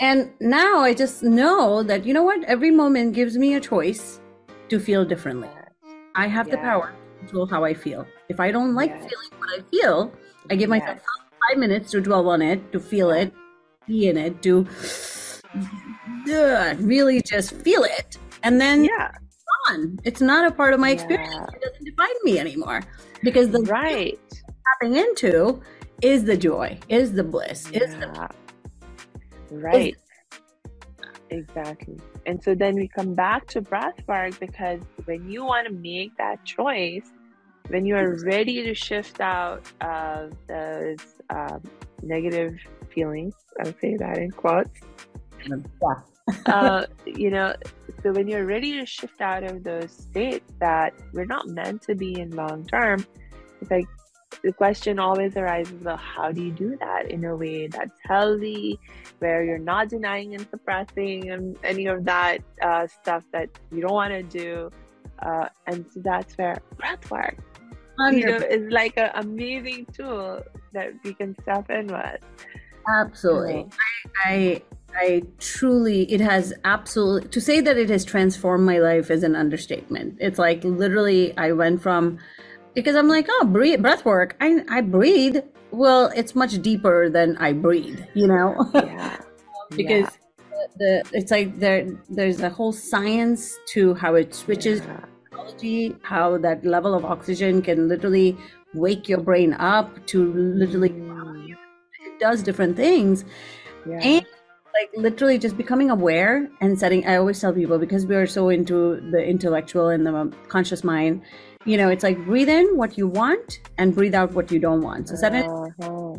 And 0.00 0.32
now 0.40 0.80
I 0.80 0.94
just 0.94 1.22
know 1.22 1.82
that 1.84 2.04
you 2.04 2.12
know 2.14 2.22
what, 2.24 2.42
every 2.44 2.70
moment 2.72 3.14
gives 3.14 3.36
me 3.38 3.54
a 3.54 3.60
choice 3.60 4.20
to 4.70 4.80
feel 4.80 5.04
differently. 5.04 5.50
I 6.14 6.26
have 6.26 6.50
the 6.50 6.58
power 6.58 6.96
to 7.20 7.26
control 7.26 7.46
how 7.46 7.64
I 7.64 7.74
feel. 7.74 8.06
If 8.28 8.40
I 8.40 8.50
don't 8.50 8.74
like 8.74 8.90
Yes. 8.90 8.98
feeling 8.98 9.30
what 9.38 9.60
I 9.60 9.64
feel, 9.70 10.12
I 10.50 10.56
give 10.56 10.70
myself 10.70 10.96
Yes. 10.96 11.06
Five 11.52 11.58
minutes 11.58 11.90
to 11.90 12.00
dwell 12.00 12.28
on 12.28 12.42
it, 12.42 12.72
to 12.72 12.80
feel 12.80 13.10
it, 13.10 13.32
be 13.86 14.08
in 14.08 14.16
it, 14.16 14.42
to 14.42 14.66
uh, 16.32 16.74
really 16.78 17.20
just 17.22 17.52
feel 17.56 17.84
it, 17.84 18.16
and 18.42 18.60
then 18.60 18.84
yeah. 18.84 19.12
on. 19.70 19.98
It's 20.04 20.20
not 20.20 20.50
a 20.50 20.54
part 20.54 20.74
of 20.74 20.80
my 20.80 20.90
experience. 20.90 21.34
It 21.54 21.62
doesn't 21.62 21.84
define 21.84 22.08
me 22.24 22.38
anymore. 22.38 22.82
Because 23.22 23.50
the 23.50 23.60
right. 23.62 24.18
tapping 24.80 24.96
into 24.96 25.60
is 26.00 26.24
the 26.24 26.36
joy, 26.36 26.78
is 26.88 27.12
the 27.12 27.22
bliss, 27.22 27.70
is 27.70 27.94
the 27.96 28.10
yeah. 28.14 28.28
right. 29.50 29.96
Exactly. 31.30 31.98
And 32.26 32.42
so 32.42 32.54
then 32.54 32.74
we 32.74 32.88
come 32.88 33.14
back 33.14 33.46
to 33.48 33.60
breath 33.60 33.94
work 34.06 34.38
because 34.38 34.80
when 35.04 35.30
you 35.30 35.44
want 35.44 35.66
to 35.66 35.72
make 35.72 36.16
that 36.18 36.44
choice 36.44 37.10
when 37.68 37.86
you 37.86 37.96
are 37.96 38.16
ready 38.24 38.62
to 38.62 38.74
shift 38.74 39.20
out 39.20 39.64
of 39.80 40.32
those 40.48 41.21
um, 41.34 41.62
negative 42.02 42.56
feelings 42.90 43.34
i'll 43.60 43.74
say 43.80 43.96
that 43.96 44.18
in 44.18 44.30
quotes 44.30 44.80
yeah. 45.46 45.56
uh, 46.46 46.86
you 47.04 47.30
know, 47.30 47.54
so 48.02 48.12
when 48.12 48.28
you're 48.28 48.46
ready 48.46 48.78
to 48.78 48.86
shift 48.86 49.20
out 49.20 49.42
of 49.42 49.64
those 49.64 49.90
states 49.90 50.52
that 50.60 50.94
we're 51.12 51.24
not 51.24 51.48
meant 51.48 51.82
to 51.82 51.94
be 51.94 52.20
in 52.20 52.30
long 52.30 52.66
term, 52.66 53.04
it's 53.60 53.70
like 53.70 53.86
the 54.42 54.52
question 54.52 54.98
always 54.98 55.36
arises 55.36 55.82
well, 55.82 55.96
how 55.96 56.32
do 56.32 56.42
you 56.42 56.52
do 56.52 56.76
that 56.80 57.10
in 57.10 57.24
a 57.24 57.36
way 57.36 57.66
that's 57.66 57.98
healthy, 58.04 58.78
where 59.18 59.44
you're 59.44 59.58
not 59.58 59.88
denying 59.88 60.34
and 60.34 60.48
suppressing 60.48 61.30
and 61.30 61.56
any 61.64 61.86
of 61.86 62.04
that 62.04 62.38
uh, 62.62 62.86
stuff 62.86 63.24
that 63.32 63.48
you 63.72 63.80
don't 63.80 63.92
want 63.92 64.12
to 64.12 64.22
do? 64.22 64.70
Uh, 65.18 65.48
and 65.66 65.84
so 65.92 66.00
that's 66.00 66.36
where 66.38 66.58
breath 66.76 67.10
work, 67.10 67.36
know, 67.98 68.36
is 68.36 68.72
like 68.72 68.96
an 68.96 69.10
amazing 69.14 69.86
tool 69.92 70.42
that 70.72 70.92
we 71.04 71.14
can 71.14 71.36
step 71.42 71.70
in 71.70 71.86
with. 71.88 72.20
Absolutely. 72.88 73.68
I 74.24 74.30
I 74.30 74.62
I 74.94 75.22
truly 75.38 76.10
it 76.12 76.20
has 76.20 76.52
absolutely 76.64 77.28
to 77.30 77.40
say 77.40 77.60
that 77.60 77.78
it 77.78 77.88
has 77.90 78.04
transformed 78.04 78.64
my 78.64 78.78
life 78.78 79.10
is 79.10 79.22
an 79.22 79.36
understatement. 79.36 80.16
It's 80.20 80.38
like 80.38 80.64
literally 80.64 81.36
I 81.36 81.52
went 81.52 81.82
from 81.82 82.18
because 82.74 82.96
I'm 82.96 83.08
like, 83.08 83.26
oh 83.28 83.46
breathe 83.46 83.82
breath 83.82 84.04
work. 84.04 84.36
I 84.40 84.64
I 84.68 84.80
breathe. 84.80 85.38
Well, 85.70 86.12
it's 86.14 86.34
much 86.34 86.60
deeper 86.60 87.08
than 87.08 87.36
I 87.38 87.54
breathe, 87.54 88.00
you 88.14 88.26
know? 88.26 88.70
Yeah. 88.74 89.18
Um, 89.72 89.78
because 89.78 90.06
the, 90.76 91.02
the 91.02 91.18
it's 91.18 91.30
like 91.30 91.58
there 91.58 91.88
there's 92.10 92.40
a 92.40 92.50
whole 92.50 92.72
science 92.72 93.58
to 93.68 93.94
how 93.94 94.16
it 94.16 94.34
switches 94.34 94.80
Yeah. 94.80 95.00
How 96.02 96.38
that 96.38 96.64
level 96.64 96.94
of 96.94 97.04
oxygen 97.04 97.62
can 97.62 97.88
literally 97.88 98.36
wake 98.74 99.08
your 99.08 99.20
brain 99.20 99.52
up 99.54 99.88
to 100.06 100.32
literally 100.34 100.90
Mm. 100.90 101.50
it 102.06 102.20
does 102.20 102.42
different 102.42 102.76
things 102.76 103.24
Yeah. 103.86 104.00
and 104.02 104.26
like 104.74 104.90
literally 104.96 105.38
just 105.38 105.56
becoming 105.58 105.90
aware 105.90 106.48
and 106.60 106.78
setting 106.78 107.06
i 107.06 107.16
always 107.16 107.38
tell 107.40 107.52
people 107.52 107.78
because 107.78 108.06
we 108.06 108.16
are 108.16 108.26
so 108.26 108.48
into 108.48 109.00
the 109.10 109.22
intellectual 109.22 109.88
and 109.88 110.06
the 110.06 110.32
conscious 110.48 110.82
mind 110.82 111.20
you 111.66 111.76
know 111.76 111.88
it's 111.88 112.02
like 112.02 112.18
breathe 112.24 112.48
in 112.48 112.66
what 112.76 112.96
you 112.96 113.06
want 113.06 113.60
and 113.78 113.94
breathe 113.94 114.14
out 114.14 114.32
what 114.32 114.50
you 114.50 114.58
don't 114.58 114.80
want 114.80 115.08
so 115.08 115.14
set 115.16 115.34
it 115.34 115.46
Uh-huh. 115.46 116.14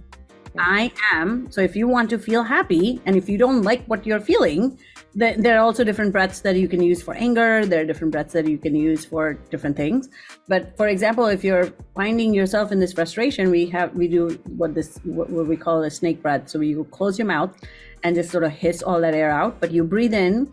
i 0.59 0.91
am 1.13 1.47
so 1.51 1.61
if 1.61 1.75
you 1.75 1.87
want 1.87 2.09
to 2.11 2.19
feel 2.19 2.43
happy 2.43 3.01
and 3.05 3.15
if 3.15 3.27
you 3.27 3.37
don't 3.37 3.63
like 3.63 3.83
what 3.87 4.05
you're 4.05 4.19
feeling 4.31 4.77
there 5.15 5.57
are 5.57 5.63
also 5.63 5.83
different 5.83 6.11
breaths 6.11 6.41
that 6.41 6.55
you 6.55 6.67
can 6.67 6.81
use 6.81 7.01
for 7.01 7.13
anger. 7.13 7.65
There 7.65 7.81
are 7.81 7.85
different 7.85 8.11
breaths 8.11 8.33
that 8.33 8.47
you 8.47 8.57
can 8.57 8.75
use 8.75 9.05
for 9.05 9.33
different 9.51 9.77
things. 9.77 10.09
But 10.47 10.75
for 10.75 10.87
example 10.87 11.25
if 11.27 11.43
you're 11.43 11.71
finding 11.95 12.33
yourself 12.33 12.71
in 12.71 12.79
this 12.79 12.93
frustration 12.93 13.51
we 13.51 13.67
have 13.67 13.93
we 13.95 14.07
do 14.07 14.29
what 14.57 14.73
this 14.73 14.99
what, 15.03 15.29
we 15.29 15.55
call 15.55 15.83
a 15.83 15.91
snake 15.91 16.21
breath. 16.21 16.49
So 16.49 16.59
you 16.61 16.83
close 16.85 17.19
your 17.19 17.27
mouth 17.27 17.55
and 18.03 18.15
just 18.15 18.31
sort 18.31 18.43
of 18.43 18.51
hiss 18.51 18.81
all 18.81 18.99
that 19.01 19.13
air 19.13 19.31
out 19.31 19.59
but 19.61 19.71
you 19.71 19.83
breathe 19.83 20.13
in. 20.13 20.51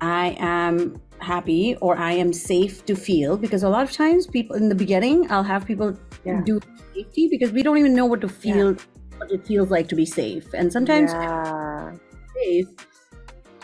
I 0.00 0.36
am 0.40 1.00
happy 1.20 1.76
or 1.76 1.96
i 1.96 2.10
am 2.10 2.32
safe 2.32 2.84
to 2.84 2.96
feel 2.96 3.36
because 3.36 3.62
a 3.62 3.68
lot 3.68 3.84
of 3.84 3.92
times 3.92 4.26
people 4.26 4.56
in 4.56 4.68
the 4.68 4.74
beginning 4.74 5.30
i'll 5.30 5.44
have 5.44 5.64
people 5.64 5.96
Yeah. 6.24 6.40
do 6.44 6.60
safety 6.94 7.28
because 7.28 7.52
we 7.52 7.62
don't 7.62 7.78
even 7.78 7.94
know 7.94 8.06
what 8.06 8.20
to 8.22 8.28
feel 8.28 8.74
what 9.22 9.30
it 9.30 9.46
feels 9.46 9.70
like 9.70 9.88
to 9.88 9.94
be 9.94 10.06
safe. 10.06 10.52
And 10.54 10.72
sometimes 10.72 11.12
yeah. 11.12 11.92
safe 12.34 12.66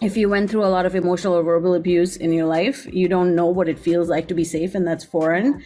if 0.01 0.17
you 0.17 0.29
went 0.29 0.51
through 0.51 0.65
a 0.65 0.67
lot 0.77 0.87
of 0.87 0.95
emotional 0.95 1.35
or 1.35 1.43
verbal 1.43 1.75
abuse 1.75 2.17
in 2.17 2.33
your 2.33 2.47
life 2.47 2.87
you 2.93 3.09
don't 3.09 3.35
know 3.35 3.47
what 3.47 3.69
it 3.69 3.79
feels 3.79 4.09
like 4.09 4.29
to 4.29 4.35
be 4.35 4.45
safe 4.45 4.75
and 4.75 4.87
that's 4.87 5.05
foreign. 5.05 5.65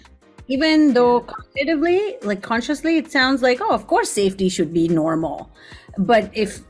Even 0.48 0.92
though 0.94 1.20
cognitively 1.22 2.22
like 2.24 2.42
consciously 2.42 2.96
it 2.96 3.10
sounds 3.12 3.42
like 3.42 3.60
oh 3.60 3.70
of 3.70 3.86
course 3.86 4.10
safety 4.10 4.48
should 4.48 4.72
be 4.72 4.88
normal. 4.88 5.50
But 5.98 6.30
if 6.32 6.62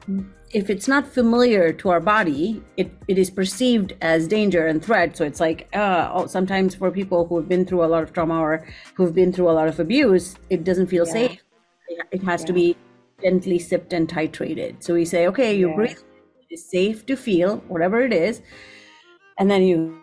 if 0.53 0.69
it's 0.69 0.87
not 0.87 1.07
familiar 1.07 1.73
to 1.73 1.89
our 1.89 2.01
body 2.01 2.63
it, 2.77 2.91
it 3.09 3.17
is 3.17 3.31
perceived 3.31 3.95
as 4.03 4.29
danger 4.29 4.67
and 4.67 4.85
threat. 4.85 5.17
So 5.17 5.25
it's 5.25 5.41
like 5.41 5.69
uh, 5.75 6.11
oh, 6.13 6.27
sometimes 6.27 6.75
for 6.75 6.91
people 6.91 7.27
who 7.27 7.37
have 7.39 7.49
been 7.49 7.65
through 7.65 7.85
a 7.85 7.87
lot 7.95 8.03
of 8.03 8.13
trauma 8.13 8.39
or 8.39 8.67
who've 8.95 9.15
been 9.15 9.33
through 9.33 9.49
a 9.51 9.57
lot 9.61 9.69
of 9.69 9.81
abuse 9.81 10.37
it 10.51 10.65
doesn't 10.65 10.89
feel 10.89 11.07
Yeah. 11.07 11.13
safe. 11.13 11.41
It, 11.89 12.07
it 12.13 12.23
has 12.25 12.45
to 12.45 12.53
be 12.53 12.77
gently 13.23 13.59
sipped 13.59 13.93
and 13.93 14.09
titrated. 14.09 14.83
So 14.83 14.95
we 14.95 15.05
say 15.05 15.27
okay 15.29 15.57
you 15.57 15.69
Yeah. 15.69 15.77
breathe 15.77 15.99
is 16.53 16.65
safe 16.69 17.05
to 17.07 17.17
feel 17.17 17.57
whatever 17.69 18.01
it 18.03 18.13
is 18.13 18.43
and 19.39 19.51
then 19.51 19.63
you 19.63 20.01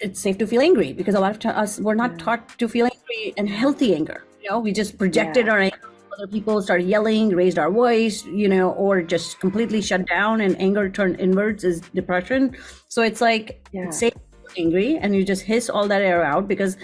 it's 0.00 0.20
safe 0.20 0.38
to 0.38 0.46
feel 0.46 0.60
angry 0.60 0.92
because 0.92 1.14
a 1.14 1.20
lot 1.20 1.30
of 1.30 1.38
t- 1.38 1.48
us 1.48 1.80
we're 1.80 1.94
not 1.94 2.18
taught 2.18 2.48
to 2.58 2.68
feel 2.68 2.86
angry 2.86 3.34
and 3.36 3.48
healthy 3.48 3.94
anger. 3.94 4.24
You 4.42 4.50
know, 4.50 4.60
we 4.60 4.72
just 4.72 4.98
projected 4.98 5.46
Yeah. 5.46 5.52
our 5.52 5.58
anger. 5.60 5.80
Other 6.14 6.26
people 6.26 6.62
started 6.62 6.86
yelling, 6.86 7.30
raised 7.30 7.58
our 7.58 7.70
voice, 7.70 8.24
you 8.24 8.48
know, 8.48 8.70
or 8.72 9.02
just 9.02 9.40
completely 9.40 9.80
shut 9.82 10.06
down, 10.06 10.40
and 10.40 10.58
anger 10.60 10.88
turned 10.88 11.20
inwards 11.20 11.64
is 11.64 11.80
depression. 11.94 12.56
So 12.88 13.02
it's 13.02 13.20
like 13.20 13.66
Yeah. 13.72 13.86
it's 13.86 13.98
safe 13.98 14.14
angry, 14.56 14.96
and 14.96 15.14
you 15.14 15.24
just 15.24 15.42
hiss 15.42 15.68
all 15.68 15.88
that 15.88 16.02
air 16.02 16.22
out 16.24 16.48
because. 16.48 16.76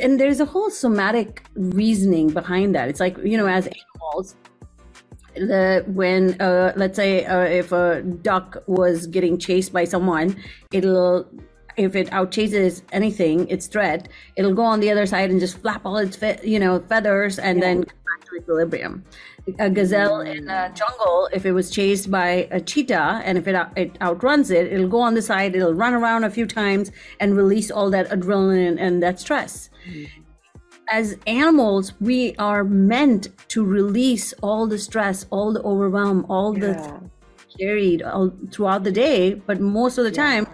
And 0.00 0.18
there's 0.18 0.40
a 0.40 0.46
whole 0.46 0.70
somatic 0.70 1.42
reasoning 1.54 2.28
behind 2.30 2.74
that. 2.74 2.88
It's 2.88 3.00
like 3.00 3.16
you 3.18 3.36
know, 3.36 3.46
as 3.46 3.66
animals, 3.66 4.36
the 5.34 5.84
when 5.86 6.40
uh, 6.40 6.72
let's 6.76 6.96
say 6.96 7.24
uh, 7.24 7.40
if 7.40 7.72
a 7.72 8.02
duck 8.02 8.62
was 8.66 9.06
getting 9.06 9.38
chased 9.38 9.72
by 9.72 9.84
someone 9.84 10.36
it'll 10.72 11.26
if 11.76 11.96
it 11.96 12.10
outchases 12.10 12.82
anything 12.92 13.48
its 13.48 13.66
threat 13.66 14.08
it'll 14.36 14.54
go 14.54 14.62
on 14.62 14.80
the 14.80 14.90
other 14.90 15.06
side 15.06 15.30
and 15.30 15.40
just 15.40 15.58
flap 15.58 15.82
all 15.84 15.96
its 15.96 16.16
fe- 16.16 16.40
you 16.44 16.58
know 16.58 16.80
feathers 16.80 17.38
and 17.38 17.62
then 17.62 17.84
come 17.84 17.98
back 18.04 18.28
to 18.28 18.36
equilibrium. 18.36 19.04
A 19.58 19.68
gazelle 19.68 20.20
in 20.20 20.48
a 20.48 20.70
jungle 20.74 21.28
if 21.32 21.44
it 21.44 21.52
was 21.52 21.70
chased 21.70 22.10
by 22.10 22.46
a 22.52 22.60
cheetah 22.60 23.22
and 23.24 23.36
if 23.38 23.48
it, 23.48 23.54
out- 23.54 23.76
it 23.76 23.96
outruns 24.00 24.50
it 24.50 24.72
it'll 24.72 24.88
go 24.88 25.00
on 25.00 25.14
the 25.14 25.22
side 25.22 25.56
it'll 25.56 25.74
run 25.74 25.94
around 25.94 26.24
a 26.24 26.30
few 26.30 26.46
times 26.46 26.92
and 27.18 27.36
release 27.36 27.70
all 27.70 27.90
that 27.90 28.08
adrenaline 28.10 28.76
and 28.78 29.02
that 29.02 29.18
stress 29.18 29.70
as 30.92 31.16
animals, 31.26 31.94
we 32.00 32.36
are 32.36 32.64
meant 32.64 33.28
to 33.48 33.64
release 33.64 34.34
all 34.42 34.66
the 34.66 34.78
stress, 34.78 35.24
all 35.30 35.52
the 35.52 35.62
overwhelm, 35.62 36.26
all 36.28 36.52
the 36.52 36.72
Yeah. 36.72 37.00
carried 37.58 38.02
all 38.02 38.30
throughout 38.52 38.84
the 38.84 38.92
day. 38.92 39.34
But 39.34 39.60
most 39.60 39.96
of 39.98 40.04
the 40.04 40.10
time, 40.10 40.46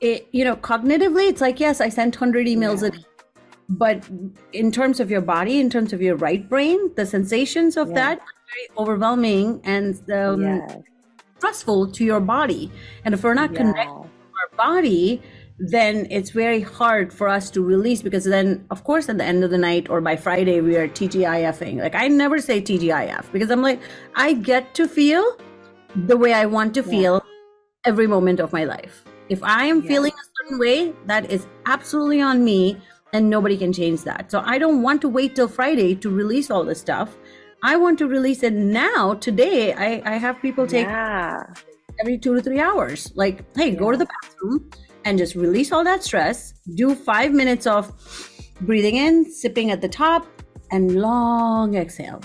it 0.00 0.28
you 0.32 0.44
know, 0.44 0.56
cognitively, 0.56 1.28
it's 1.30 1.40
like 1.40 1.58
yes, 1.58 1.80
I 1.80 1.88
sent 1.88 2.16
hundred 2.16 2.46
emails 2.46 2.82
a 2.82 2.90
day. 2.90 3.04
But 3.68 4.08
in 4.52 4.70
terms 4.70 5.00
of 5.00 5.10
your 5.10 5.22
body, 5.22 5.58
in 5.58 5.70
terms 5.70 5.92
of 5.92 6.00
your 6.02 6.16
right 6.16 6.48
brain, 6.48 6.78
the 6.94 7.06
sensations 7.06 7.76
of 7.76 7.88
Yeah. 7.88 7.94
that 7.94 8.18
are 8.18 8.34
very 8.52 8.68
overwhelming 8.82 9.60
and 9.64 9.98
um, 10.12 10.62
stressful 11.38 11.90
to 11.92 12.04
your 12.04 12.20
body. 12.20 12.70
And 13.04 13.14
if 13.14 13.24
we're 13.24 13.34
not 13.34 13.54
connected 13.54 13.88
Yeah. 13.88 14.38
our 14.40 14.48
body, 14.56 15.22
then 15.58 16.06
it's 16.10 16.30
very 16.30 16.60
hard 16.60 17.12
for 17.12 17.28
us 17.28 17.50
to 17.50 17.62
release 17.62 18.02
because 18.02 18.24
then, 18.24 18.64
of 18.70 18.84
course, 18.84 19.08
at 19.08 19.16
the 19.16 19.24
end 19.24 19.42
of 19.42 19.50
the 19.50 19.58
night 19.58 19.88
or 19.88 20.00
by 20.00 20.16
Friday, 20.16 20.60
we 20.60 20.76
are 20.76 20.86
TGIFing. 20.86 21.78
Like, 21.80 21.94
I 21.94 22.08
never 22.08 22.38
say 22.40 22.60
TGIF 22.60 23.32
because 23.32 23.50
I'm 23.50 23.62
like, 23.62 23.80
I 24.14 24.34
get 24.34 24.74
to 24.74 24.86
feel 24.86 25.38
the 25.94 26.16
way 26.16 26.34
I 26.34 26.44
want 26.44 26.74
to 26.74 26.82
feel 26.82 27.24
every 27.84 28.06
moment 28.06 28.38
of 28.40 28.52
my 28.52 28.64
life. 28.64 29.04
If 29.30 29.42
I 29.42 29.64
am 29.64 29.80
Yeah. 29.82 29.88
feeling 29.88 30.12
a 30.12 30.26
certain 30.36 30.58
way, 30.58 30.92
that 31.06 31.30
is 31.30 31.46
absolutely 31.64 32.20
on 32.20 32.44
me 32.44 32.76
and 33.14 33.30
nobody 33.30 33.56
can 33.56 33.72
change 33.72 34.02
that. 34.02 34.30
So 34.30 34.42
I 34.44 34.58
don't 34.58 34.82
want 34.82 35.00
to 35.02 35.08
wait 35.08 35.34
till 35.34 35.48
Friday 35.48 35.94
to 35.96 36.10
release 36.10 36.50
all 36.50 36.64
this 36.64 36.80
stuff. 36.80 37.16
I 37.62 37.76
want 37.76 37.98
to 38.00 38.06
release 38.06 38.42
it 38.42 38.52
now, 38.52 39.14
today. 39.14 39.72
I, 39.72 40.02
I 40.04 40.16
have 40.18 40.40
people 40.42 40.66
take 40.66 40.86
Yeah. 40.86 41.44
every 41.98 42.18
two 42.18 42.34
to 42.34 42.42
three 42.42 42.60
hours. 42.60 43.10
Like, 43.14 43.42
hey, 43.56 43.70
go 43.70 43.90
to 43.90 43.96
the 43.96 44.06
bathroom 44.06 44.70
and 45.06 45.16
just 45.16 45.34
release 45.34 45.72
all 45.72 45.84
that 45.84 46.02
stress. 46.04 46.52
Do 46.74 46.94
five 46.94 47.32
minutes 47.32 47.66
of 47.66 47.90
breathing 48.60 48.96
in, 48.96 49.30
sipping 49.30 49.70
at 49.70 49.80
the 49.80 49.88
top, 49.88 50.26
and 50.72 50.96
long 51.00 51.76
exhale. 51.76 52.20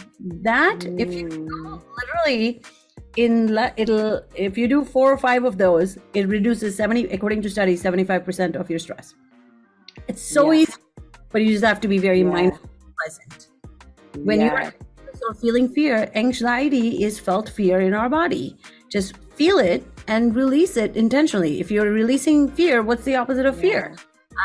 That, 0.50 0.84
if 0.98 1.14
you 1.14 1.28
Mm. 1.28 1.82
literally 2.00 2.62
in 3.18 3.54
le- 3.54 3.74
it'll 3.78 4.22
if 4.36 4.58
you 4.58 4.68
do 4.68 4.84
four 4.84 5.12
or 5.12 5.18
five 5.18 5.44
of 5.44 5.58
those, 5.58 5.98
it 6.14 6.28
reduces 6.28 6.76
seventy 6.76 7.04
according 7.18 7.42
to 7.44 7.50
studies 7.50 7.82
seventy 7.82 8.04
five 8.04 8.26
percent 8.26 8.56
of 8.56 8.70
your 8.70 8.80
stress. 8.80 9.14
It's 10.08 10.22
so 10.22 10.52
Yeah. 10.52 10.62
easy, 10.62 10.74
but 11.32 11.42
you 11.44 11.50
just 11.52 11.64
have 11.64 11.82
to 11.82 11.88
be 11.88 12.00
very 12.00 12.20
Yeah. 12.22 12.36
mindful, 12.38 12.70
and 12.86 12.96
present 13.02 13.48
when 14.26 14.40
Yes. 14.40 14.74
you're 15.04 15.14
so 15.22 15.34
feeling 15.40 15.70
fear 15.70 16.10
anxiety 16.16 17.04
is 17.04 17.20
felt 17.20 17.48
fear 17.50 17.80
in 17.82 17.94
our 17.94 18.10
body 18.10 18.58
just 18.92 19.18
feel 19.36 19.60
it 19.60 19.84
and 20.12 20.36
release 20.36 20.76
it 20.76 20.98
intentionally. 20.98 21.62
If 21.62 21.72
you're 21.72 21.90
releasing 21.90 22.52
fear 22.52 22.84
what's 22.84 23.06
the 23.06 23.16
opposite 23.16 23.46
of 23.46 23.56
fear? 23.56 23.96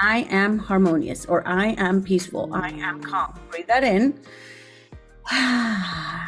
I 0.03 0.27
am 0.31 0.59
harmonious 0.59 1.27
or 1.27 1.47
i 1.47 1.67
am 1.89 2.03
peaceful. 2.03 2.51
I 2.53 2.71
am 2.89 3.03
calm. 3.03 3.35
Breathe 3.51 3.67
that 3.67 3.85
in. 3.85 4.19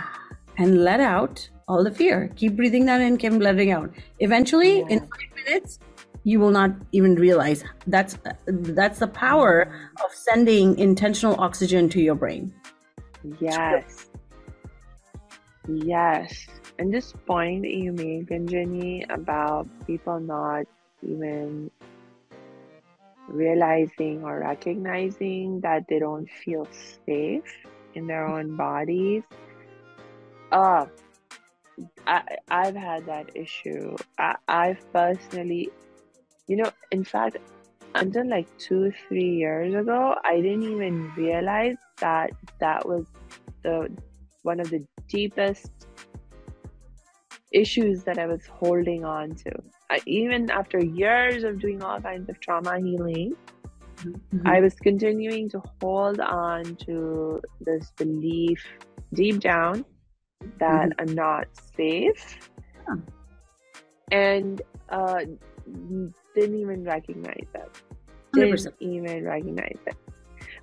And 0.61 0.83
let 0.83 0.99
out 0.99 1.49
all 1.69 1.85
the 1.85 1.93
fear. 1.93 2.33
Keep 2.35 2.57
breathing 2.57 2.85
that 2.87 3.01
in 3.01 3.17
keep 3.17 3.35
letting 3.35 3.71
out. 3.71 3.93
Eventually 4.19 4.81
in 4.89 4.99
five 4.99 5.31
minutes 5.37 5.79
you 6.25 6.41
will 6.41 6.51
not 6.51 6.73
even 6.91 7.15
realize. 7.15 7.63
That's 7.87 8.19
that's 8.47 8.99
the 8.99 9.07
power 9.07 9.71
of 10.05 10.11
sending 10.13 10.77
intentional 10.79 11.37
oxygen 11.39 11.89
to 11.91 12.01
your 12.01 12.17
brain. 12.17 12.53
Yes. 13.41 14.09
Yes. 15.69 16.58
And 16.79 16.95
this 16.95 17.13
point 17.27 17.63
that 17.63 17.75
you 17.75 17.93
made, 17.93 18.29
Gunjani, 18.29 19.05
about 19.13 19.67
people 19.87 20.21
not 20.21 20.67
even 21.03 21.71
realizing 23.29 24.23
or 24.25 24.41
recognizing 24.41 25.61
that 25.61 25.87
they 25.89 25.99
don't 25.99 26.29
feel 26.31 26.69
safe 27.05 27.43
in 27.95 28.07
their 28.07 28.27
own 28.27 28.57
bodies. 28.57 29.23
Uh, 30.53 30.87
I, 32.07 32.23
I've 32.49 32.77
had 32.77 33.07
that 33.07 33.31
issue. 33.35 33.97
I, 34.19 34.37
I've 34.47 34.93
personally, 34.93 35.71
you 36.47 36.57
know, 36.57 36.71
in 36.91 37.05
fact, 37.05 37.39
until 37.95 38.29
like 38.29 38.47
two, 38.59 38.93
three 39.09 39.37
years 39.37 39.75
ago, 39.75 40.15
I 40.25 40.37
didn't 40.41 40.63
even 40.63 41.13
realize 41.17 41.77
that 42.01 42.31
that 42.61 42.87
was 42.87 43.05
the 43.63 43.91
one 44.43 44.61
of 44.61 44.71
the 44.71 44.85
deepest 45.09 45.88
issues 47.53 48.05
that 48.05 48.19
I 48.19 48.27
was 48.27 48.47
holding 48.47 49.05
on 49.05 49.35
to. 49.37 49.53
I, 49.91 50.01
even 50.07 50.51
after 50.51 50.79
years 50.79 51.45
of 51.45 51.59
doing 51.61 51.83
all 51.83 52.01
kinds 52.01 52.29
of 52.29 52.39
trauma 52.41 52.79
healing, 52.79 53.35
I 54.45 54.61
was 54.61 54.75
continuing 54.75 55.49
to 55.51 55.63
hold 55.83 56.21
on 56.21 56.77
to 56.87 57.41
this 57.61 57.91
belief 57.97 58.65
deep 59.15 59.41
down 59.41 59.85
that 60.61 60.93
I'm 60.99 61.15
not 61.15 61.49
safe 61.77 62.39
Yeah. 62.89 62.97
and 64.13 64.63
uh, 64.89 65.21
didn't 66.35 66.61
even 66.61 66.85
recognize 66.85 67.47
it. 67.55 67.71
100%. 68.37 68.65
Didn't 68.79 68.95
even 68.95 69.25
recognize 69.25 69.79
it. 69.87 69.97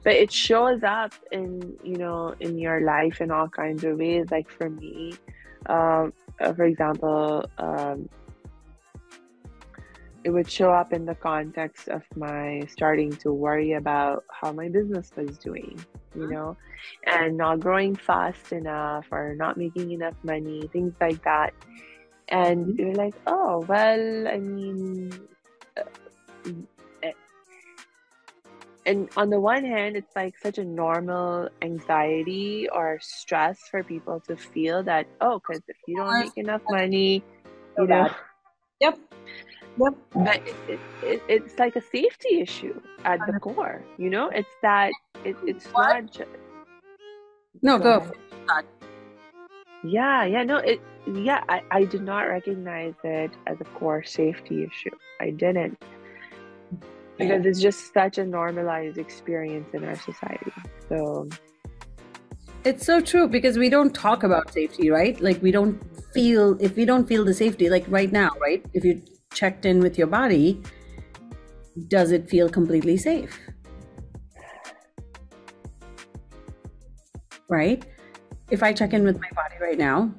But 0.03 0.13
it 0.13 0.31
shows 0.31 0.83
up 0.83 1.13
in 1.31 1.75
you 1.83 1.97
know 1.97 2.35
in 2.39 2.57
your 2.59 2.81
life 2.81 3.21
in 3.21 3.31
all 3.31 3.49
kinds 3.49 3.83
of 3.83 3.97
ways. 3.97 4.27
Like 4.31 4.49
for 4.49 4.69
me, 4.69 5.15
um, 5.65 6.13
uh, 6.39 6.53
for 6.53 6.63
example, 6.63 7.45
um, 7.57 8.09
it 10.23 10.31
would 10.31 10.49
show 10.49 10.71
up 10.71 10.91
in 10.91 11.05
the 11.05 11.13
context 11.13 11.87
of 11.87 12.01
my 12.15 12.61
starting 12.67 13.11
to 13.11 13.31
worry 13.31 13.73
about 13.73 14.25
how 14.31 14.51
my 14.51 14.67
business 14.67 15.11
was 15.15 15.37
doing, 15.37 15.79
you 16.15 16.27
know, 16.27 16.57
and 17.05 17.37
not 17.37 17.59
growing 17.59 17.95
fast 17.95 18.51
enough 18.51 19.05
or 19.11 19.35
not 19.37 19.55
making 19.55 19.91
enough 19.91 20.15
money, 20.23 20.67
things 20.73 20.93
like 20.99 21.23
that. 21.23 21.53
And 22.29 22.75
you're 22.75 22.95
like, 22.95 23.13
oh, 23.27 23.63
well, 23.67 24.27
I 24.27 24.39
mean, 24.39 25.11
uh, 25.77 25.83
and 28.85 29.09
on 29.17 29.29
the 29.29 29.39
one 29.39 29.63
hand, 29.65 29.95
it's 29.95 30.15
like 30.15 30.37
such 30.37 30.57
a 30.57 30.63
normal 30.63 31.49
anxiety 31.61 32.67
or 32.71 32.99
stress 33.01 33.59
for 33.71 33.83
people 33.83 34.21
to 34.27 34.35
feel 34.37 34.83
that, 34.83 35.07
oh, 35.21 35.39
because 35.39 35.61
if 35.67 35.77
you 35.87 35.97
don't 35.97 36.19
make 36.19 36.37
enough 36.37 36.61
money, 36.69 37.23
you 37.77 37.87
know. 37.87 38.07
Yep. 38.81 38.99
Yep. 39.77 39.93
but 40.13 40.37
it, 40.47 40.55
it, 40.69 40.79
it, 41.03 41.21
it's 41.27 41.59
like 41.59 41.75
a 41.75 41.81
safety 41.81 42.39
issue 42.39 42.79
at 43.03 43.19
the 43.27 43.39
core 43.39 43.81
you 43.97 44.09
know 44.09 44.29
it's 44.29 44.55
that 44.61 44.91
it, 45.25 45.35
it's 45.45 45.65
What? 45.67 45.93
not 45.93 46.11
ju- 46.11 46.25
No, 47.61 47.77
go. 47.77 47.97
ahead. 48.47 48.65
yeah 49.83 50.23
yeah 50.25 50.43
no 50.43 50.57
it 50.57 50.79
yeah 51.13 51.43
I, 51.49 51.61
I 51.71 51.83
did 51.85 52.03
not 52.03 52.21
recognize 52.21 52.93
it 53.03 53.31
as 53.47 53.57
a 53.59 53.65
core 53.77 54.03
safety 54.03 54.63
issue 54.63 54.95
i 55.21 55.29
didn't 55.29 55.77
because 57.17 57.45
it's 57.45 57.61
just 57.61 57.93
such 57.93 58.17
a 58.17 58.25
normalized 58.25 58.97
experience 58.97 59.69
in 59.73 59.83
our 59.83 59.95
society 59.95 60.51
so 60.89 61.27
It's 62.65 62.83
so 62.83 62.99
true 62.99 63.27
because 63.27 63.59
we 63.59 63.69
don't 63.69 63.93
talk 63.93 64.23
about 64.23 64.51
safety, 64.51 64.89
right? 64.89 65.21
Like 65.21 65.39
we 65.39 65.51
don't 65.51 65.77
feel 66.15 66.57
if 66.59 66.75
we 66.75 66.83
don't 66.83 67.07
feel 67.07 67.23
the 67.23 67.33
safety, 67.33 67.69
like 67.69 67.85
right 67.87 68.11
now, 68.11 68.31
right? 68.41 68.65
If 68.73 68.83
you 68.83 69.03
checked 69.31 69.67
in 69.67 69.81
with 69.81 69.99
your 69.99 70.07
body, 70.07 70.63
does 71.87 72.11
it 72.11 72.27
feel 72.27 72.49
completely 72.49 72.97
safe? 72.97 73.37
Right? 77.49 77.85
If 78.49 78.63
I 78.63 78.73
check 78.73 78.93
in 78.93 79.03
with 79.03 79.19
my 79.19 79.29
body 79.35 79.57
right 79.61 79.77
now, 79.77 80.11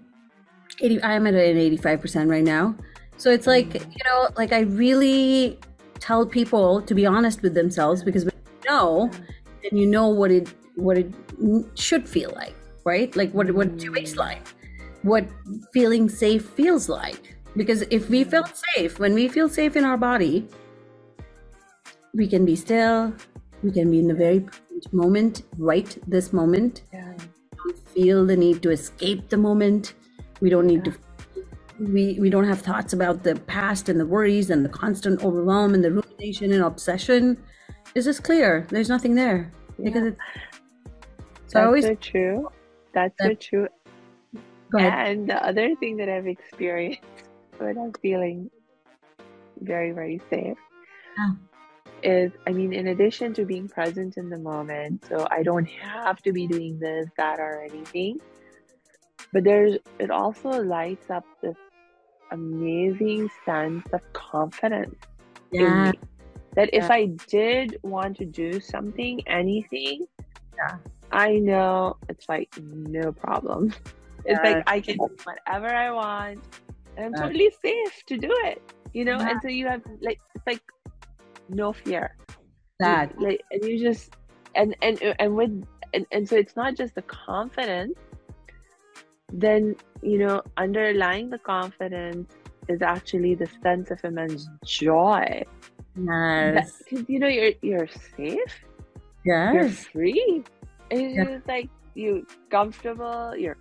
80, 0.81 1.03
I'm 1.03 1.27
at 1.27 1.35
an 1.35 1.57
85% 1.57 2.31
right 2.31 2.45
now. 2.45 2.77
So 3.17 3.31
it's 3.31 3.49
like, 3.49 3.71
mm. 3.71 3.81
you 3.91 4.05
know, 4.05 4.29
like 4.37 4.53
I 4.53 4.61
really 4.61 5.59
tell 6.01 6.27
people 6.27 6.83
to 6.83 6.95
be 6.95 7.07
honest 7.07 7.43
with 7.43 7.55
themselves 7.55 8.03
because 8.03 8.25
when 8.25 8.35
you 8.35 8.71
know, 8.71 9.11
then 9.63 9.79
you 9.79 9.87
know 9.87 10.09
what 10.09 10.31
it 10.31 10.53
what 10.77 10.99
it 10.99 11.13
should 11.75 12.09
feel 12.09 12.33
like, 12.37 12.55
right? 12.85 13.15
Like 13.17 13.33
what 13.33 13.51
what 13.53 13.83
your 13.83 13.93
baseline, 13.93 14.41
what 15.03 15.27
feeling 15.73 16.09
safe 16.09 16.45
feels 16.45 16.89
like. 16.89 17.37
Because 17.57 17.83
if 17.91 18.11
we 18.11 18.25
feel 18.25 18.45
safe, 18.75 18.99
when 18.99 19.15
we 19.15 19.29
feel 19.29 19.49
safe 19.49 19.77
in 19.77 19.85
our 19.85 19.97
body, 19.97 20.47
we 22.15 22.27
can 22.27 22.45
be 22.45 22.55
still, 22.55 23.15
we 23.63 23.71
can 23.71 23.91
be 23.91 23.99
in 23.99 24.09
the 24.09 24.15
very 24.15 24.41
present 24.41 24.93
moment, 24.93 25.43
right 25.57 25.97
this 26.07 26.33
moment. 26.33 26.83
Yeah. 26.93 27.15
Don't 27.57 27.79
feel 27.89 28.27
the 28.27 28.37
need 28.37 28.63
to 28.63 28.71
escape 28.71 29.31
the 29.31 29.39
moment. 29.39 29.95
We 30.41 30.51
don't 30.51 30.67
need 30.67 30.85
to 30.85 30.95
we 31.79 32.19
we 32.21 32.31
don't 32.31 32.45
have 32.45 32.61
thoughts 32.61 32.93
about 32.93 33.23
the 33.23 33.35
past 33.47 33.89
and 33.89 33.99
the 34.01 34.07
worries 34.07 34.51
and 34.51 34.65
the 34.65 34.69
constant 34.69 35.23
overwhelm 35.23 35.75
and 35.75 35.85
the 35.85 35.91
rumination 35.93 36.53
and 36.53 36.63
obsession. 36.63 37.37
is 37.95 38.05
just 38.05 38.23
clear. 38.23 38.67
There's 38.71 38.89
nothing 38.89 39.15
there 39.15 39.53
because 39.83 40.03
Yeah. 40.03 40.09
it's 40.09 40.19
so 41.47 41.59
That's 41.59 41.67
always 41.67 41.85
so 41.85 41.95
true. 41.97 42.49
That's 42.93 43.15
so 43.21 43.35
true. 43.35 43.69
And 44.79 45.29
the 45.29 45.43
other 45.47 45.75
thing 45.77 45.97
that 45.99 46.09
I've 46.09 46.27
experienced 46.27 47.01
when 47.59 47.79
I'm 47.79 47.93
feeling 48.03 48.51
very, 49.61 49.93
very 49.93 50.21
safe 50.31 50.59
Yeah. 51.19 51.33
is, 52.03 52.33
I 52.47 52.53
mean, 52.53 52.73
in 52.73 52.89
addition 52.89 53.33
to 53.35 53.45
being 53.45 53.69
present 53.69 54.17
in 54.17 54.29
the 54.29 54.39
moment, 54.39 55.05
so 55.09 55.27
I 55.31 55.43
don't 55.43 55.67
have 55.67 56.21
to 56.23 56.33
be 56.33 56.47
doing 56.47 56.79
this, 56.79 57.07
that, 57.17 57.39
or 57.39 57.63
anything, 57.63 58.19
but 59.33 59.45
there's, 59.45 59.79
it 59.99 60.11
also 60.11 60.49
lights 60.51 61.09
up 61.11 61.25
this 61.43 61.57
amazing 62.31 63.31
sense 63.45 63.87
of 63.93 64.01
confidence 64.13 64.97
in 65.53 65.61
Yeah, 65.61 65.91
me. 65.93 66.01
That 66.55 66.71
if 66.73 66.91
I 66.91 67.07
did 67.29 67.79
want 67.83 68.17
to 68.19 68.25
do 68.25 68.61
something, 68.61 69.21
anything, 69.27 70.07
Yeah. 70.57 70.79
I 71.13 71.39
know 71.39 71.97
it's 72.09 72.29
like 72.29 72.49
no 72.59 73.13
problem. 73.13 73.75
It's 74.25 74.43
like 74.43 74.65
I 74.67 74.81
can 74.81 74.97
do 74.97 75.09
whatever 75.25 75.69
I 75.69 75.91
want, 75.93 76.43
and 76.97 77.07
I'm 77.07 77.15
totally 77.15 77.51
safe 77.63 78.03
to 78.07 78.17
do 78.17 78.31
it. 78.45 78.63
You 78.93 79.05
know, 79.05 79.19
Yeah. 79.19 79.31
and 79.31 79.43
so 79.43 79.49
you 79.49 79.67
have 79.69 79.83
like 80.01 80.19
it's 80.35 80.47
like 80.47 80.63
no 81.49 81.73
fear. 81.73 82.17
That 82.81 83.19
like, 83.21 83.43
and 83.51 83.65
you 83.65 83.79
just 83.79 84.17
and 84.55 84.77
and 84.83 85.01
and 85.19 85.37
with 85.37 85.65
and, 85.95 86.07
and 86.11 86.29
so 86.29 86.37
it's 86.37 86.57
not 86.57 86.75
just 86.77 86.95
the 86.95 87.03
confidence. 87.03 87.99
Then 89.33 89.77
you 90.03 90.19
know, 90.19 90.43
underlying 90.57 91.31
the 91.31 91.39
confidence 91.39 92.33
is 92.69 92.83
actually 92.83 93.35
the 93.35 93.49
sense 93.63 93.91
of 93.91 94.03
immense 94.05 94.49
joy 94.65 95.43
yes, 95.97 96.83
because 96.89 97.05
you 97.09 97.19
know 97.19 97.29
you're 97.29 97.53
you're 97.63 97.89
safe 98.17 98.65
Yes. 99.25 99.55
you're 99.55 99.71
free 99.71 100.45
it's 100.91 101.15
Yeah. 101.17 101.25
just 101.37 101.49
like 101.49 101.69
you 101.95 102.27
comfortable 102.51 103.37
you're 103.37 103.57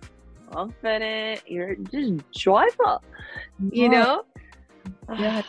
confident 0.52 1.40
you're 1.46 1.76
just 1.76 2.14
joyful 2.32 3.02
you 3.70 3.88
Yeah. 3.88 3.88
know 3.88 4.22
Yeah. 5.18 5.42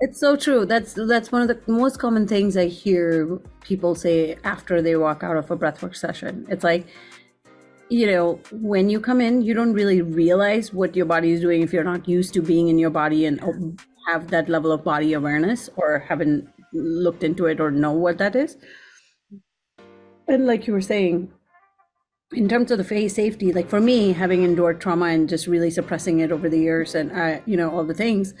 It's 0.00 0.18
so 0.18 0.34
true. 0.34 0.66
That's 0.66 0.94
that's 0.94 1.30
one 1.30 1.42
of 1.42 1.48
the 1.48 1.60
most 1.70 2.00
common 2.00 2.26
things 2.26 2.56
I 2.56 2.66
hear 2.66 3.38
people 3.62 3.94
say 3.94 4.36
after 4.42 4.82
they 4.82 4.96
walk 4.96 5.22
out 5.22 5.36
of 5.36 5.48
a 5.52 5.56
breathwork 5.56 5.94
session. 5.94 6.44
It's 6.48 6.64
like, 6.64 6.88
you 7.92 8.06
know, 8.06 8.40
when 8.52 8.88
you 8.88 8.98
come 8.98 9.20
in, 9.20 9.42
you 9.42 9.52
don't 9.52 9.74
really 9.74 10.00
realize 10.00 10.72
what 10.72 10.96
your 10.96 11.04
body 11.04 11.32
is 11.32 11.42
doing 11.42 11.60
if 11.60 11.74
you're 11.74 11.84
not 11.84 12.08
used 12.08 12.32
to 12.32 12.40
being 12.40 12.68
in 12.68 12.78
your 12.78 12.88
body 12.88 13.26
and 13.26 13.38
have 14.08 14.28
that 14.28 14.48
level 14.48 14.72
of 14.72 14.82
body 14.82 15.12
awareness 15.12 15.68
or 15.76 15.98
haven't 15.98 16.48
looked 16.72 17.22
into 17.22 17.44
it 17.44 17.60
or 17.60 17.70
know 17.70 17.92
what 17.92 18.16
that 18.16 18.34
is. 18.34 18.56
And 20.26 20.46
like 20.46 20.66
you 20.66 20.72
were 20.72 20.80
saying, 20.80 21.30
in 22.32 22.48
terms 22.48 22.70
of 22.70 22.78
the 22.78 22.84
face 22.84 23.14
safety, 23.14 23.52
like 23.52 23.68
for 23.68 23.78
me, 23.78 24.14
having 24.14 24.42
endured 24.42 24.80
trauma 24.80 25.08
and 25.08 25.28
just 25.28 25.46
really 25.46 25.70
suppressing 25.70 26.20
it 26.20 26.32
over 26.32 26.48
the 26.48 26.58
years 26.58 26.94
and, 26.94 27.12
uh, 27.12 27.40
you 27.44 27.58
know, 27.58 27.70
all 27.70 27.84
the 27.84 27.92
things, 27.92 28.32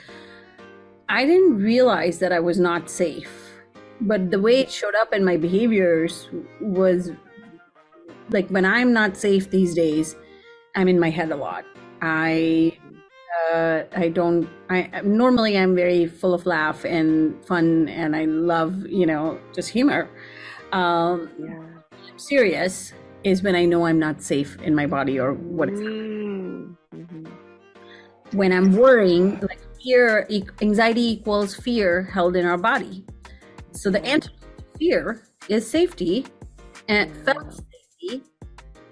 I 1.10 1.26
didn't 1.26 1.58
realize 1.58 2.20
that 2.20 2.32
I 2.32 2.40
was 2.40 2.58
not 2.58 2.88
safe. 2.88 3.60
But 4.00 4.30
the 4.30 4.40
way 4.40 4.60
it 4.60 4.70
showed 4.70 4.94
up 4.94 5.12
in 5.12 5.26
my 5.26 5.36
behaviors 5.36 6.30
was 6.58 7.10
like 8.32 8.48
when 8.48 8.64
I'm 8.64 8.92
not 8.92 9.16
safe 9.16 9.50
these 9.50 9.74
days, 9.74 10.16
I'm 10.74 10.88
in 10.88 10.98
my 10.98 11.10
head 11.10 11.30
a 11.30 11.36
lot. 11.36 11.64
I 12.00 12.76
uh, 13.52 13.82
I 13.96 14.08
don't. 14.08 14.48
I 14.70 15.00
normally 15.04 15.56
I'm 15.58 15.74
very 15.74 16.06
full 16.06 16.34
of 16.34 16.46
laugh 16.46 16.84
and 16.84 17.44
fun, 17.44 17.88
and 17.88 18.16
I 18.16 18.24
love 18.24 18.86
you 18.86 19.06
know 19.06 19.38
just 19.54 19.68
humor. 19.68 20.08
Um, 20.72 21.30
yeah 21.38 21.72
serious 22.16 22.92
is 23.24 23.42
when 23.42 23.54
I 23.54 23.64
know 23.64 23.86
I'm 23.86 23.98
not 23.98 24.22
safe 24.22 24.56
in 24.62 24.74
my 24.74 24.86
body 24.86 25.18
or 25.18 25.34
what 25.34 25.68
is 25.68 25.80
Mm, 25.80 26.76
mhm. 26.94 27.30
when 28.32 28.52
I'm 28.52 28.72
worrying, 28.76 29.38
like 29.40 29.60
fear, 29.82 30.28
anxiety 30.60 31.12
equals 31.12 31.54
fear 31.54 32.02
held 32.02 32.36
in 32.36 32.46
our 32.46 32.58
body. 32.58 33.04
So 33.72 33.90
the 33.90 34.04
antidote 34.04 34.40
to 34.58 34.78
fear 34.78 35.22
is 35.48 35.68
safety 35.68 36.26
and 36.88 37.14
felt 37.24 37.62
safety 38.02 38.22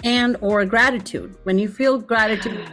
and 0.04 0.36
or 0.40 0.64
gratitude. 0.64 1.36
When 1.44 1.58
you 1.58 1.68
feel 1.68 1.98
gratitude, 1.98 2.68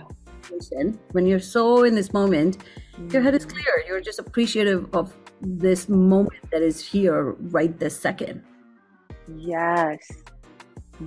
when 1.11 1.25
you're 1.25 1.39
so 1.39 1.83
in 1.83 1.95
this 1.95 2.13
moment, 2.13 2.57
your 3.11 3.21
head 3.21 3.35
is 3.35 3.45
clear. 3.45 3.83
You're 3.87 4.01
just 4.01 4.19
appreciative 4.19 4.93
of 4.93 5.13
this 5.41 5.87
moment 5.87 6.49
that 6.51 6.61
is 6.61 6.83
here 6.83 7.35
right 7.51 7.77
this 7.79 7.99
second. 7.99 8.43
Yes. 9.35 9.99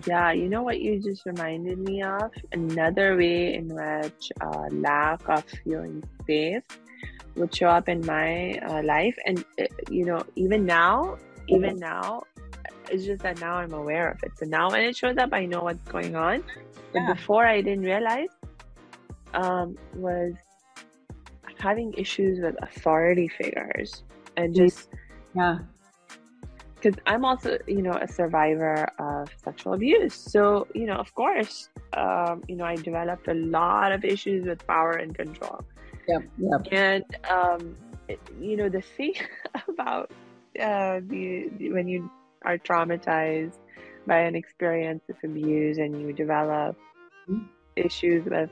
Yeah, 0.06 0.30
you 0.30 0.48
know 0.48 0.62
what 0.62 0.80
you 0.80 1.00
just 1.00 1.26
reminded 1.26 1.78
me 1.80 2.02
of? 2.02 2.30
Another 2.52 3.16
way 3.16 3.54
in 3.54 3.66
which 3.74 4.30
uh, 4.40 4.68
lack 4.70 5.28
of 5.28 5.44
feeling 5.64 6.04
safe 6.28 6.62
would 7.34 7.52
show 7.52 7.68
up 7.68 7.88
in 7.88 8.06
my 8.06 8.52
uh, 8.68 8.82
life. 8.84 9.16
And, 9.26 9.44
uh, 9.60 9.64
you 9.90 10.04
know, 10.04 10.22
even 10.36 10.64
now, 10.64 11.16
even 11.48 11.76
now, 11.76 12.22
it's 12.90 13.04
just 13.04 13.22
that 13.22 13.40
now 13.40 13.54
I'm 13.54 13.72
aware 13.72 14.10
of 14.10 14.18
it. 14.22 14.32
So 14.38 14.46
now 14.46 14.70
when 14.70 14.82
it 14.82 14.96
shows 14.96 15.16
up, 15.18 15.30
I 15.32 15.46
know 15.46 15.62
what's 15.62 15.84
going 15.88 16.16
on. 16.16 16.42
But 16.92 17.02
Yeah. 17.02 17.12
before 17.14 17.46
I 17.46 17.60
didn't 17.60 17.84
realize, 17.84 18.28
um, 19.34 19.76
was 19.94 20.34
having 21.58 21.92
issues 21.94 22.40
with 22.40 22.56
authority 22.62 23.28
figures 23.28 24.02
and 24.36 24.54
just 24.54 24.88
Yeah. 25.34 25.58
because 26.74 26.98
I'm 27.06 27.24
also, 27.24 27.58
you 27.66 27.82
know, 27.82 27.92
a 27.92 28.08
survivor 28.08 28.88
of 28.98 29.28
sexual 29.44 29.74
abuse. 29.74 30.14
So, 30.14 30.66
you 30.74 30.86
know, 30.86 30.94
of 30.96 31.14
course, 31.14 31.68
um, 31.92 32.42
you 32.48 32.56
know, 32.56 32.64
I 32.64 32.76
developed 32.76 33.28
a 33.28 33.34
lot 33.34 33.92
of 33.92 34.04
issues 34.04 34.46
with 34.46 34.66
power 34.66 34.92
and 34.92 35.14
control. 35.14 35.60
Yep. 36.08 36.22
Yep. 36.38 36.66
And, 36.72 37.04
um, 37.30 37.76
it, 38.08 38.18
you 38.40 38.56
know, 38.56 38.68
the 38.68 38.80
thing 38.80 39.14
about 39.68 40.10
uh, 40.58 41.00
the, 41.06 41.48
the 41.58 41.70
when 41.72 41.86
you 41.86 42.10
are 42.44 42.58
traumatized 42.58 43.58
by 44.06 44.18
an 44.20 44.34
experience 44.34 45.02
of 45.08 45.16
abuse 45.24 45.78
and 45.78 46.00
you 46.00 46.12
develop 46.12 46.76
Mhm. 47.28 47.46
issues 47.76 48.24
with 48.24 48.50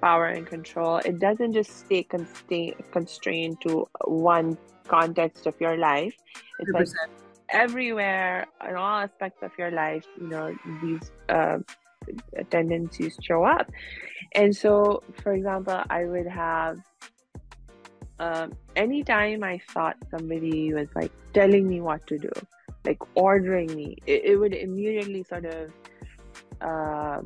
power 0.00 0.26
and 0.26 0.46
control, 0.46 0.96
it 0.98 1.18
doesn't 1.18 1.52
just 1.52 1.78
stay 1.78 2.02
consta- 2.04 2.74
constrained 2.92 3.60
to 3.60 3.86
one 4.04 4.58
context 4.88 5.46
of 5.46 5.54
your 5.60 5.76
life. 5.76 6.14
It's 6.58 6.70
100%. 6.72 7.10
everywhere 7.50 8.46
in 8.66 8.74
all 8.76 9.00
aspects 9.00 9.42
of 9.42 9.50
your 9.58 9.70
life 9.70 10.04
you 10.18 10.26
know 10.26 10.54
these 10.82 11.10
uh, 11.28 11.58
tendencies 12.50 13.14
show 13.20 13.44
up 13.44 13.70
and 14.34 14.56
so 14.56 15.02
for 15.22 15.34
example 15.34 15.78
i 15.90 16.04
would 16.04 16.26
have 16.26 16.78
um, 18.18 18.52
anytime 18.74 19.44
i 19.44 19.60
thought 19.72 19.96
somebody 20.10 20.72
was 20.72 20.88
like 20.94 21.12
telling 21.34 21.68
me 21.68 21.80
what 21.80 22.04
to 22.06 22.18
do 22.18 22.30
like 22.84 22.98
ordering 23.14 23.74
me 23.74 23.96
it, 24.06 24.24
it 24.24 24.36
would 24.36 24.54
immediately 24.54 25.22
sort 25.22 25.44
of 25.44 25.72
uh, 26.60 27.20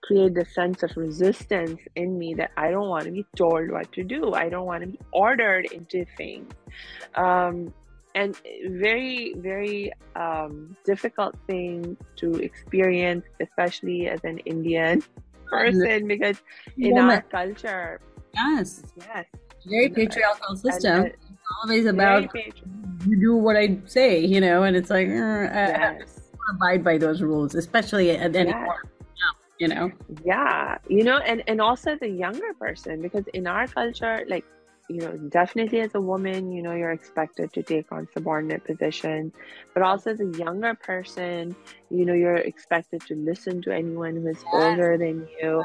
create 0.00 0.34
the 0.34 0.44
sense 0.44 0.82
of 0.82 0.90
resistance 0.96 1.80
in 1.96 2.18
me 2.18 2.34
that 2.34 2.50
i 2.56 2.70
don't 2.70 2.88
want 2.88 3.04
to 3.04 3.10
be 3.10 3.24
told 3.36 3.70
what 3.70 3.90
to 3.92 4.02
do 4.04 4.34
i 4.34 4.48
don't 4.48 4.66
want 4.66 4.82
to 4.82 4.88
be 4.88 4.98
ordered 5.12 5.66
into 5.66 6.04
things 6.16 6.52
um, 7.16 7.72
and 8.14 8.36
very 8.68 9.34
very 9.38 9.92
um, 10.16 10.76
difficult 10.84 11.34
thing 11.46 11.96
to 12.16 12.32
experience 12.34 13.24
especially 13.40 14.08
as 14.08 14.20
an 14.24 14.38
indian 14.40 15.02
person 15.46 16.06
because 16.06 16.40
in 16.78 16.98
our 16.98 17.22
culture 17.22 18.00
Yes. 18.34 18.82
yes 18.96 19.26
Very 19.66 19.88
patriarchal 19.88 20.56
system. 20.56 21.04
and, 21.04 21.12
always 21.62 21.86
about 21.86 22.30
you 23.06 23.20
do 23.20 23.36
what 23.36 23.56
I 23.56 23.78
say, 23.86 24.18
you 24.24 24.40
know, 24.40 24.62
and 24.62 24.76
it's 24.76 24.90
like 24.90 25.08
uh, 25.08 25.12
yes. 25.12 26.30
abide 26.54 26.84
by 26.84 26.98
those 26.98 27.22
rules, 27.22 27.54
especially 27.54 28.10
at 28.10 28.34
any 28.34 28.52
Yes. 28.52 28.54
point, 28.54 28.78
you 29.58 29.68
know. 29.68 29.92
yeah 30.24 30.76
you 30.88 31.02
know 31.02 31.18
and 31.18 31.42
and 31.46 31.60
also 31.60 31.96
the 31.96 32.08
younger 32.08 32.52
person 32.60 33.00
because 33.00 33.24
in 33.32 33.46
our 33.46 33.66
culture 33.66 34.24
like 34.28 34.44
you 34.88 35.00
know, 35.00 35.16
definitely 35.30 35.80
as 35.80 35.94
a 35.94 36.00
woman, 36.00 36.52
you 36.52 36.62
know, 36.62 36.72
you're 36.74 36.90
expected 36.90 37.52
to 37.54 37.62
take 37.62 37.90
on 37.90 38.06
subordinate 38.12 38.64
positions, 38.64 39.32
but 39.72 39.82
also 39.82 40.10
as 40.10 40.20
a 40.20 40.26
younger 40.38 40.74
person, 40.74 41.56
you 41.90 42.04
know, 42.04 42.12
you're 42.12 42.36
expected 42.36 43.00
to 43.06 43.14
listen 43.14 43.62
to 43.62 43.74
anyone 43.74 44.16
who 44.16 44.26
is 44.28 44.44
Yes. 44.52 44.52
older 44.52 44.98
than 44.98 45.26
you. 45.40 45.64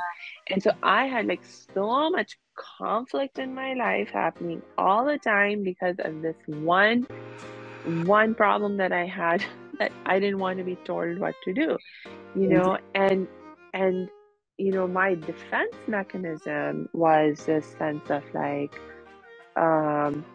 And 0.49 0.61
so 0.61 0.71
I 0.81 1.05
had 1.05 1.27
like 1.27 1.41
so 1.75 2.09
much 2.09 2.37
conflict 2.77 3.39
in 3.39 3.53
my 3.53 3.73
life 3.73 4.09
happening 4.09 4.61
all 4.77 5.05
the 5.05 5.17
time 5.17 5.63
because 5.63 5.95
of 5.99 6.21
this 6.21 6.35
one 6.47 7.07
one 8.05 8.35
problem 8.35 8.77
that 8.77 8.91
I 8.91 9.05
had 9.05 9.43
that 9.79 9.91
I 10.05 10.19
didn't 10.19 10.39
want 10.39 10.57
to 10.59 10.63
be 10.63 10.75
told 10.75 11.19
what 11.19 11.35
to 11.43 11.53
do, 11.53 11.77
you 12.35 12.47
know, 12.47 12.77
and 12.95 13.27
and 13.73 14.09
you 14.57 14.73
know, 14.73 14.87
my 14.87 15.15
defense 15.15 15.73
mechanism 15.87 16.89
was 16.91 17.45
this 17.45 17.65
sense 17.77 18.09
of 18.09 18.23
like, 18.33 18.77
um, 19.55 20.25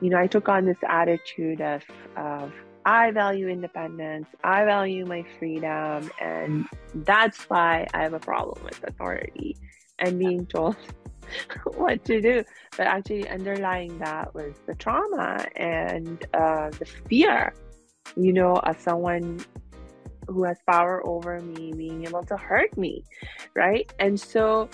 you 0.00 0.08
know, 0.08 0.18
I 0.18 0.26
took 0.26 0.48
on 0.48 0.64
this 0.64 0.78
attitude 0.88 1.60
of 1.60 1.82
of 2.16 2.52
I 2.86 3.10
value 3.10 3.48
independence, 3.48 4.28
I 4.44 4.64
value 4.64 5.04
my 5.04 5.24
freedom, 5.40 6.08
and 6.20 6.66
that's 6.94 7.42
why 7.50 7.88
I 7.92 8.02
have 8.02 8.14
a 8.14 8.20
problem 8.20 8.62
with 8.62 8.82
authority 8.84 9.56
and 9.98 10.20
being 10.20 10.46
told 10.46 10.76
what 11.74 12.04
to 12.04 12.20
do. 12.20 12.44
But 12.76 12.86
actually, 12.86 13.28
underlying 13.28 13.98
that 13.98 14.32
was 14.36 14.54
the 14.66 14.76
trauma 14.76 15.44
and 15.56 16.24
uh, 16.32 16.70
the 16.70 16.86
fear, 17.08 17.52
you 18.16 18.32
know, 18.32 18.54
of 18.54 18.80
someone 18.80 19.40
who 20.28 20.44
has 20.44 20.58
power 20.68 21.04
over 21.04 21.40
me 21.40 21.72
being 21.72 22.06
able 22.06 22.22
to 22.26 22.36
hurt 22.36 22.78
me, 22.78 23.02
right? 23.56 23.92
And 23.98 24.18
so 24.18 24.70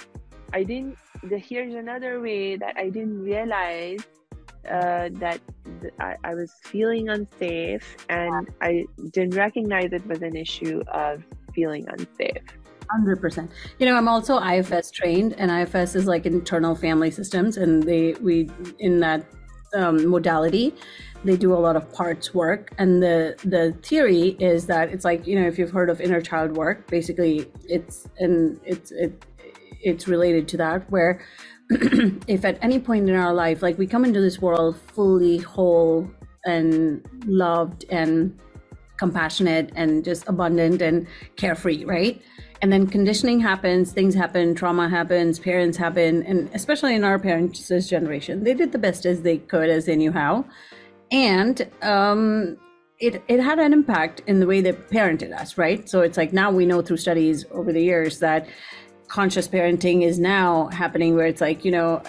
I 0.53 0.65
didn't. 0.65 0.99
The, 1.23 1.39
here's 1.39 1.73
another 1.73 2.21
way 2.21 2.57
that 2.57 2.77
I 2.77 2.91
didn't 2.91 3.23
realize 3.23 4.05
uh, 4.69 5.09
that 5.13 5.41
th- 5.81 5.95
I, 5.99 6.17
I 6.25 6.35
was 6.35 6.53
feeling 6.63 7.09
unsafe, 7.09 7.97
and 8.09 8.49
I 8.61 8.85
didn't 9.11 9.35
recognize 9.35 9.93
it 9.93 10.07
was 10.07 10.23
an 10.23 10.37
issue 10.37 10.83
of 10.93 11.23
feeling 11.55 11.87
unsafe. 11.89 12.43
Hundred 12.91 13.21
percent. 13.21 13.51
You 13.79 13.87
know, 13.87 13.97
I'm 13.97 14.09
also 14.09 14.39
IFS 14.39 14.91
trained, 14.91 15.35
and 15.35 15.51
IFS 15.51 15.95
is 15.95 16.07
like 16.07 16.27
internal 16.27 16.75
family 16.75 17.11
systems, 17.11 17.57
and 17.57 17.83
they 17.83 18.15
we 18.15 18.51
in 18.79 19.01
that 19.01 19.25
um, 19.75 20.07
modality, 20.07 20.75
they 21.25 21.37
do 21.37 21.55
a 21.55 21.57
lot 21.57 21.77
of 21.77 21.91
parts 21.93 22.35
work, 22.35 22.73
and 22.79 23.03
the 23.03 23.37
the 23.45 23.75
theory 23.83 24.37
is 24.39 24.67
that 24.67 24.91
it's 24.91 25.05
like 25.05 25.27
you 25.27 25.41
know 25.41 25.47
if 25.47 25.59
you've 25.59 25.71
heard 25.71 25.91
of 25.91 26.01
inner 26.01 26.21
child 26.21 26.57
work, 26.57 26.87
basically 26.89 27.47
it's 27.69 28.09
and 28.19 28.61
it's 28.65 28.91
it 28.91 29.25
it's 29.83 30.07
related 30.07 30.47
to 30.49 30.57
that 30.57 30.89
where 30.91 31.25
if 32.27 32.45
at 32.45 32.59
any 32.63 32.79
point 32.79 33.09
in 33.09 33.15
our 33.15 33.33
life, 33.33 33.63
like 33.63 33.79
we 33.79 33.87
come 33.87 34.05
into 34.05 34.21
this 34.21 34.41
world 34.41 34.77
fully 34.77 35.39
whole 35.39 36.11
and 36.45 37.07
loved 37.27 37.85
and 37.91 38.39
compassionate 38.99 39.73
and 39.75 40.05
just 40.05 40.29
abundant 40.29 40.83
and 40.83 41.07
carefree, 41.37 41.85
right? 41.85 42.23
And 42.61 42.73
then 42.73 42.87
conditioning 42.87 43.41
happens, 43.41 43.93
things 43.93 44.15
happen, 44.15 44.55
trauma 44.55 44.89
happens, 44.89 45.41
parents 45.41 45.77
happen, 45.77 46.23
and 46.23 46.49
especially 46.55 46.95
in 46.95 47.03
our 47.03 47.19
parents' 47.19 47.89
generation, 47.89 48.45
they 48.45 48.55
did 48.55 48.71
the 48.71 48.79
best 48.79 49.05
as 49.05 49.23
they 49.23 49.39
could, 49.39 49.69
as 49.69 49.87
they 49.87 49.97
knew 49.97 50.13
how, 50.13 50.45
and 51.11 51.69
um, 51.83 52.57
it 53.01 53.21
it 53.27 53.41
had 53.41 53.59
an 53.59 53.73
impact 53.73 54.23
in 54.29 54.39
the 54.39 54.47
way 54.47 54.61
they 54.61 54.73
parented 54.73 55.33
us, 55.37 55.59
right? 55.59 55.89
So 55.89 56.03
it's 56.03 56.17
like 56.17 56.33
now 56.33 56.53
we 56.53 56.65
know 56.65 56.81
through 56.83 56.99
studies 56.99 57.45
over 57.51 57.73
the 57.73 57.83
years 57.83 58.21
that 58.21 58.47
conscious 59.13 59.47
parenting 59.47 60.03
is 60.03 60.19
now 60.19 60.69
happening 60.69 61.15
where 61.15 61.27
it's 61.27 61.43
like 61.43 61.67
you 61.67 61.71
know 61.71 62.03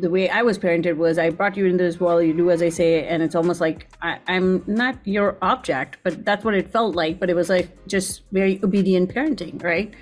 the 0.00 0.10
way 0.10 0.28
i 0.30 0.42
was 0.42 0.58
parented 0.58 0.96
was 0.96 1.16
i 1.16 1.30
brought 1.30 1.56
you 1.56 1.64
into 1.64 1.84
this 1.84 2.00
world 2.00 2.24
you 2.24 2.34
do 2.34 2.50
as 2.50 2.60
i 2.60 2.68
say 2.68 3.06
and 3.06 3.22
it's 3.22 3.36
almost 3.36 3.60
like 3.60 3.86
I, 4.02 4.18
i'm 4.26 4.64
not 4.66 4.98
your 5.04 5.38
object 5.42 5.98
but 6.02 6.24
that's 6.24 6.44
what 6.44 6.54
it 6.54 6.72
felt 6.72 6.96
like 6.96 7.20
but 7.20 7.30
it 7.30 7.36
was 7.36 7.48
like 7.48 7.68
just 7.86 8.22
very 8.32 8.58
obedient 8.64 9.14
parenting 9.14 9.62
right? 9.62 9.94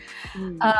Um, 0.63 0.75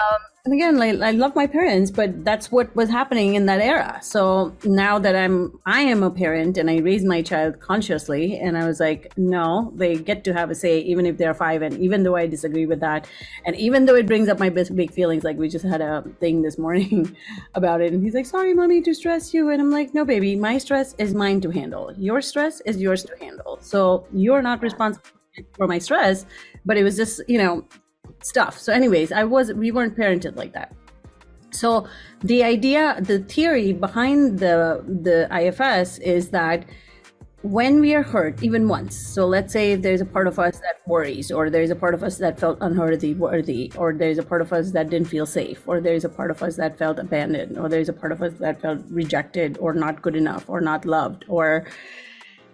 and 0.49 0.55
again 0.55 0.79
like, 0.79 0.99
i 1.03 1.11
love 1.11 1.35
my 1.35 1.47
parents 1.47 1.91
but 1.91 2.25
that's 2.25 2.51
what 2.51 2.75
was 2.75 2.89
happening 2.89 3.35
in 3.35 3.45
that 3.45 3.61
era. 3.61 3.99
So 4.03 4.57
now 4.65 4.99
that 4.99 5.15
i'm 5.15 5.61
i 5.67 5.81
am 5.81 6.03
a 6.03 6.11
parent 6.11 6.57
and 6.57 6.71
i 6.71 6.79
raise 6.79 7.05
my 7.05 7.21
child 7.21 7.61
consciously 7.61 8.39
and 8.39 8.57
i 8.57 8.67
was 8.67 8.81
like 8.81 9.13
no 9.19 9.71
they 9.77 9.97
get 9.97 10.25
to 10.25 10.33
have 10.33 10.51
a 10.51 10.55
say 10.55 10.79
even 10.81 11.05
if 11.05 11.19
they're 11.19 11.35
five. 11.35 11.61
And 11.61 11.77
even 11.79 12.03
though 12.03 12.17
i 12.17 12.27
disagree 12.27 12.65
with 12.65 12.81
that 12.81 13.07
and 13.45 13.57
even 13.57 13.85
though 13.85 13.95
it 13.95 14.07
brings 14.07 14.29
up 14.29 14.39
my 14.39 14.49
big, 14.49 14.75
big 14.75 14.91
feelings 14.91 15.23
like 15.23 15.37
we 15.37 15.51
just 15.51 15.67
had 15.67 15.83
a 15.83 16.03
thing 16.19 16.41
this 16.41 16.57
morning 16.57 17.15
about 17.55 17.83
it. 17.83 17.93
And 17.93 18.03
he's 18.03 18.15
like 18.15 18.27
sorry 18.27 18.55
mommy 18.55 18.81
to 18.83 18.95
stress 18.95 19.35
you. 19.35 19.51
And 19.51 19.61
i'm 19.61 19.71
like 19.71 19.93
no 19.93 20.05
baby 20.05 20.35
my 20.35 20.57
stress 20.57 20.95
is 20.97 21.13
mine 21.15 21.43
to 21.43 21.51
handle. 21.51 21.93
Your 21.99 22.23
stress 22.23 22.63
is 22.63 22.79
yours 22.79 23.03
to 23.05 23.15
handle. 23.21 23.59
So 23.61 24.07
you're 24.13 24.41
not 24.41 24.63
responsible 24.63 25.05
for 25.53 25.69
my 25.69 25.79
stress 25.79 26.27
but 26.67 26.77
it 26.77 26.83
was 26.83 26.97
just 26.97 27.21
you 27.29 27.39
know 27.39 27.65
stuff. 28.29 28.59
So 28.59 28.73
anyways 28.73 29.13
i 29.13 29.25
was 29.25 29.53
we 29.53 29.71
weren't 29.71 29.97
parented 29.97 30.37
like 30.37 30.53
that. 30.53 30.75
So 31.51 31.89
the 32.21 32.45
idea 32.45 32.99
the 33.01 33.21
theory 33.21 33.73
behind 33.73 34.39
the 34.39 34.85
the 34.87 35.29
IFS 35.41 35.99
is 35.99 36.31
that 36.31 36.65
when 37.43 37.81
we 37.81 37.95
are 37.95 38.03
hurt 38.03 38.43
even 38.43 38.67
once 38.67 38.97
so 38.97 39.25
let's 39.25 39.53
say 39.53 39.77
there's 39.77 40.01
a 40.01 40.05
part 40.05 40.27
of 40.27 40.41
us 40.41 40.59
that 40.59 40.77
worries 40.89 41.31
or 41.31 41.49
there's 41.49 41.71
a 41.71 41.77
part 41.77 41.95
of 41.95 42.03
us 42.03 42.19
that 42.19 42.37
felt 42.37 42.59
unworthy 42.61 43.15
worthy 43.15 43.71
or 43.77 43.93
there's 43.93 44.19
a 44.19 44.25
part 44.25 44.43
of 44.43 44.53
us 44.53 44.73
that 44.73 44.91
didn't 44.91 45.07
feel 45.07 45.25
safe 45.25 45.63
or 45.69 45.81
there's 45.81 46.05
a 46.05 46.09
part 46.09 46.33
of 46.33 46.43
us 46.43 46.57
that 46.57 46.77
felt 46.77 46.99
abandoned 46.99 47.57
or 47.57 47.69
there's 47.69 47.89
a 47.89 47.93
part 47.93 48.11
of 48.11 48.21
us 48.23 48.33
that 48.41 48.61
felt 48.61 48.81
rejected 48.91 49.57
or 49.61 49.73
not 49.73 50.03
good 50.03 50.17
enough 50.17 50.51
or 50.51 50.61
not 50.61 50.85
loved 50.85 51.25
or 51.29 51.65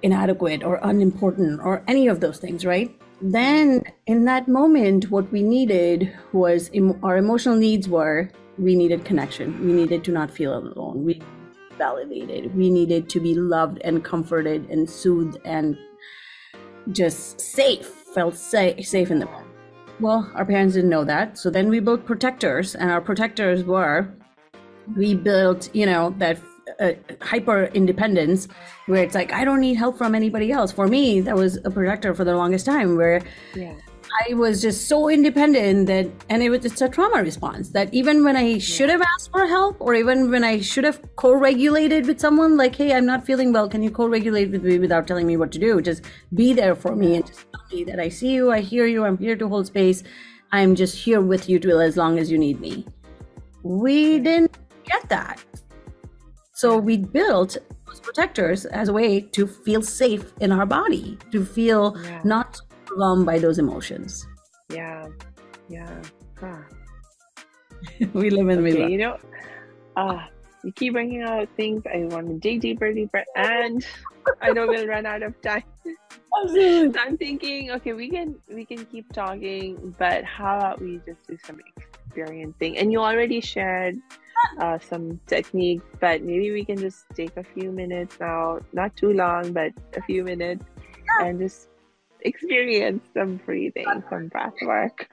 inadequate 0.03 0.62
or 0.62 0.79
unimportant 0.83 1.59
or 1.64 1.83
any 1.89 2.07
of 2.07 2.20
those 2.20 2.39
things 2.39 2.66
right 2.66 2.95
then 3.21 3.83
in 4.07 4.25
that 4.25 4.49
moment 4.49 5.11
what 5.11 5.31
we 5.33 5.43
needed 5.43 6.15
was 6.33 6.71
em- 6.75 6.99
our 7.03 7.17
emotional 7.17 7.57
needs 7.57 7.89
were 7.89 8.31
we 8.59 8.77
needed 8.77 9.05
connection. 9.05 9.67
We 9.67 9.73
needed 9.73 10.05
to 10.05 10.12
not 10.12 10.31
feel 10.31 10.57
alone. 10.57 11.05
We 11.05 11.21
validated. 11.77 12.55
We 12.55 12.71
needed 12.71 13.09
to 13.11 13.21
be 13.21 13.35
loved 13.35 13.81
and 13.83 14.05
comforted 14.05 14.71
and 14.71 14.89
soothed 14.89 15.39
and 15.45 15.77
just 16.93 17.41
safe 17.41 17.87
felt 17.87 18.37
sa- 18.37 18.81
safe 18.81 19.11
in 19.11 19.19
the 19.19 19.27
moment. 19.27 19.49
Well 20.01 20.31
our 20.35 20.45
parents 20.45 20.75
didn't 20.75 20.91
know 20.91 21.05
that. 21.05 21.39
So 21.39 21.51
then 21.51 21.69
we 21.69 21.81
built 21.81 22.05
protectors 22.05 22.75
and 22.75 22.91
our 22.91 23.01
protectors 23.01 23.65
were 23.65 24.09
we 24.97 25.15
built 25.15 25.75
you 25.75 25.87
know 25.87 26.15
that 26.19 26.39
uh, 26.81 26.93
hyper 27.21 27.65
independence 27.75 28.49
where 28.87 29.03
it's 29.03 29.15
like 29.15 29.33
i 29.33 29.45
don't 29.45 29.61
need 29.61 29.75
help 29.75 29.97
from 29.99 30.15
anybody 30.15 30.51
else. 30.51 30.73
For 30.73 30.87
me 30.89 31.21
that 31.21 31.37
was 31.37 31.57
a 31.65 31.71
protector 31.71 32.15
for 32.15 32.25
the 32.25 32.37
longest 32.37 32.67
time 32.67 32.97
where 32.97 33.23
Yeah. 33.55 33.75
i 34.29 34.35
was 34.35 34.62
just 34.62 34.89
so 34.89 35.09
independent 35.11 35.87
that 35.89 36.07
and 36.31 36.43
it 36.43 36.51
was 36.51 36.65
it's 36.65 36.81
a 36.81 36.89
trauma 36.89 37.23
response 37.23 37.71
that 37.71 37.93
even 37.93 38.25
when 38.25 38.37
i 38.37 38.59
should 38.59 38.89
have 38.89 39.03
asked 39.03 39.31
for 39.31 39.47
help 39.47 39.77
or 39.81 39.95
even 39.95 40.31
when 40.31 40.45
i 40.45 40.61
should 40.61 40.85
have 40.85 41.01
co-regulated 41.17 42.07
with 42.07 42.19
someone 42.21 42.57
like 42.57 42.75
hey 42.77 42.93
i'm 42.95 43.07
not 43.07 43.25
feeling 43.27 43.53
well. 43.53 43.69
Can 43.69 43.83
you 43.83 43.91
co-regulate 43.91 44.51
with 44.51 44.65
me 44.65 44.79
without 44.79 45.07
telling 45.07 45.27
me 45.27 45.37
what 45.37 45.53
to 45.53 45.59
do? 45.59 45.81
Just 45.83 46.03
be 46.35 46.53
there 46.53 46.75
for 46.75 46.95
me 46.97 47.17
and 47.17 47.27
just 47.27 47.45
tell 47.53 47.65
me 47.77 47.85
that 47.85 47.99
i 48.01 48.09
see 48.09 48.31
you 48.33 48.51
i 48.53 48.61
hear 48.61 48.87
you 48.87 49.05
i'm 49.05 49.19
here 49.19 49.37
to 49.37 49.49
hold 49.49 49.67
space. 49.67 50.03
I'm 50.53 50.75
just 50.77 50.97
here 50.97 51.21
with 51.21 51.49
you 51.49 51.59
till 51.59 51.81
as 51.81 51.97
long 51.97 52.19
as 52.19 52.31
you 52.31 52.39
need 52.39 52.61
me. 52.61 52.87
We 53.65 54.21
didn't 54.21 54.57
get 54.85 55.09
that. 55.09 55.43
So 56.65 56.79
we 56.79 56.97
built 56.97 57.59
those 57.87 58.01
protectors 58.01 58.65
as 58.65 58.89
a 58.89 58.93
way 58.95 59.21
to 59.21 59.47
feel 59.47 59.83
safe 59.83 60.33
in 60.41 60.51
our 60.51 60.65
body, 60.65 61.19
to 61.31 61.45
feel 61.45 61.95
Yeah. 62.03 62.23
not 62.25 62.59
overwhelmed 62.89 63.27
by 63.27 63.39
those 63.39 63.59
emotions. 63.59 64.27
Yeah. 64.73 65.05
Yeah. 65.69 66.01
Huh. 66.41 66.62
we 68.15 68.31
live 68.31 68.49
in 68.49 68.62
the 68.65 68.69
Okay, 68.71 68.73
middle. 68.73 68.89
you 68.89 68.97
know, 68.97 69.19
uh, 69.97 70.25
you 70.65 70.73
keep 70.73 70.95
bringing 70.95 71.21
out 71.21 71.47
things 71.55 71.83
I 71.85 71.99
want 72.09 72.29
to 72.29 72.39
dig 72.41 72.62
deeper, 72.62 72.95
deeper, 72.95 73.23
and 73.37 73.85
I 74.41 74.53
know 74.53 74.67
we'll 74.67 74.87
run 74.87 75.05
out 75.05 75.23
of 75.23 75.39
time. 75.43 75.65
So 76.49 76.93
I'm 76.99 77.19
thinking, 77.19 77.73
okay, 77.73 77.93
we 77.93 78.09
can 78.09 78.37
we 78.49 78.65
can 78.65 78.87
keep 78.87 79.12
talking, 79.12 79.95
but 79.99 80.25
how 80.25 80.57
about 80.57 80.81
we 80.81 80.99
just 81.05 81.21
do 81.29 81.37
some 81.45 81.61
experiencing? 82.15 82.79
And 82.79 82.93
you 82.93 83.01
already 83.01 83.41
shared 83.41 83.99
uh, 84.61 84.79
some 84.79 85.21
technique, 85.27 85.83
but 86.01 86.23
maybe 86.23 86.53
we 86.53 86.65
can 86.65 86.79
just 86.79 87.05
take 87.15 87.37
a 87.37 87.45
few 87.45 87.73
minutes 87.73 88.17
now, 88.21 88.61
not 88.73 88.97
too 88.97 89.12
long, 89.12 89.53
but 89.53 89.73
a 89.97 90.03
few 90.03 90.23
minutes, 90.25 90.65
and 91.21 91.39
just 91.39 91.69
experience 92.21 93.03
some 93.15 93.41
breathing, 93.45 93.87
some 94.11 94.29
breath 94.29 94.55
work. 94.62 95.09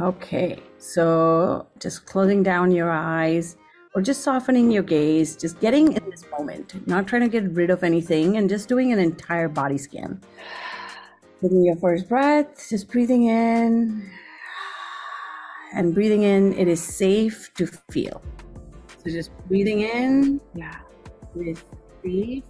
Okay, 0.00 0.58
so 0.78 1.66
just 1.80 2.06
closing 2.06 2.42
down 2.42 2.70
your 2.70 2.90
eyes 2.90 3.56
or 3.94 4.02
just 4.02 4.22
softening 4.22 4.70
your 4.70 4.82
gaze, 4.82 5.36
just 5.36 5.58
getting 5.60 5.92
in 5.92 6.10
this 6.10 6.24
moment, 6.30 6.86
not 6.86 7.06
trying 7.06 7.22
to 7.22 7.28
get 7.28 7.50
rid 7.52 7.70
of 7.70 7.82
anything, 7.82 8.36
and 8.36 8.48
just 8.48 8.68
doing 8.68 8.92
an 8.92 8.98
entire 8.98 9.48
body 9.48 9.78
scan. 9.78 10.20
Taking 11.40 11.64
your 11.64 11.76
first 11.76 12.08
breath, 12.08 12.66
just 12.68 12.88
breathing 12.88 13.24
in 13.24 14.10
and 15.74 15.94
breathing 15.94 16.22
in, 16.22 16.52
it 16.54 16.68
is 16.68 16.82
safe 16.82 17.52
to 17.54 17.66
feel. 17.90 18.22
So 19.04 19.10
just 19.10 19.30
breathing 19.48 19.80
in, 19.80 20.40
Yeah. 20.54 20.74
with 21.34 21.62
three. 22.02 22.42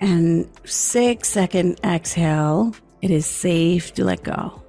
And 0.00 0.48
six 0.64 1.28
second 1.28 1.78
exhale. 1.84 2.74
It 3.02 3.10
is 3.10 3.26
safe 3.26 3.94
to 3.94 4.04
let 4.04 4.22
go. 4.22 4.62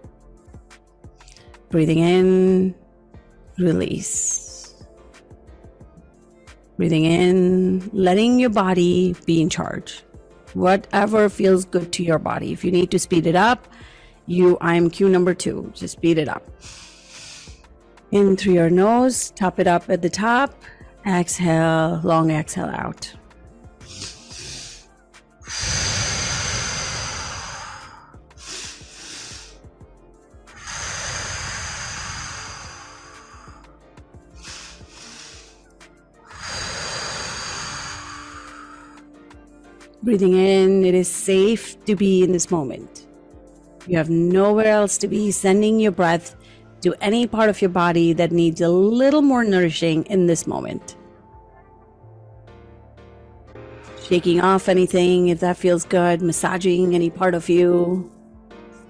Breathing 1.70 2.00
in, 2.00 2.76
release. 3.58 4.76
Breathing 6.78 7.06
in, 7.06 7.90
letting 7.94 8.40
your 8.40 8.50
body 8.50 9.16
be 9.26 9.42
in 9.42 9.50
charge. 9.50 10.04
Whatever 10.54 11.30
feels 11.30 11.66
good 11.66 11.92
to 11.94 12.04
your 12.04 12.20
body. 12.20 12.52
If 12.52 12.64
you 12.64 12.72
need 12.72 12.92
to 12.92 13.00
speed 13.00 13.26
it 13.26 13.36
up, 13.36 13.68
you 14.28 14.58
I'm 14.62 14.90
cue 14.90 15.10
number 15.10 15.34
two. 15.34 15.72
Just 15.74 15.94
speed 15.94 16.18
it 16.18 16.28
up. 16.28 16.44
In 18.12 18.36
through 18.36 18.54
your 18.54 18.70
nose, 18.70 19.32
top 19.32 19.60
it 19.60 19.68
up 19.68 19.90
at 19.90 20.02
the 20.02 20.10
top. 20.10 20.54
Exhale, 21.06 22.02
long 22.04 22.32
exhale 22.32 22.66
out. 22.66 23.14
Breathing 40.04 40.34
in, 40.34 40.84
it 40.84 40.96
is 40.96 41.08
safe 41.08 41.84
to 41.86 41.96
be 41.96 42.24
in 42.24 42.32
this 42.32 42.50
moment. 42.50 43.06
You 43.88 43.98
have 43.98 44.10
nowhere 44.10 44.66
else 44.66 44.98
to 45.00 45.08
be 45.08 45.30
sending 45.30 45.80
your 45.80 45.92
breath 45.92 46.36
to 46.82 46.96
any 47.02 47.28
part 47.28 47.50
of 47.50 47.62
your 47.62 47.70
body 47.70 48.12
that 48.14 48.32
needs 48.32 48.62
a 48.62 48.70
little 48.70 49.22
more 49.22 49.44
nourishing 49.44 50.04
in 50.06 50.26
this 50.26 50.48
moment. 50.48 50.96
Shaking 54.08 54.42
off 54.42 54.68
anything 54.68 55.28
if 55.28 55.40
that 55.42 55.58
feels 55.58 55.86
good, 55.86 56.24
massaging 56.24 56.96
any 56.96 57.12
part 57.12 57.36
of 57.36 57.48
you, 57.48 58.12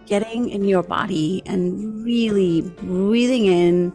getting 0.05 0.49
in 0.49 0.64
your 0.64 0.82
body 0.82 1.43
and 1.45 2.05
really 2.05 2.62
breathing 2.62 3.47
in 3.47 3.93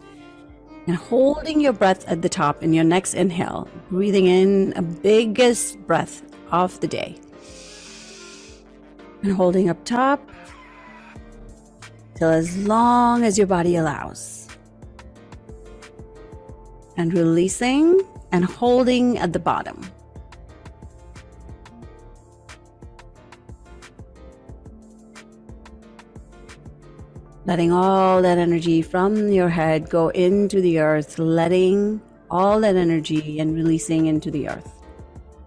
and 0.87 0.97
holding 0.97 1.61
your 1.61 1.73
breath 1.73 2.07
at 2.07 2.21
the 2.21 2.29
top 2.29 2.62
in 2.62 2.75
your 2.75 2.85
next 2.85 3.14
inhale, 3.14 3.69
breathing 3.91 4.27
in 4.27 4.75
a 4.77 4.83
biggest 4.83 5.79
breath 5.87 6.23
of 6.51 6.79
the 6.81 6.89
day. 6.89 7.17
And 9.23 9.33
holding 9.33 9.69
up 9.69 9.85
top 9.85 10.31
till 12.15 12.31
as 12.31 12.57
long 12.67 13.25
as 13.25 13.39
your 13.39 13.47
body 13.47 13.77
allows. 13.77 14.49
And 16.97 17.13
releasing 17.13 18.01
and 18.33 18.45
holding 18.45 19.19
at 19.19 19.33
the 19.33 19.39
bottom. 19.39 19.81
Letting 27.47 27.71
all 27.73 28.23
that 28.23 28.39
energy 28.39 28.83
from 28.83 29.29
your 29.29 29.49
head 29.49 29.89
go 29.89 30.09
into 30.09 30.61
the 30.61 30.81
earth, 30.81 31.19
letting 31.19 32.01
all 32.29 32.61
that 32.61 32.75
energy 32.75 33.39
and 33.39 33.55
releasing 33.55 34.07
into 34.07 34.33
the 34.33 34.49
earth. 34.49 34.76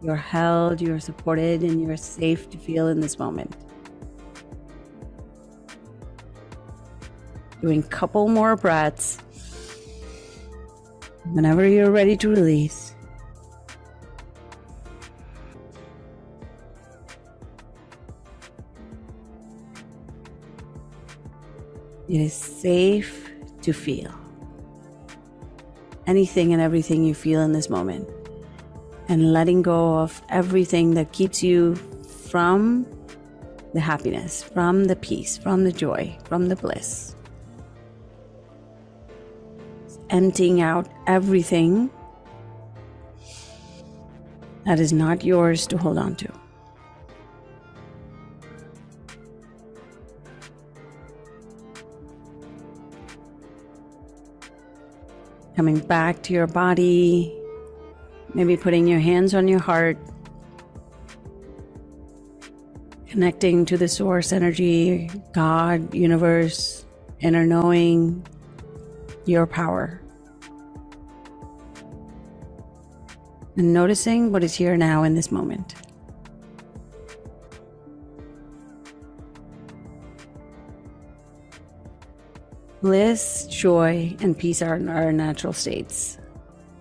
You're 0.01 0.15
held, 0.15 0.79
you're 0.79 0.99
supported, 0.99 1.61
and 1.61 1.81
you're 1.81 1.97
safe 1.97 2.49
to 2.51 2.57
feel 2.57 2.87
in 2.87 3.01
this 3.01 3.19
moment. 3.19 3.55
Doing 7.61 7.79
a 7.79 7.87
couple 7.87 8.29
more 8.29 8.55
breaths. 8.55 9.17
Whenever 11.33 11.67
you're 11.67 11.91
ready 11.91 12.15
to 12.17 12.29
release. 12.29 12.93
It 22.07 22.21
is 22.21 22.33
safe 22.33 23.29
to 23.61 23.73
feel 23.73 24.11
anything 26.07 26.53
and 26.53 26.61
everything 26.61 27.03
you 27.03 27.13
feel 27.13 27.41
in 27.41 27.51
this 27.51 27.69
moment 27.69 28.09
and 29.09 29.33
letting 29.33 29.63
go 29.63 29.97
of 29.97 30.21
everything 30.29 30.93
that 30.93 31.11
keeps 31.11 31.41
you 31.41 31.75
from 32.29 32.85
the 33.73 33.79
happiness, 33.79 34.43
from 34.43 34.85
the 34.85 34.95
peace, 34.95 35.35
from 35.37 35.63
the 35.63 35.71
joy, 35.71 36.15
from 36.25 36.47
the 36.47 36.55
bliss. 36.55 37.15
Emptying 40.11 40.61
out 40.61 40.87
everything 41.07 41.89
that 44.65 44.79
is 44.79 44.93
not 44.93 45.23
yours 45.23 45.65
to 45.67 45.77
hold 45.77 45.97
on 45.97 46.15
to. 46.15 46.31
Coming 55.55 55.79
back 55.79 56.21
to 56.23 56.33
your 56.33 56.47
body, 56.47 57.38
Maybe 58.33 58.55
putting 58.55 58.87
your 58.87 58.99
hands 58.99 59.33
on 59.33 59.47
your 59.47 59.59
heart, 59.59 59.97
connecting 63.07 63.65
to 63.65 63.77
the 63.77 63.87
source 63.87 64.31
energy, 64.31 65.09
God, 65.33 65.93
universe, 65.93 66.85
inner 67.21 67.45
knowing, 67.45 68.25
your 69.25 69.47
power. 69.47 70.01
And 73.57 73.73
noticing 73.73 74.31
what 74.31 74.43
is 74.43 74.53
here 74.53 74.77
now 74.77 75.03
in 75.03 75.15
this 75.15 75.31
moment. 75.31 75.73
Bliss, 82.81 83.45
joy, 83.47 84.15
and 84.21 84.37
peace 84.37 84.61
are 84.61 84.79
our 84.89 85.11
natural 85.11 85.51
states 85.51 86.17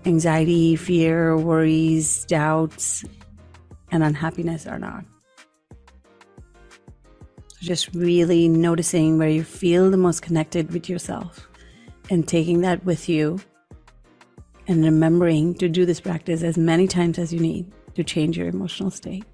anxiety, 0.04 0.76
fear, 0.76 1.36
worries, 1.36 2.24
doubts, 2.26 3.04
and 3.90 4.02
unhappiness 4.02 4.66
are 4.66 4.78
not. 4.78 5.04
Just 7.60 7.92
really 7.94 8.48
noticing 8.48 9.18
where 9.18 9.28
you 9.28 9.42
feel 9.42 9.90
the 9.90 9.96
most 9.96 10.22
connected 10.22 10.72
with 10.72 10.88
yourself 10.88 11.48
and 12.10 12.26
taking 12.26 12.60
that 12.60 12.84
with 12.84 13.08
you 13.08 13.40
and 14.68 14.84
remembering 14.84 15.54
to 15.54 15.68
do 15.68 15.84
this 15.84 16.00
practice 16.00 16.42
as 16.42 16.56
many 16.56 16.86
times 16.86 17.18
as 17.18 17.32
you 17.32 17.40
need 17.40 17.70
to 17.94 18.04
change 18.04 18.38
your 18.38 18.48
emotional 18.48 18.90
state. 18.90 19.24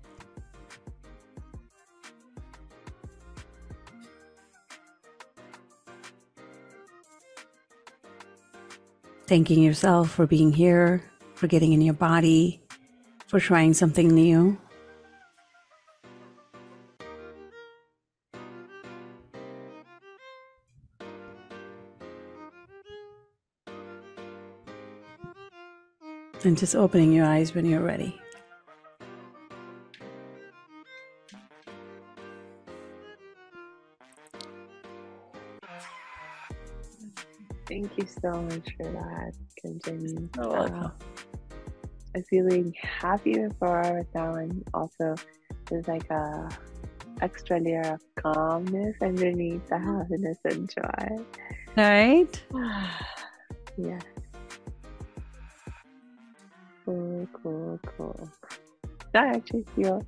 Thanking 9.27 9.63
yourself 9.63 10.11
for 10.11 10.27
being 10.27 10.53
here, 10.53 11.03
for 11.35 11.47
getting 11.47 11.73
in 11.73 11.81
your 11.81 11.95
body, 11.95 12.63
for 13.27 13.41
trying 13.41 13.75
something 13.75 14.09
new. 14.09 14.59
And 26.45 26.59
just 26.59 26.77
opening 26.77 27.11
your 27.11 27.25
eyes 27.25 27.55
when 27.55 27.65
you're 27.65 27.81
ready. 27.81 28.21
You 37.97 38.07
so 38.07 38.33
much 38.43 38.75
for 38.77 38.91
that, 38.91 39.35
Gunjani. 39.65 40.29
Oh, 40.39 40.51
welcome. 40.51 40.93
I'm 42.17 42.23
feeling 42.25 42.75
happy 42.83 43.35
before 43.39 43.83
with 43.95 44.13
now, 44.15 44.35
and 44.35 44.65
also 44.75 45.15
there's 45.71 45.87
like 45.87 46.11
a 46.11 46.49
extra 47.21 47.61
layer 47.61 47.83
of 47.83 48.01
calmness 48.17 48.97
underneath 49.01 49.65
the 49.69 49.79
happiness 49.79 50.39
and 50.45 50.69
joy. 50.69 51.25
Right? 51.77 52.43
yeah. 53.77 54.01
Cool, 56.85 57.29
cool, 57.33 57.81
cool. 57.97 58.31
I 59.15 59.27
actually 59.29 59.65
feel 59.77 60.05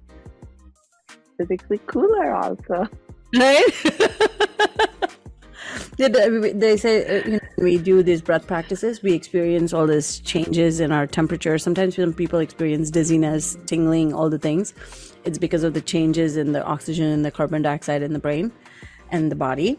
physically 1.38 1.78
cooler 1.86 2.34
also. 2.34 2.88
Right? 3.36 3.64
they 5.96 6.76
say 6.76 7.20
uh, 7.20 7.24
you 7.24 7.32
know, 7.32 7.38
we 7.58 7.78
do 7.78 8.02
these 8.02 8.20
breath 8.20 8.46
practices 8.46 9.02
we 9.02 9.12
experience 9.12 9.72
all 9.72 9.86
these 9.86 10.20
changes 10.20 10.80
in 10.80 10.92
our 10.92 11.06
temperature. 11.06 11.58
Sometimes 11.58 11.96
when 11.96 12.12
people 12.12 12.38
experience 12.38 12.90
dizziness 12.90 13.56
tingling 13.66 14.12
all 14.12 14.28
the 14.28 14.38
things 14.38 14.74
it's 15.24 15.38
because 15.38 15.64
of 15.64 15.74
the 15.74 15.80
changes 15.80 16.36
in 16.36 16.52
the 16.52 16.64
oxygen 16.64 17.06
and 17.06 17.24
the 17.24 17.30
carbon 17.30 17.62
dioxide 17.62 18.02
in 18.02 18.12
the 18.12 18.18
brain 18.18 18.52
and 19.10 19.30
the 19.30 19.36
body. 19.36 19.78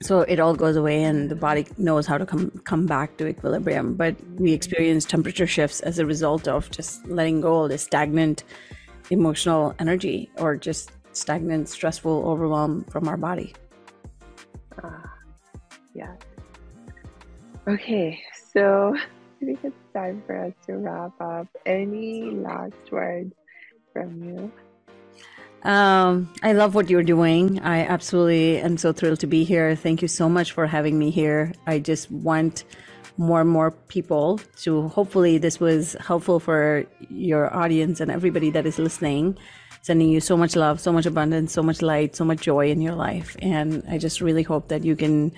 So 0.00 0.20
it 0.20 0.38
all 0.38 0.54
goes 0.54 0.76
away 0.76 1.02
and 1.02 1.28
the 1.28 1.34
body 1.34 1.66
knows 1.76 2.06
how 2.06 2.18
to 2.18 2.24
come 2.24 2.50
come 2.64 2.86
back 2.86 3.16
to 3.18 3.26
equilibrium. 3.26 3.94
But 3.94 4.16
we 4.36 4.52
experience 4.52 5.04
temperature 5.04 5.46
shifts 5.46 5.80
as 5.80 5.98
a 5.98 6.06
result 6.06 6.46
of 6.46 6.70
just 6.70 7.06
letting 7.08 7.40
go 7.40 7.64
of 7.64 7.70
this 7.70 7.82
stagnant 7.82 8.44
emotional 9.10 9.74
energy 9.78 10.30
or 10.38 10.56
just 10.56 10.92
stagnant 11.12 11.68
stressful 11.68 12.24
overwhelm 12.26 12.84
from 12.84 13.08
our 13.08 13.16
body. 13.16 13.54
Uh, 14.82 14.90
yeah 15.94 16.14
okay 17.68 18.22
so 18.52 18.96
i 19.42 19.44
think 19.44 19.60
it's 19.62 19.76
time 19.94 20.22
for 20.26 20.36
us 20.36 20.52
to 20.66 20.74
wrap 20.78 21.12
up 21.20 21.48
any 21.66 22.30
last 22.32 22.90
words 22.90 23.34
from 23.92 24.22
you 24.22 24.52
um, 25.64 26.32
I 26.42 26.52
love 26.52 26.74
what 26.74 26.88
you're 26.88 27.02
doing. 27.02 27.60
I 27.60 27.84
absolutely 27.84 28.58
am 28.58 28.76
so 28.76 28.92
thrilled 28.92 29.20
to 29.20 29.26
be 29.26 29.44
here. 29.44 29.74
Thank 29.74 30.02
you 30.02 30.08
so 30.08 30.28
much 30.28 30.52
for 30.52 30.66
having 30.66 30.98
me 30.98 31.10
here. 31.10 31.52
I 31.66 31.80
just 31.80 32.10
want 32.10 32.64
more 33.16 33.40
and 33.40 33.50
more 33.50 33.72
people 33.72 34.40
to 34.62 34.88
hopefully 34.88 35.38
this 35.38 35.58
was 35.58 35.96
helpful 36.00 36.38
for 36.38 36.86
your 37.10 37.52
audience 37.54 38.00
and 38.00 38.10
everybody 38.10 38.50
that 38.50 38.66
is 38.66 38.78
listening. 38.78 39.36
Sending 39.82 40.08
you 40.08 40.20
so 40.20 40.36
much 40.36 40.54
love, 40.54 40.80
so 40.80 40.92
much 40.92 41.06
abundance, 41.06 41.52
so 41.52 41.62
much 41.62 41.82
light, 41.82 42.14
so 42.14 42.24
much 42.24 42.40
joy 42.40 42.70
in 42.70 42.80
your 42.80 42.94
life. 42.94 43.36
And 43.42 43.82
I 43.88 43.98
just 43.98 44.20
really 44.20 44.42
hope 44.42 44.68
that 44.68 44.84
you 44.84 44.94
can 44.94 45.32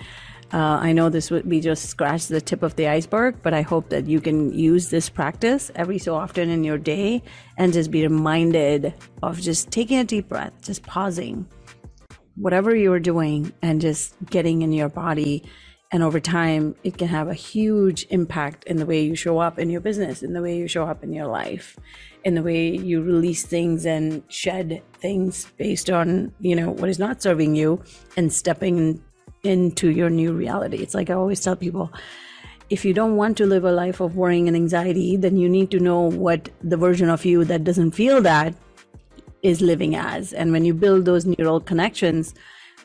uh, 0.53 0.79
I 0.81 0.91
know 0.91 1.09
this 1.09 1.31
would 1.31 1.47
be 1.47 1.61
just 1.61 1.85
scratch 1.85 2.27
the 2.27 2.41
tip 2.41 2.61
of 2.61 2.75
the 2.75 2.87
iceberg, 2.87 3.37
but 3.41 3.53
I 3.53 3.61
hope 3.61 3.89
that 3.89 4.07
you 4.07 4.19
can 4.19 4.51
use 4.51 4.89
this 4.89 5.09
practice 5.09 5.71
every 5.75 5.97
so 5.97 6.15
often 6.15 6.49
in 6.49 6.65
your 6.65 6.77
day 6.77 7.23
and 7.57 7.71
just 7.71 7.89
be 7.89 8.03
reminded 8.03 8.93
of 9.23 9.39
just 9.39 9.71
taking 9.71 9.99
a 9.99 10.03
deep 10.03 10.27
breath, 10.27 10.51
just 10.61 10.83
pausing, 10.83 11.47
whatever 12.35 12.75
you're 12.75 12.99
doing, 12.99 13.53
and 13.61 13.79
just 13.79 14.13
getting 14.29 14.61
in 14.61 14.73
your 14.73 14.89
body. 14.89 15.43
And 15.93 16.03
over 16.03 16.19
time, 16.19 16.75
it 16.83 16.97
can 16.97 17.07
have 17.07 17.29
a 17.29 17.33
huge 17.33 18.05
impact 18.09 18.65
in 18.65 18.75
the 18.75 18.85
way 18.85 19.01
you 19.01 19.15
show 19.15 19.39
up 19.39 19.57
in 19.57 19.69
your 19.69 19.81
business, 19.81 20.21
in 20.21 20.33
the 20.33 20.41
way 20.41 20.57
you 20.57 20.67
show 20.67 20.85
up 20.85 21.01
in 21.01 21.13
your 21.13 21.27
life, 21.27 21.77
in 22.25 22.35
the 22.35 22.43
way 22.43 22.75
you 22.75 23.01
release 23.01 23.45
things 23.45 23.85
and 23.85 24.21
shed 24.27 24.81
things 24.99 25.49
based 25.57 25.89
on, 25.89 26.33
you 26.41 26.57
know, 26.57 26.71
what 26.71 26.89
is 26.89 26.99
not 26.99 27.21
serving 27.21 27.55
you 27.55 27.81
and 28.17 28.33
stepping 28.33 29.01
into 29.43 29.89
your 29.89 30.09
new 30.09 30.33
reality. 30.33 30.77
It's 30.77 30.93
like 30.93 31.09
I 31.09 31.13
always 31.13 31.41
tell 31.41 31.55
people 31.55 31.91
if 32.69 32.85
you 32.85 32.93
don't 32.93 33.17
want 33.17 33.35
to 33.37 33.45
live 33.45 33.65
a 33.65 33.71
life 33.71 33.99
of 33.99 34.15
worrying 34.15 34.47
and 34.47 34.55
anxiety, 34.55 35.17
then 35.17 35.35
you 35.35 35.49
need 35.49 35.69
to 35.71 35.79
know 35.79 35.99
what 35.99 36.49
the 36.63 36.77
version 36.77 37.09
of 37.09 37.25
you 37.25 37.43
that 37.43 37.65
doesn't 37.65 37.91
feel 37.91 38.21
that 38.21 38.55
is 39.43 39.59
living 39.61 39.93
as. 39.95 40.31
And 40.31 40.53
when 40.53 40.63
you 40.63 40.73
build 40.73 41.03
those 41.03 41.25
neural 41.25 41.59
connections, 41.59 42.33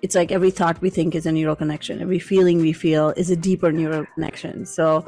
it's 0.03 0.17
like 0.17 0.33
every 0.33 0.51
thought 0.51 0.81
we 0.81 0.91
think 0.91 1.15
is 1.15 1.25
a 1.25 1.31
neural 1.31 1.55
connection, 1.55 2.03
every 2.03 2.19
feeling 2.19 2.59
we 2.59 2.73
feel 2.73 3.11
is 3.17 3.31
a 3.31 3.37
deeper 3.37 3.71
neural 3.71 4.07
connection. 4.15 4.67
So 4.67 5.07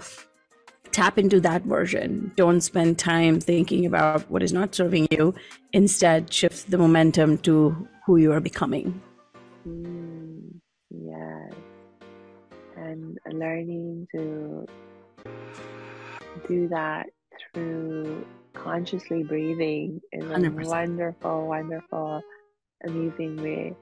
tap 0.92 1.18
into 1.18 1.40
that 1.40 1.62
version. 1.62 2.32
Don't 2.36 2.61
spend 2.61 2.99
time 2.99 3.40
thinking 3.40 3.84
about 3.84 4.30
what 4.30 4.44
is 4.44 4.53
not 4.53 4.76
serving 4.76 5.09
you. 5.11 5.34
Instead, 5.72 6.32
shift 6.32 6.70
the 6.70 6.78
momentum 6.78 7.38
to 7.38 7.88
who 8.07 8.16
you 8.16 8.32
are 8.32 8.40
becoming. 8.40 9.03
Mm. 9.66 10.07
Learning 13.33 14.07
to 14.12 14.66
do 16.47 16.68
that 16.68 17.07
through 17.53 18.26
consciously 18.55 19.22
breathing 19.22 20.01
is 20.12 20.24
a 20.24 20.35
100%. 20.35 20.66
wonderful, 20.66 21.47
wonderful, 21.47 22.20
amazing 22.87 23.37
way. 23.43 23.74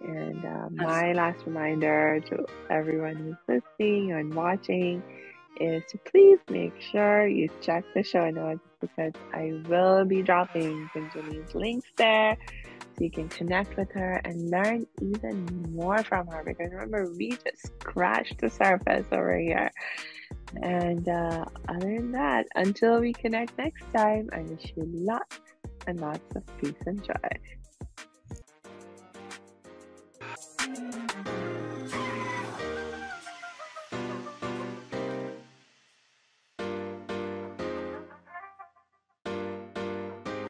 And 0.00 0.44
uh, 0.44 0.68
my 0.70 1.12
last 1.12 1.44
reminder 1.44 2.20
to 2.28 2.46
everyone 2.70 3.16
who's 3.16 3.60
listening 3.78 4.12
and 4.12 4.32
watching 4.32 5.02
is 5.60 5.82
to 5.88 5.98
please 5.98 6.38
make 6.48 6.80
sure 6.80 7.26
you 7.26 7.48
check 7.60 7.84
the 7.94 8.02
show 8.02 8.30
notes 8.30 8.60
because 8.80 9.12
I 9.34 9.60
will 9.68 10.04
be 10.04 10.22
dropping 10.22 10.88
Gunjani's 10.94 11.54
links 11.54 11.88
there 11.96 12.36
you 13.00 13.10
can 13.10 13.28
connect 13.28 13.76
with 13.76 13.90
her 13.92 14.20
and 14.24 14.50
learn 14.50 14.86
even 15.00 15.46
more 15.70 16.02
from 16.02 16.26
her. 16.28 16.42
Because 16.44 16.72
remember, 16.72 17.10
we 17.16 17.30
just 17.30 17.66
scratched 17.80 18.38
the 18.40 18.50
surface 18.50 19.06
over 19.12 19.38
here. 19.38 19.70
And 20.62 21.08
uh, 21.08 21.44
other 21.68 21.96
than 21.96 22.12
that, 22.12 22.46
until 22.54 23.00
we 23.00 23.12
connect 23.12 23.56
next 23.58 23.84
time, 23.94 24.28
I 24.32 24.40
wish 24.40 24.72
you 24.76 24.84
lots 24.86 25.40
and 25.86 26.00
lots 26.00 26.36
of 26.36 26.44
peace 26.58 26.74
and 26.86 27.04
joy. 27.04 27.14